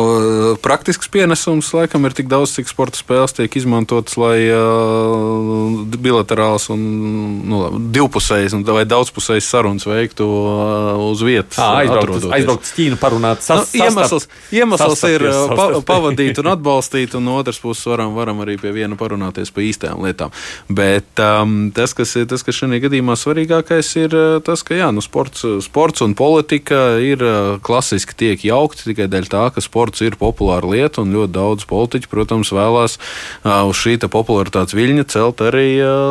praktisks 0.64 1.10
pienesums 1.12 1.66
laikam 1.76 2.08
ir 2.08 2.14
tik 2.16 2.28
daudz, 2.30 2.54
cik 2.56 2.70
sporta 2.70 2.96
spēles 2.96 3.34
tiek 3.36 3.52
izmantotas, 3.60 4.14
lai 4.16 4.46
uh, 4.48 5.82
bilaterāls 5.92 6.70
un 6.72 6.84
nu, 7.44 7.58
divpusējs 7.92 8.56
vai 8.64 8.86
daudzpusējs 8.88 9.50
sarunas 9.52 9.84
veiktu 9.84 10.24
uh, 10.24 11.02
uz 11.10 11.20
vietas. 11.20 11.58
Aizbraukt, 11.60 12.16
uz 12.64 12.72
Ķīnu, 12.78 12.96
parunāt. 13.02 13.44
Sas, 13.44 13.74
nu, 13.74 13.84
iemesls 13.84 14.28
iemesls 14.56 15.04
ir 15.10 15.26
pa, 15.52 15.68
pavadīt 15.84 16.40
un 16.40 16.48
atbalstīt, 16.54 17.18
un 17.20 17.28
no 17.28 17.36
otras 17.42 17.60
puses 17.60 17.84
varam, 17.92 18.16
varam 18.16 18.40
arī 18.46 18.56
pie 18.62 18.72
viena 18.72 18.96
parunāties 18.96 19.52
par 19.52 19.66
īstajām 19.68 20.00
lietām. 20.06 20.32
Bet 20.72 21.20
um, 21.20 21.68
tas, 21.76 21.92
kas, 21.98 22.16
tas, 22.32 22.46
kas 22.46 22.62
šajā 22.62 22.80
gadījumā 22.86 23.18
svarīgākais, 23.20 23.92
ir 24.00 24.16
tas, 24.48 24.64
ka 24.64 24.80
jā, 24.80 24.88
nu, 24.96 25.04
sports, 25.04 25.44
sports 25.68 26.08
un 26.08 26.16
politika 26.16 26.96
ir 27.04 27.20
klasiski 27.60 28.16
tiek 28.24 28.48
jaukti 28.48 28.88
tikai 28.94 29.12
dēļ 29.12 29.32
tā, 29.36 29.44
ka 29.58 29.64
sports 29.64 30.02
ir 30.06 30.16
populāra 30.18 30.70
lieta, 30.70 31.02
un 31.02 31.14
ļoti 31.14 31.34
daudz 31.34 31.66
politiķu, 31.68 32.10
protams, 32.12 32.54
vēlās 32.54 32.98
uz 33.44 33.78
šī 33.78 33.98
popularitātes 34.08 34.76
viļņa 34.78 35.04
celt 35.10 35.42
arī 35.42 35.68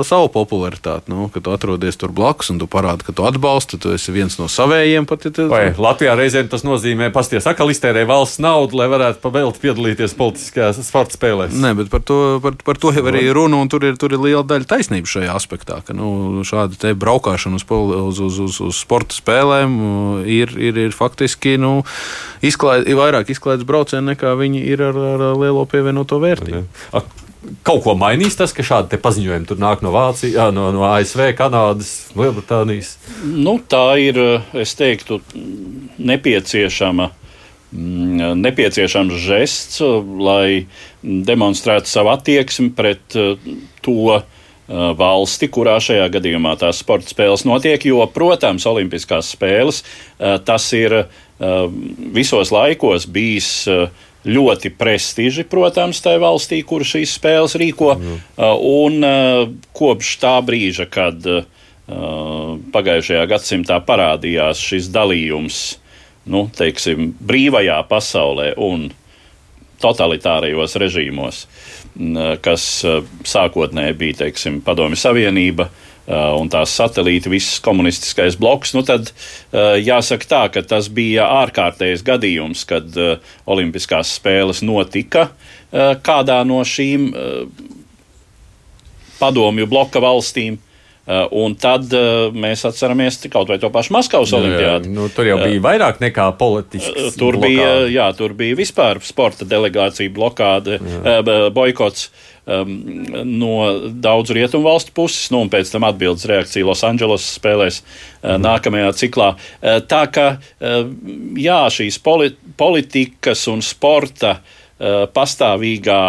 savu 0.07 0.29
popularitāti. 0.33 1.09
Nu, 1.11 1.29
kad 1.33 1.45
tu 1.45 1.53
atrodies 1.55 1.97
tur 1.99 2.11
blakus 2.15 2.51
un 2.51 2.59
tu 2.61 2.67
parādi, 2.69 3.05
ka 3.07 3.15
tu 3.15 3.25
atbalsti, 3.27 3.79
tu 3.81 3.93
esi 3.95 4.13
viens 4.15 4.35
no 4.39 4.49
savējiem. 4.51 5.07
Pat, 5.07 5.27
ja 5.27 5.33
tu... 5.33 5.47
Vai 5.51 5.71
Latvijā 5.77 6.17
reizēm 6.19 6.49
tas 6.51 6.65
nozīmē, 6.67 7.09
pasties, 7.15 7.47
ka 7.47 7.67
listērē 7.67 8.03
valsts 8.09 8.41
naudu, 8.43 8.77
lai 8.79 8.89
varētu 8.91 9.21
pavēlti 9.23 9.63
piedalīties 9.63 10.15
politiskajās 10.19 10.81
sporta 10.85 11.17
spēlēs? 11.17 11.55
Nē, 11.55 11.73
bet 11.79 11.91
par 11.93 12.03
to, 12.07 12.19
par, 12.43 12.57
par 12.67 12.81
to 12.81 12.91
jau 12.95 13.05
arī 13.09 13.25
runa, 13.33 13.61
un 13.63 13.71
tur 13.71 13.85
ir, 13.87 13.97
tur 13.99 14.15
ir 14.15 14.23
liela 14.23 14.43
daļa 14.47 14.69
taisnība 14.69 15.09
šajā 15.09 15.37
aspektā, 15.37 15.79
ka 15.87 15.95
nu, 15.97 16.43
šāda 16.47 16.79
te 16.81 16.93
braukšana 16.97 17.59
uz, 17.59 17.65
uz, 17.67 18.21
uz, 18.27 18.39
uz, 18.47 18.59
uz 18.67 18.81
sporta 18.81 19.15
spēlēm 19.15 19.77
ir, 20.27 20.53
ir, 20.59 20.81
ir 20.87 20.95
faktiski 20.95 21.57
nu, 21.61 21.79
izklāj, 22.45 22.85
vairāk 22.97 23.31
izklaides 23.37 23.67
braucieni 23.69 24.15
nekā 24.15 24.33
viņi 24.39 24.65
ir 24.65 24.83
ar, 24.89 24.97
ar 25.13 25.25
lielo 25.37 25.63
pievienoto 25.69 26.19
vērtību. 26.23 26.65
Kaut 27.63 27.83
ko 27.85 27.93
mainīs 27.95 28.35
tas, 28.35 28.51
ka 28.51 28.65
šādi 28.65 28.97
paziņojumi 28.99 29.47
tur 29.47 29.59
nāk 29.61 29.83
no 29.85 29.93
Vācijas, 29.93 30.51
no, 30.55 30.67
no 30.75 30.83
ASV, 30.89 31.29
Kanādas, 31.37 32.09
Lielbritānijas? 32.17 32.97
Nu, 33.23 33.55
tā 33.61 33.95
ir, 34.03 34.19
es 34.57 34.73
teiktu, 34.75 35.21
nepieciešama 35.95 37.07
mm, 37.71 38.33
nepieciešams 38.41 39.21
žests, 39.23 39.79
lai 40.19 40.65
demonstrētu 41.03 41.87
savu 41.91 42.11
attieksmi 42.17 42.73
pret 42.75 43.15
to 43.85 44.17
valsti, 44.67 45.47
kurā 45.47 45.77
šajā 45.79 46.09
gadījumā 46.17 46.57
tās 46.59 46.81
sporta 46.83 47.07
spēles 47.07 47.45
notiek. 47.47 47.85
Jo, 47.87 48.01
protams, 48.11 48.65
Olimpiskās 48.67 49.31
spēles 49.37 49.85
tas 50.17 50.67
ir 50.75 51.05
Uh, 51.05 51.23
visos 52.17 52.49
laikos 52.53 53.05
bijis 53.13 53.49
uh, 53.69 53.87
ļoti 54.27 54.71
prestiži, 54.75 55.45
protams, 55.47 56.01
tajā 56.03 56.19
valstī, 56.21 56.61
kur 56.67 56.85
šīs 56.87 57.15
spēles 57.17 57.55
rīko. 57.59 57.93
Mm. 57.95 58.19
Un 58.67 59.07
kopš 59.77 60.13
tā 60.21 60.35
brīža, 60.45 60.87
kad 60.91 61.23
pagājušajā 61.87 63.25
gadsimtā 63.31 63.79
parādījās 63.87 64.59
šis 64.59 64.89
dalījums 64.91 65.61
nu, 66.27 66.47
teiksim, 66.51 67.13
brīvajā 67.23 67.79
pasaulē 67.87 68.51
un 68.59 68.89
totalitārajos 69.79 70.75
režīmos, 70.81 71.45
kas 72.43 72.63
sākotnēji 73.31 73.99
bija 74.01 74.23
teiksim, 74.25 74.59
Padomju 74.65 74.99
Savienība, 74.99 75.69
Uh, 75.69 75.86
un 76.07 76.47
tās 76.51 76.71
satelīti, 76.77 77.31
viss 77.31 77.59
komunistiskais 77.63 78.37
bloks, 78.39 78.71
nu 78.77 78.83
tad 78.87 79.11
uh, 79.11 79.75
jāsaka 79.75 80.29
tā, 80.29 80.43
ka 80.53 80.63
tas 80.63 80.87
bija 80.93 81.27
ārkārtējs 81.43 82.05
gadījums, 82.07 82.63
kad 82.69 82.95
uh, 82.95 83.17
Olimpiskās 83.47 84.15
spēles 84.19 84.63
notika 84.65 85.29
kādā 85.67 86.37
no 86.47 86.61
šīm 86.63 87.09
padomju 89.19 89.67
bloka 89.67 89.99
valstīm. 89.99 90.55
Un 91.07 91.53
tad 91.55 91.93
mēs 92.35 92.65
atceramies 92.67 93.21
kaut 93.31 93.47
vai 93.47 93.55
to 93.61 93.69
pašu 93.71 93.93
Maskavas 93.95 94.33
olimpiādu. 94.35 94.91
Nu, 94.91 95.05
tur 95.07 95.29
jau 95.29 95.37
bija 95.39 95.61
vairāk 95.63 96.01
nekā 96.03 96.25
politisks. 96.39 97.15
Tur 97.15 97.37
blokāde. 97.37 97.47
bija, 97.47 97.69
jā, 97.91 98.07
tur 98.17 98.35
bija 98.35 98.57
vispār 98.59 98.99
sporta 99.07 99.47
delegācija 99.47 100.11
blokāde, 100.11 100.81
boikots. 101.55 102.09
Uh, 102.09 102.37
um, 102.47 102.83
no 103.23 103.79
daudzu 103.91 104.33
rietumu 104.33 104.67
valstu 104.67 104.93
puses, 104.95 105.27
nu, 105.33 105.43
un 105.43 105.51
pēc 105.51 105.71
tam 105.73 105.85
atbildes 105.87 106.25
reakcija 106.29 106.67
Losandželosas 106.67 107.35
spēlēs 107.39 107.81
mm. 107.81 108.39
nākamajā 108.43 108.93
ciklā. 109.01 109.33
Tā 109.91 110.03
ka 110.13 110.27
jā, 111.37 111.59
šīs 111.73 111.99
poli 112.03 112.31
politikas 112.57 113.45
un 113.51 113.63
sporta 113.65 114.37
pastāvīgā 114.77 116.01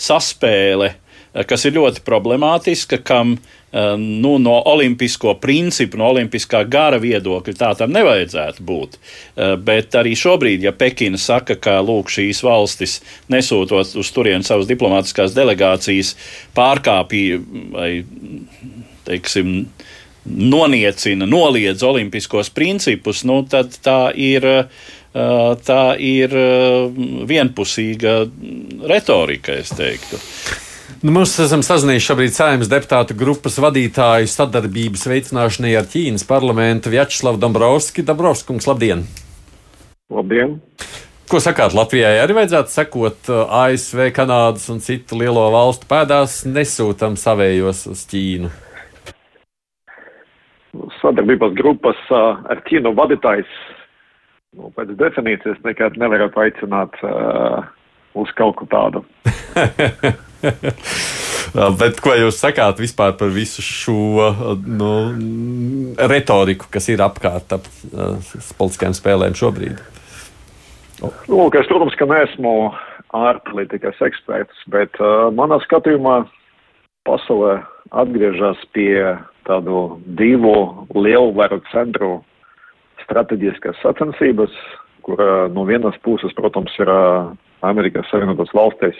saspēle, 0.00 0.94
kas 1.48 1.66
ir 1.68 1.76
ļoti 1.78 2.02
problemātiska, 2.06 3.02
kam 3.04 3.36
Eh, 3.36 3.63
nu, 3.98 4.38
no 4.38 4.62
olimpisko 4.70 5.34
principu, 5.42 5.98
no 5.98 6.06
olimpiskā 6.12 6.60
gara 6.70 7.00
viedokļa 7.02 7.54
tā 7.58 7.72
tam 7.78 7.90
nevajadzētu 7.94 8.62
būt. 8.62 8.96
Eh, 8.96 9.54
bet 9.58 9.96
arī 9.98 10.14
šobrīd, 10.18 10.62
ja 10.62 10.72
Pekina 10.72 11.18
saka, 11.18 11.56
ka 11.58 11.80
lūk, 11.82 12.12
šīs 12.14 12.44
valstis 12.46 13.00
nesūtot 13.32 13.96
uz 13.98 14.10
turieni 14.14 14.46
savas 14.46 14.68
diplomātiskās 14.70 15.34
delegācijas, 15.34 16.14
pārkāpja 16.54 17.40
vai, 17.74 17.90
teiksim, 19.08 19.64
noniecina, 20.24 21.26
noliedz 21.26 21.82
olimpiskos 21.84 22.52
principus, 22.54 23.24
nu, 23.26 23.42
tad 23.42 23.74
tā 23.82 24.12
ir. 24.14 24.46
Eh, 24.54 24.70
tā 25.14 25.94
ir 26.02 26.32
vienpusīga 27.30 28.14
retorika, 28.90 29.54
es 29.62 29.70
teiktu. 29.70 30.18
Nu, 31.04 31.12
mēs 31.12 31.34
esam 31.36 31.60
sazinājušies 31.60 32.06
šobrīd 32.08 32.32
Saimnes 32.32 32.68
deputātu 32.72 33.12
grupas 33.20 33.58
vadītāju 33.60 34.24
sadarbības 34.32 35.02
veicināšanai 35.10 35.74
ar 35.76 35.84
Ķīnas 35.92 36.24
parlamentu 36.24 36.88
Vjačeslavu 36.94 37.36
Dombrovski. 37.42 38.00
Dombrovskungs, 38.08 38.64
labdien! 38.70 39.02
Labdien! 40.08 40.54
Ko 41.28 41.42
sakāt, 41.44 41.76
Latvijai 41.76 42.14
arī 42.22 42.38
vajadzētu 42.38 42.72
sekot 42.72 43.28
uh, 43.28 43.44
ASV, 43.66 44.06
Kanādas 44.16 44.64
un 44.72 44.80
citu 44.80 45.20
lielo 45.20 45.44
valstu 45.52 45.92
pēdās, 45.92 46.40
nesūtam 46.48 47.20
savējos 47.20 47.84
uz 47.92 48.08
Ķīnu? 48.08 48.56
Sadarbības 51.04 51.56
grupas 51.60 52.00
uh, 52.16 52.40
ar 52.48 52.64
Ķīnu 52.64 52.96
vadītājs 52.96 53.56
nu, 54.56 54.72
pēc 54.72 54.96
definīcijas 55.04 55.60
nekad 55.68 56.00
nevarētu 56.00 56.46
aicināt 56.48 57.02
uh, 57.04 57.66
uz 58.16 58.38
kaut 58.40 58.62
ko 58.62 58.72
tādu. 58.72 59.04
Bet 61.80 62.00
ko 62.02 62.14
jūs 62.18 62.38
sakāt 62.40 62.80
vispār 62.82 63.14
par 63.18 63.30
visu 63.34 63.62
šo 63.64 64.30
nu, 64.66 64.92
retoriku, 66.10 66.68
kas 66.72 66.88
ir 66.90 67.02
apkārt 67.04 67.54
ap 67.56 67.68
uh, 67.92 68.16
politiskajām 68.58 68.96
spēlēm 68.96 69.36
šobrīd? 69.38 69.82
Lūk, 71.28 71.58
es, 71.58 71.68
protams, 71.68 71.94
ka 71.98 72.08
neesmu 72.08 72.54
ārpolitikas 73.14 74.00
eksperts, 74.02 74.64
bet 74.72 74.96
uh, 75.02 75.28
manā 75.34 75.60
skatījumā 75.64 76.22
pasaulē 77.06 77.58
atgriežas 77.92 78.62
pie 78.74 79.14
tādu 79.46 80.00
divu 80.18 80.86
lielvaru 80.96 81.60
centru 81.70 82.16
strateģiskas 83.04 83.78
sacensības, 83.84 84.54
kur 85.04 85.20
uh, 85.20 85.34
no 85.52 85.66
vienas 85.68 85.96
puses, 86.06 86.32
protams, 86.38 86.72
ir 86.80 86.90
uh, 86.90 87.34
Amerikas 87.66 88.08
Savienotās 88.10 88.52
valstīs 88.56 88.98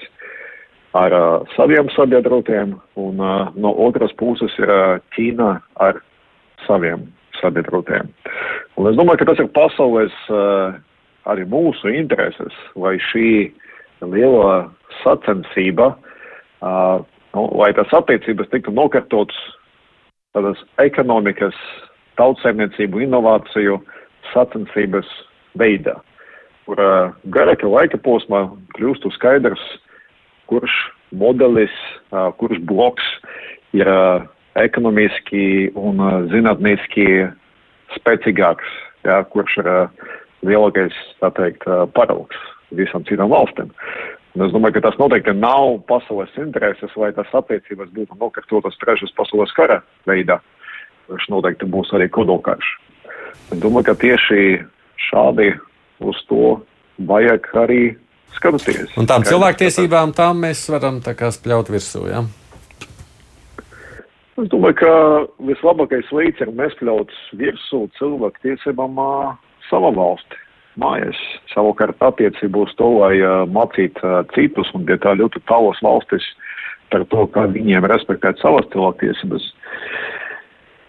ar 0.95 1.13
uh, 1.13 1.55
saviem 1.57 1.91
sabiedrotiem, 1.91 2.77
un 2.95 3.21
uh, 3.21 3.51
no 3.59 3.75
otras 3.87 4.15
puses 4.15 4.55
ir 4.63 4.71
uh, 4.71 5.01
Ķīna 5.15 5.57
ar 5.83 5.99
saviem 6.67 7.09
sabiedrotiem. 7.41 8.11
Un 8.79 8.91
es 8.91 8.99
domāju, 8.99 9.23
ka 9.23 9.33
tas 9.33 9.43
ir 9.43 9.51
pasaules 9.57 10.15
uh, 10.31 10.77
arī 11.31 11.47
mūsu 11.51 11.91
intereses, 11.91 12.55
lai 12.79 12.95
šī 13.11 13.51
liela 14.07 14.69
sacensība, 15.03 15.93
uh, 16.63 17.03
nu, 17.35 17.49
lai 17.59 17.73
tas 17.75 17.91
attiecības 17.97 18.53
tiktu 18.55 18.75
nokārtotas 18.75 19.39
tādas 20.35 20.63
ekonomikas, 20.83 21.55
tautsēmniecību, 22.19 23.03
inovāciju 23.07 23.81
sacensības 24.33 25.11
veidā, 25.59 25.97
kur 26.67 26.79
uh, 26.79 27.15
garāka 27.35 27.67
laika 27.71 27.99
posmā 28.03 28.47
kļūstu 28.79 29.11
skaidrs, 29.19 29.63
kurš 30.51 30.75
modelis, 31.15 31.75
kurš 32.41 32.61
bloks 32.67 33.05
ir 33.77 33.89
ekonomiski 34.59 35.71
un 35.79 36.03
zinātniski 36.33 37.07
spēcīgāks, 37.97 38.75
jā, 39.07 39.21
kurš 39.31 39.59
ir 39.63 39.71
lielākais, 40.47 40.97
tā 41.23 41.31
teikt, 41.39 41.67
paraugs 41.95 42.39
visam 42.75 43.05
citām 43.09 43.33
valstīm. 43.33 43.71
Un 44.35 44.47
es 44.49 44.55
domāju, 44.55 44.77
ka 44.77 44.89
tas 44.89 44.99
noteikti 44.99 45.35
nav 45.39 45.77
pasaules 45.87 46.33
intereses, 46.43 46.91
lai 46.99 47.13
tas 47.15 47.31
attiecības 47.39 47.93
būtu 47.95 48.19
nokārtotas 48.19 48.79
trešas 48.83 49.15
pasaules 49.15 49.53
kara 49.55 49.79
veidā, 50.11 50.41
kurš 51.07 51.29
noteikti 51.31 51.69
būs 51.71 51.93
arī 51.95 52.09
kodolkarš. 52.11 52.73
Es 53.55 53.61
domāju, 53.63 53.93
ka 53.93 53.95
tieši 54.03 54.41
šādi 55.11 55.53
uz 56.03 56.19
to 56.31 56.57
vajag 57.07 57.47
arī 57.63 57.83
skatīties. 58.39 58.95
Un 59.01 59.09
tām 59.11 59.27
cilvēktiesībām 59.27 60.15
tām 60.17 60.43
mēs 60.45 60.65
varam 60.73 61.01
tā 61.05 61.15
kā 61.19 61.31
spļaut 61.35 61.71
virsū. 61.73 62.07
Ja? 62.11 62.25
Es 64.35 64.49
domāju, 64.51 64.79
ka 64.81 64.93
vislabākais 65.47 66.09
veids 66.11 66.43
ir 66.43 66.51
nespļaut 66.59 67.13
virsū 67.39 67.85
cilvēku 68.01 68.43
tiesībām 68.43 68.99
savā 69.69 69.93
valstī. 69.95 70.41
Mājas 70.75 71.19
savukārt 71.53 72.01
attiecībā 72.03 72.65
uz 72.65 72.73
to, 72.75 72.89
lai 72.99 73.13
uh, 73.23 73.45
mācītu 73.47 74.03
uh, 74.03 74.25
citus 74.35 74.73
un 74.75 74.83
pie 74.89 74.97
tā 74.99 75.13
ļoti 75.21 75.39
tālos 75.47 75.79
valstis 75.87 76.27
par 76.91 77.05
to, 77.13 77.29
kā 77.31 77.47
viņiem 77.55 77.87
respektēt 77.91 78.43
savas 78.43 78.67
cilvēktiesības. 78.73 79.47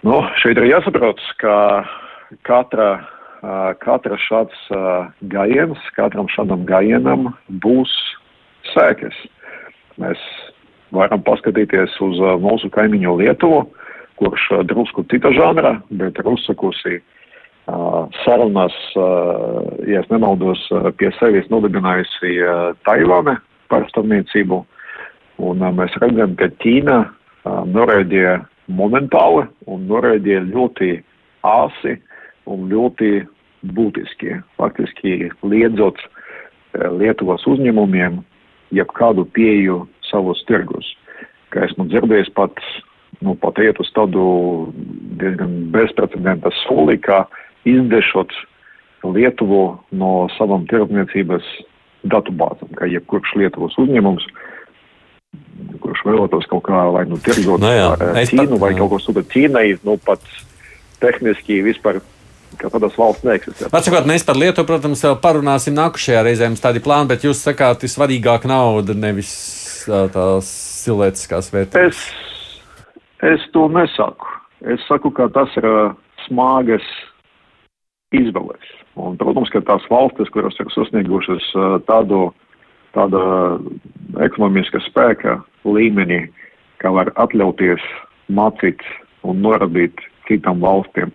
Nu, 0.09 0.23
šeit 0.41 0.57
ir 0.57 0.67
jāsaprot, 0.71 1.21
ka 1.41 1.55
katra, 2.49 2.89
katra 3.83 4.17
šāds 4.19 4.57
gājiens, 5.31 5.79
katram 5.95 6.27
šādam 6.33 6.65
gājienam 6.67 7.29
būs 7.63 7.91
sēkas. 8.73 9.15
Mēs 10.01 10.21
varam 10.95 11.21
paskatīties 11.25 11.95
uz 12.03 12.21
mūsu 12.41 12.69
kaimiņu 12.73 13.17
Lietuvu, 13.21 13.65
kurš 14.19 14.47
drusku 14.69 15.03
cita 15.11 15.31
žanra, 15.35 15.75
bet 15.91 16.17
ir 16.19 16.31
uzsakusi 16.31 17.01
sarunas, 18.23 18.75
ja 18.95 20.01
es 20.01 20.09
nemaldos, 20.11 20.61
pie 20.99 21.09
sevis 21.19 21.47
nodibinājusi 21.49 22.37
Taivāne 22.85 23.37
par 23.71 23.87
starpniecību. 23.89 24.61
Un 25.45 25.63
mēs 25.75 25.95
redzam, 25.99 26.35
ka 26.39 26.47
Ķīna 26.63 26.99
noraidīja 27.73 28.37
momentāli 28.71 29.47
un 29.69 29.87
noraidīja 29.89 30.45
ļoti 30.47 30.91
āsi 31.45 31.97
un 32.49 32.69
ļoti 32.71 33.25
būtiski, 33.75 34.39
faktiski 34.59 35.31
liedzot 35.43 35.97
uh, 36.01 36.89
Lietuvas 36.99 37.45
uzņēmumiem 37.47 38.19
jebkādu 38.75 39.25
pieju 39.35 39.85
savos 40.09 40.41
tirgus. 40.49 40.85
Kā 41.53 41.65
esmu 41.69 41.85
dzirdējis, 41.87 42.33
pat, 42.35 42.57
nu, 43.23 43.35
pat 43.39 43.57
iet 43.63 43.79
uz 43.79 43.87
tādu 43.95 44.25
diezgan 45.21 45.69
bezprecedenta 45.73 46.51
soli, 46.65 46.97
kā 46.99 47.23
izdešot 47.65 48.33
Lietuvu 49.05 49.77
no 49.93 50.25
savam 50.33 50.63
tirdzniecības 50.65 51.45
datubāzam, 52.09 52.71
kā 52.77 52.87
jebkurš 52.89 53.35
Lietuvas 53.37 53.75
uzņēmums, 53.81 54.25
kurš 55.83 56.01
vēlētos 56.07 56.47
kaut 56.49 56.63
kā 56.65 56.81
vai 56.93 57.03
nu 57.09 57.17
tirgot 57.21 57.61
Nu 57.61 57.69
jā, 57.69 57.91
es 58.21 58.33
Ķīnu 58.33 58.55
pat- 58.57 58.63
vai 58.65 58.71
jā. 58.73 58.79
kaut 58.81 58.89
ko 58.95 58.99
sūtīt 59.03 59.29
Ķīnai, 59.33 59.65
nu 59.85 59.97
pat 60.01 60.25
tehniski 61.01 61.61
vispār, 61.65 62.01
kā 62.59 62.71
tādas 62.73 62.95
valsts 62.99 63.25
neeksistē. 63.27 63.69
Atsakot, 63.71 64.07
mēs 64.09 64.25
par 64.27 64.39
Lietuvu, 64.39 64.67
protams, 64.69 65.03
parunāsim 65.23 65.75
nākamajā 65.77 66.23
reizē. 66.25 66.49
Mums 66.51 66.63
tādi 66.63 66.83
plāni, 66.83 67.11
bet 67.11 67.25
jūs 67.27 67.43
sakāt, 67.45 67.85
ir 67.85 67.93
svarīgāk 67.93 68.47
nauda, 68.49 68.95
nevis 68.97 69.33
tās 69.85 70.51
cilvēciskās 70.85 71.51
vērtības. 71.53 71.99
Es, 71.99 73.03
es 73.33 73.45
to 73.53 73.67
nesaku. 73.71 74.31
Es 74.65 74.81
saku, 74.89 75.11
ka 75.13 75.27
tas 75.33 75.51
ir 75.59 75.67
smagas 76.25 76.85
izvēles. 78.15 78.71
Un, 78.95 79.17
protams, 79.19 79.51
ka 79.51 79.61
tās 79.67 79.83
valstis, 79.91 80.31
kuras 80.31 80.55
ir 80.61 80.71
sasniegušas 80.71 81.49
tādu, 81.89 82.29
tāda 82.95 83.21
ekonomiska 84.23 84.79
spēka 84.87 85.41
līmeni, 85.67 86.23
ka 86.79 86.93
var 86.95 87.11
atļauties 87.19 87.83
mācīt 88.31 88.81
un 89.27 89.41
norādīt 89.43 89.99
citām 90.29 90.63
valstīm, 90.63 91.11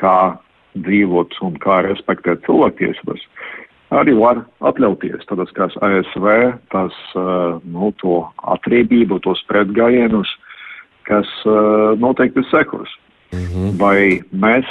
kā 0.00 0.38
dzīvot 0.86 1.36
un 1.46 1.58
kā 1.62 1.80
respektēt 1.86 2.44
cilvēktiesības, 2.46 3.24
arī 3.90 4.14
var 4.18 4.44
atļauties 4.70 5.26
tādas 5.30 5.52
kā 5.56 5.68
ASV, 5.86 6.28
tas, 6.74 6.96
uh, 7.18 7.58
nu, 7.64 7.92
to 8.02 8.22
atriebību, 8.54 9.20
tos 9.26 9.42
pretgājienus, 9.50 10.30
kas 11.08 11.28
uh, 11.46 11.98
noteikti 11.98 12.44
sekos. 12.50 12.88
-hmm. 13.32 13.78
Vai 13.78 14.22
mēs 14.32 14.66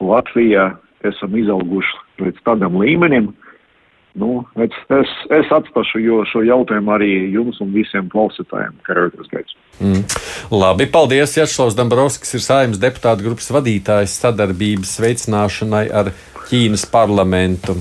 Latvijā 0.00 0.76
esam 1.04 1.36
izauguši 1.36 1.96
līdz 2.22 2.42
tādam 2.44 2.78
līmenim, 2.80 3.32
nu, 4.18 4.42
es, 4.64 4.74
es, 4.94 5.14
es 5.40 5.52
atstāšu 5.54 6.00
jo, 6.02 6.20
šo 6.30 6.42
jautājumu 6.46 6.94
arī 6.94 7.10
jums 7.34 7.60
un 7.64 7.72
visiem 7.74 8.08
klausītājiem, 8.12 8.76
kā 8.86 8.96
redzēs 8.96 9.32
gaits. 9.32 9.56
Mm. 9.78 10.04
Labi, 10.50 10.88
paldies. 10.90 11.36
Jašlovs 11.38 11.76
Dombrovskis 11.78 12.34
ir 12.38 12.44
saimnes 12.44 12.80
deputāta 12.82 13.22
grupas 13.22 13.50
vadītājs 13.54 14.16
sadarbības 14.24 14.96
veicināšanai 15.04 15.86
ar 16.00 16.12
Ķīnas 16.48 16.86
parlamentu. 16.90 17.76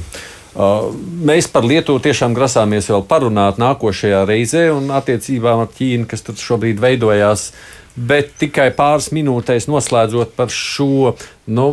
Uh, 0.57 0.89
mēs 1.27 1.47
par 1.53 1.65
Lietuvu 1.69 2.01
tiešām 2.01 2.33
grasāmies 2.33 2.89
vēl 2.89 3.03
parunāt 3.07 3.59
nākošajā 3.61 4.23
reizē 4.25 4.67
un 4.73 4.89
attiecībām 4.93 5.61
ar 5.63 5.71
Ķīnu, 5.73 6.07
kas 6.09 6.25
tur 6.25 6.37
šobrīd 6.41 6.81
veidojās. 6.81 7.51
Bet 7.97 8.35
tikai 8.41 8.69
pāris 8.77 9.09
minūtēs 9.13 9.69
noslēdzot 9.69 10.35
par 10.37 10.53
šo 10.53 11.15
nu, 11.49 11.67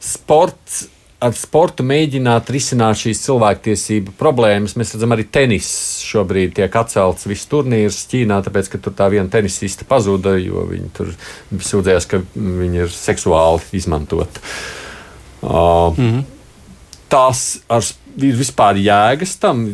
sports. 0.00 0.86
Ar 1.20 1.34
sportu 1.36 1.84
mēģināt 1.84 2.48
risināt 2.54 2.96
šīs 3.02 3.20
cilvēktiesību 3.26 4.14
problēmas. 4.16 4.72
Mēs 4.80 4.94
redzam, 4.94 5.12
arī 5.12 5.26
tenis 5.28 5.68
šobrīd 6.08 6.54
tiek 6.56 6.76
atcelts 6.80 7.28
viss 7.28 7.48
turnīrs 7.50 7.98
Ķīnā, 8.08 8.40
tāpēc, 8.46 8.70
ka 8.72 8.80
tur 8.80 8.94
tā 8.96 9.10
viena 9.12 9.28
tenisiste 9.28 9.84
pazuda, 9.88 10.32
jo 10.40 10.64
viņi 10.70 10.88
tur 10.96 11.12
sūdzējās, 11.52 12.08
ka 12.08 12.22
viņi 12.34 12.86
ir 12.86 12.94
seksuāli 12.94 13.60
izmantoti. 13.76 14.40
Uh, 15.40 15.92
mm 15.96 16.08
-hmm. 16.08 16.24
Tās 17.10 17.44
ar, 17.68 17.84
ir 18.18 18.36
vispār 18.38 18.78
jēgas 18.80 19.36
tam, 19.40 19.64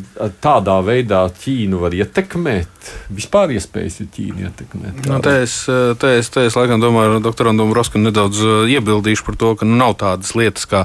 tādā 0.44 0.76
veidā 0.84 1.22
Ķīnu 1.40 1.80
var 1.80 1.94
ietekmēt. 1.96 2.90
Vispār 3.14 3.54
iespējas 3.56 4.00
ir 4.02 4.10
Ķīnu 4.14 4.44
ietekmēt. 4.46 5.06
Nu, 5.08 5.18
te, 5.24 5.32
es, 5.44 5.56
te, 6.00 6.12
es, 6.20 6.30
te 6.32 6.44
es 6.46 6.58
laikam 6.58 6.82
domāju, 6.82 7.20
doktoram 7.24 7.58
Dombrovskam 7.58 8.04
nedaudz 8.06 8.42
uh, 8.44 8.58
iebildīšu 8.70 9.26
par 9.26 9.38
to, 9.40 9.54
ka 9.58 9.68
nu, 9.68 9.78
nav 9.80 9.96
tādas 10.02 10.34
lietas 10.38 10.68
kā 10.70 10.84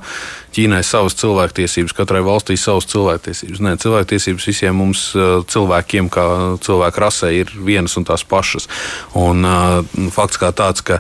Ķīnai 0.55 0.81
savas 0.83 1.15
cilvēktiesības, 1.21 1.95
katrai 1.95 2.23
valstī 2.25 2.57
savas 2.59 2.89
cilvēktiesības. 2.91 3.61
Nē, 3.63 3.75
cilvēktiesības 3.83 4.47
visiem 4.51 4.79
mums 4.81 5.09
uh, 5.17 5.41
cilvēkiem, 5.47 6.09
kā 6.13 6.25
cilvēku 6.63 7.05
rasē, 7.05 7.33
ir 7.43 7.53
vienas 7.55 7.97
un 7.99 8.07
tās 8.07 8.25
pašas. 8.27 8.67
Un, 9.17 9.45
fakts 10.11 10.39
kā 10.41 10.51
tāds, 10.55 10.83
ka 10.85 10.99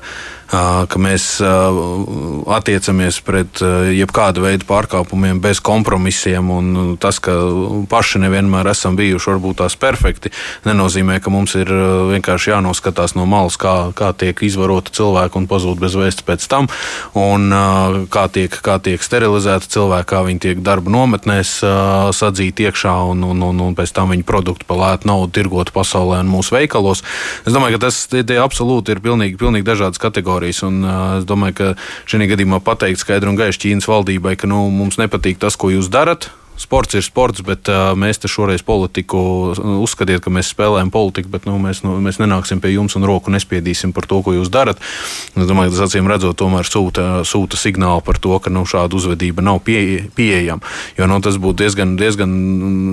ka 0.51 0.99
mēs 0.99 1.25
attiecamies 1.41 3.21
pret 3.23 3.61
jebkādu 3.95 4.43
veidu 4.43 4.67
pārkāpumiem 4.67 5.39
bez 5.43 5.61
kompromisiem, 5.63 6.49
un 6.51 6.71
uh, 6.75 6.89
tas, 7.01 7.19
ka 7.23 7.33
paši 7.89 8.21
nevienmēr 8.25 8.71
esam 8.71 8.97
bijuši 8.99 9.31
varbūt 9.31 9.61
tās 9.61 9.77
perfekti, 9.79 10.31
nenozīmē, 10.67 11.19
ka 11.23 11.31
mums 11.33 11.55
ir 11.59 11.71
vienkārši 12.11 12.53
jānoskatās 12.53 13.15
no 13.17 13.25
malas, 13.29 13.57
kā, 13.61 13.91
kā 13.97 14.11
tiek 14.17 14.43
izvarota 14.45 14.93
cilvēka 14.95 15.39
un 15.39 15.47
pazūd 15.51 15.81
bez 15.81 15.95
vēsts 15.97 16.25
pēc 16.27 16.47
tam, 16.51 16.69
un 17.17 17.49
kā 18.11 18.27
tiek, 18.33 18.55
kā 18.63 18.77
tiek 18.83 19.03
sterilizēta 19.03 19.69
cilvēka, 19.71 20.09
kā 20.13 20.23
viņi 20.27 20.43
tiek 20.47 20.63
darba 20.65 20.93
nometnēs 20.93 21.57
sadzīti 22.17 22.67
iekšā, 22.69 22.95
un, 23.13 23.23
un, 23.31 23.45
un, 23.51 23.63
un 23.69 23.77
pēc 23.77 23.93
tam 23.95 24.13
viņa 24.13 24.27
produktu 24.27 24.67
par 24.69 24.81
lētu 24.81 25.09
naudu 25.09 25.31
tirgot 25.37 25.73
pasaulē 25.75 26.21
un 26.25 26.31
mūsu 26.31 26.55
veikalos. 26.57 27.05
Es 27.45 27.55
domāju, 27.55 27.77
ka 27.77 27.87
tas 27.87 28.03
tie, 28.11 28.25
tie 28.27 28.39
absolūti 28.43 28.95
ir 28.95 29.03
pilnīgi, 29.03 29.39
pilnīgi 29.39 29.67
dažādas 29.67 30.01
kategorijas. 30.01 30.40
Un, 30.67 30.81
uh, 30.83 31.19
es 31.19 31.27
domāju, 31.29 31.57
ka 31.57 31.71
šī 32.09 32.29
gadījumā 32.33 32.61
pateikt 32.65 33.03
skaidri 33.03 33.31
un 33.31 33.39
gaiši 33.39 33.65
Ķīnas 33.65 33.89
valdībai, 33.89 34.35
ka 34.39 34.49
nu, 34.49 34.65
mums 34.73 34.99
nepatīk 35.01 35.41
tas, 35.41 35.57
ko 35.59 35.71
jūs 35.73 35.91
darat. 35.93 36.31
Sports 36.61 36.93
ir 36.93 37.05
sports, 37.05 37.41
bet 37.45 37.69
uh, 37.71 37.91
mēs 37.97 38.21
te 38.21 38.29
šoreiz 38.29 38.61
politiku 38.65 39.19
uzskatiet, 39.81 40.21
ka 40.21 40.29
mēs 40.33 40.51
spēlējam 40.53 40.91
politiku, 40.93 41.31
bet 41.33 41.47
nu, 41.49 41.55
mēs, 41.61 41.81
nu, 41.81 41.95
mēs 42.03 42.19
nenāksim 42.21 42.61
pie 42.61 42.75
jums 42.75 42.93
un 42.99 43.05
roku 43.09 43.33
nespiedīsim 43.33 43.95
par 43.95 44.05
to, 44.09 44.19
ko 44.21 44.35
jūs 44.35 44.51
darat. 44.53 44.81
Es 45.33 45.49
domāju, 45.49 45.71
ka 45.71 45.79
tas 45.79 45.89
acīm 45.89 46.09
redzot, 46.11 46.37
tomēr 46.37 46.67
sūta, 46.69 47.07
sūta 47.25 47.57
signālu 47.57 48.03
par 48.05 48.19
to, 48.21 48.35
ka 48.43 48.53
nu, 48.53 48.61
šāda 48.69 48.97
uzvedība 48.99 49.41
nav 49.45 49.61
pie, 49.65 50.05
pieejama. 50.13 50.61
Jo 50.99 51.07
nu, 51.09 51.17
tas 51.25 51.39
būtu 51.41 51.63
diezgan, 51.63 51.95
diezgan, 51.99 52.35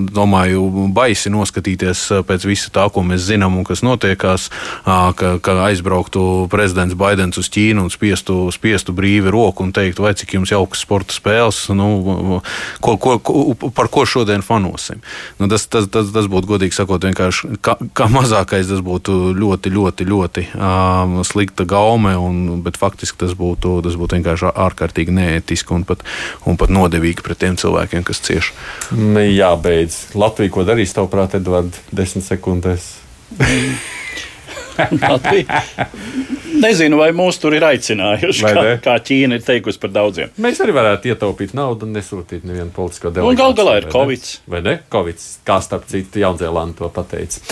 domāju, 0.09 0.65
baisi 0.95 1.29
noskatīties 1.33 2.07
pēc 2.25 2.47
visa 2.49 2.73
tā, 2.73 2.87
ko 2.89 3.05
mēs 3.05 3.27
zinām 3.29 3.59
un 3.59 3.67
kas 3.67 3.85
notiekās, 3.85 4.49
ka, 4.85 5.35
ka 5.45 5.57
aizbrauktu 5.67 6.47
prezidents 6.49 6.97
Baidens 6.97 7.37
uz 7.37 7.51
Ķīnu 7.53 7.85
un 7.85 7.93
spiestu, 7.93 8.41
spiestu 8.55 8.97
brīvi 8.97 9.29
roku 9.33 9.67
un 9.67 9.73
teiktu, 9.75 10.07
vai 10.07 10.15
cik 10.17 10.39
jums 10.39 10.53
jaukas 10.55 10.81
sporta 10.85 11.13
spēles, 11.15 11.61
nu, 11.77 12.41
ko, 12.81 12.97
ko, 12.97 13.17
ko, 13.21 13.45
par 13.75 13.89
ko 13.91 14.05
šodien 14.09 14.43
fanosim. 14.45 15.01
Nu, 15.39 15.49
tas, 15.51 15.65
tas, 15.71 15.87
tas, 15.91 16.11
tas 16.15 16.29
būtu 16.31 16.49
godīgi 16.53 16.75
sakot, 16.75 17.03
vienkārši 17.07 17.59
kā, 17.65 17.75
kā 17.97 18.09
mazākais 18.11 18.69
tas 18.71 18.83
būtu 18.85 19.33
ļoti, 19.37 19.73
ļoti, 19.75 20.07
ļoti 20.09 20.45
um, 20.55 21.19
slikta 21.27 21.67
gaume, 21.69 22.15
un, 22.19 22.61
bet 22.65 22.79
faktiski 22.79 23.19
tas 23.25 23.35
būtu, 23.39 23.79
tas 23.85 23.97
būtu 23.99 24.19
vienkārši 24.19 24.53
ārkārtīgi 24.53 25.15
neētiski 25.19 25.75
un 25.75 25.85
pat, 25.89 26.03
un 26.49 26.59
pat 26.59 26.73
nodevīgi 26.73 27.25
pret 27.25 27.41
tiem 27.43 27.59
cilvēkiem, 27.59 28.05
kas 28.07 28.23
cieš. 28.25 28.53
Mm, 28.95 29.21
Jābeidz. 29.35 30.01
Latvija, 30.19 30.53
ko 30.55 30.65
darīs, 30.67 30.95
tavuprāt, 30.95 31.37
Edvards, 31.39 31.83
desmit 31.95 32.27
sekundēs? 32.27 32.93
Nezinu, 36.63 36.97
vai 36.99 37.09
mūs 37.15 37.37
tur 37.39 37.53
ir 37.55 37.63
aicinājuši, 37.69 38.43
Vai 38.43 38.53
kā, 38.55 38.63
ne? 38.65 38.73
kā 38.83 38.95
Ķīna 39.09 39.37
ir 39.39 39.45
teikusi 39.45 39.79
par 39.79 39.93
daudziem. 39.95 40.31
Mēs 40.41 40.59
arī 40.63 40.73
varētu 40.75 41.11
ietaupīt 41.13 41.53
naudu 41.57 41.87
un 41.87 41.93
nesūtīt 41.95 42.43
nevienu 42.47 42.71
politisko 42.75 43.13
delegāciju. 43.15 43.39
gal 43.39 43.55
galā 43.59 43.77
ir? 43.79 43.87
Covids. 43.93 44.33
Vai 44.49 44.63
ne? 44.65 44.79
Covid, 44.91 45.23
kā 45.47 45.59
starp 45.63 45.87
citu 45.91 46.23
Jaunzēlanda 46.23 46.81
to 46.81 46.89
pateica. 46.95 47.43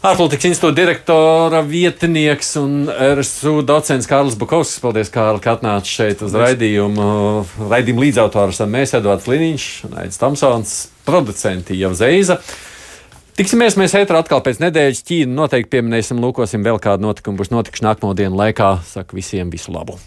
Ārpolitikas 0.00 0.46
institūta 0.48 0.78
direktora 0.78 1.58
vietnieks 1.68 2.54
un 2.56 2.86
RSU 2.88 3.58
docents 3.68 4.08
Kārlis 4.08 4.36
Bukovskis. 4.40 4.80
Paldies, 4.80 5.10
Kārli, 5.12 5.42
ka 5.44 5.58
atnāci 5.58 5.92
šeit 5.92 6.22
uz 6.24 6.32
raidījumu. 6.40 7.08
Raidījumu 7.68 8.06
līdzautors 8.06 8.56
esam 8.56 8.72
mēs, 8.72 8.94
Edvards 8.96 9.28
Liniņš 9.28 9.66
un 9.90 9.98
Aits 10.00 10.20
Tamsons, 10.22 10.72
producenti 11.04 11.76
jau 11.82 11.92
Zeiza. 11.98 12.38
Tiksimies 13.38 13.76
mēs 13.80 13.94
ētrā 13.98 14.20
atkal 14.20 14.42
pēc 14.44 14.62
nedēļas. 14.62 15.04
Ķīnu 15.06 15.36
noteikti 15.36 15.76
pieminēsim, 15.76 16.22
lūkosim 16.22 16.66
vēl 16.66 16.80
kādu 16.82 17.06
notikumu, 17.06 17.40
būs 17.40 17.52
notikuši 17.54 17.86
nākamo 17.86 18.14
dienu 18.18 18.40
laikā. 18.40 18.78
Saku 18.86 19.20
visiem 19.20 19.52
visu 19.52 19.74
labu! 19.74 19.98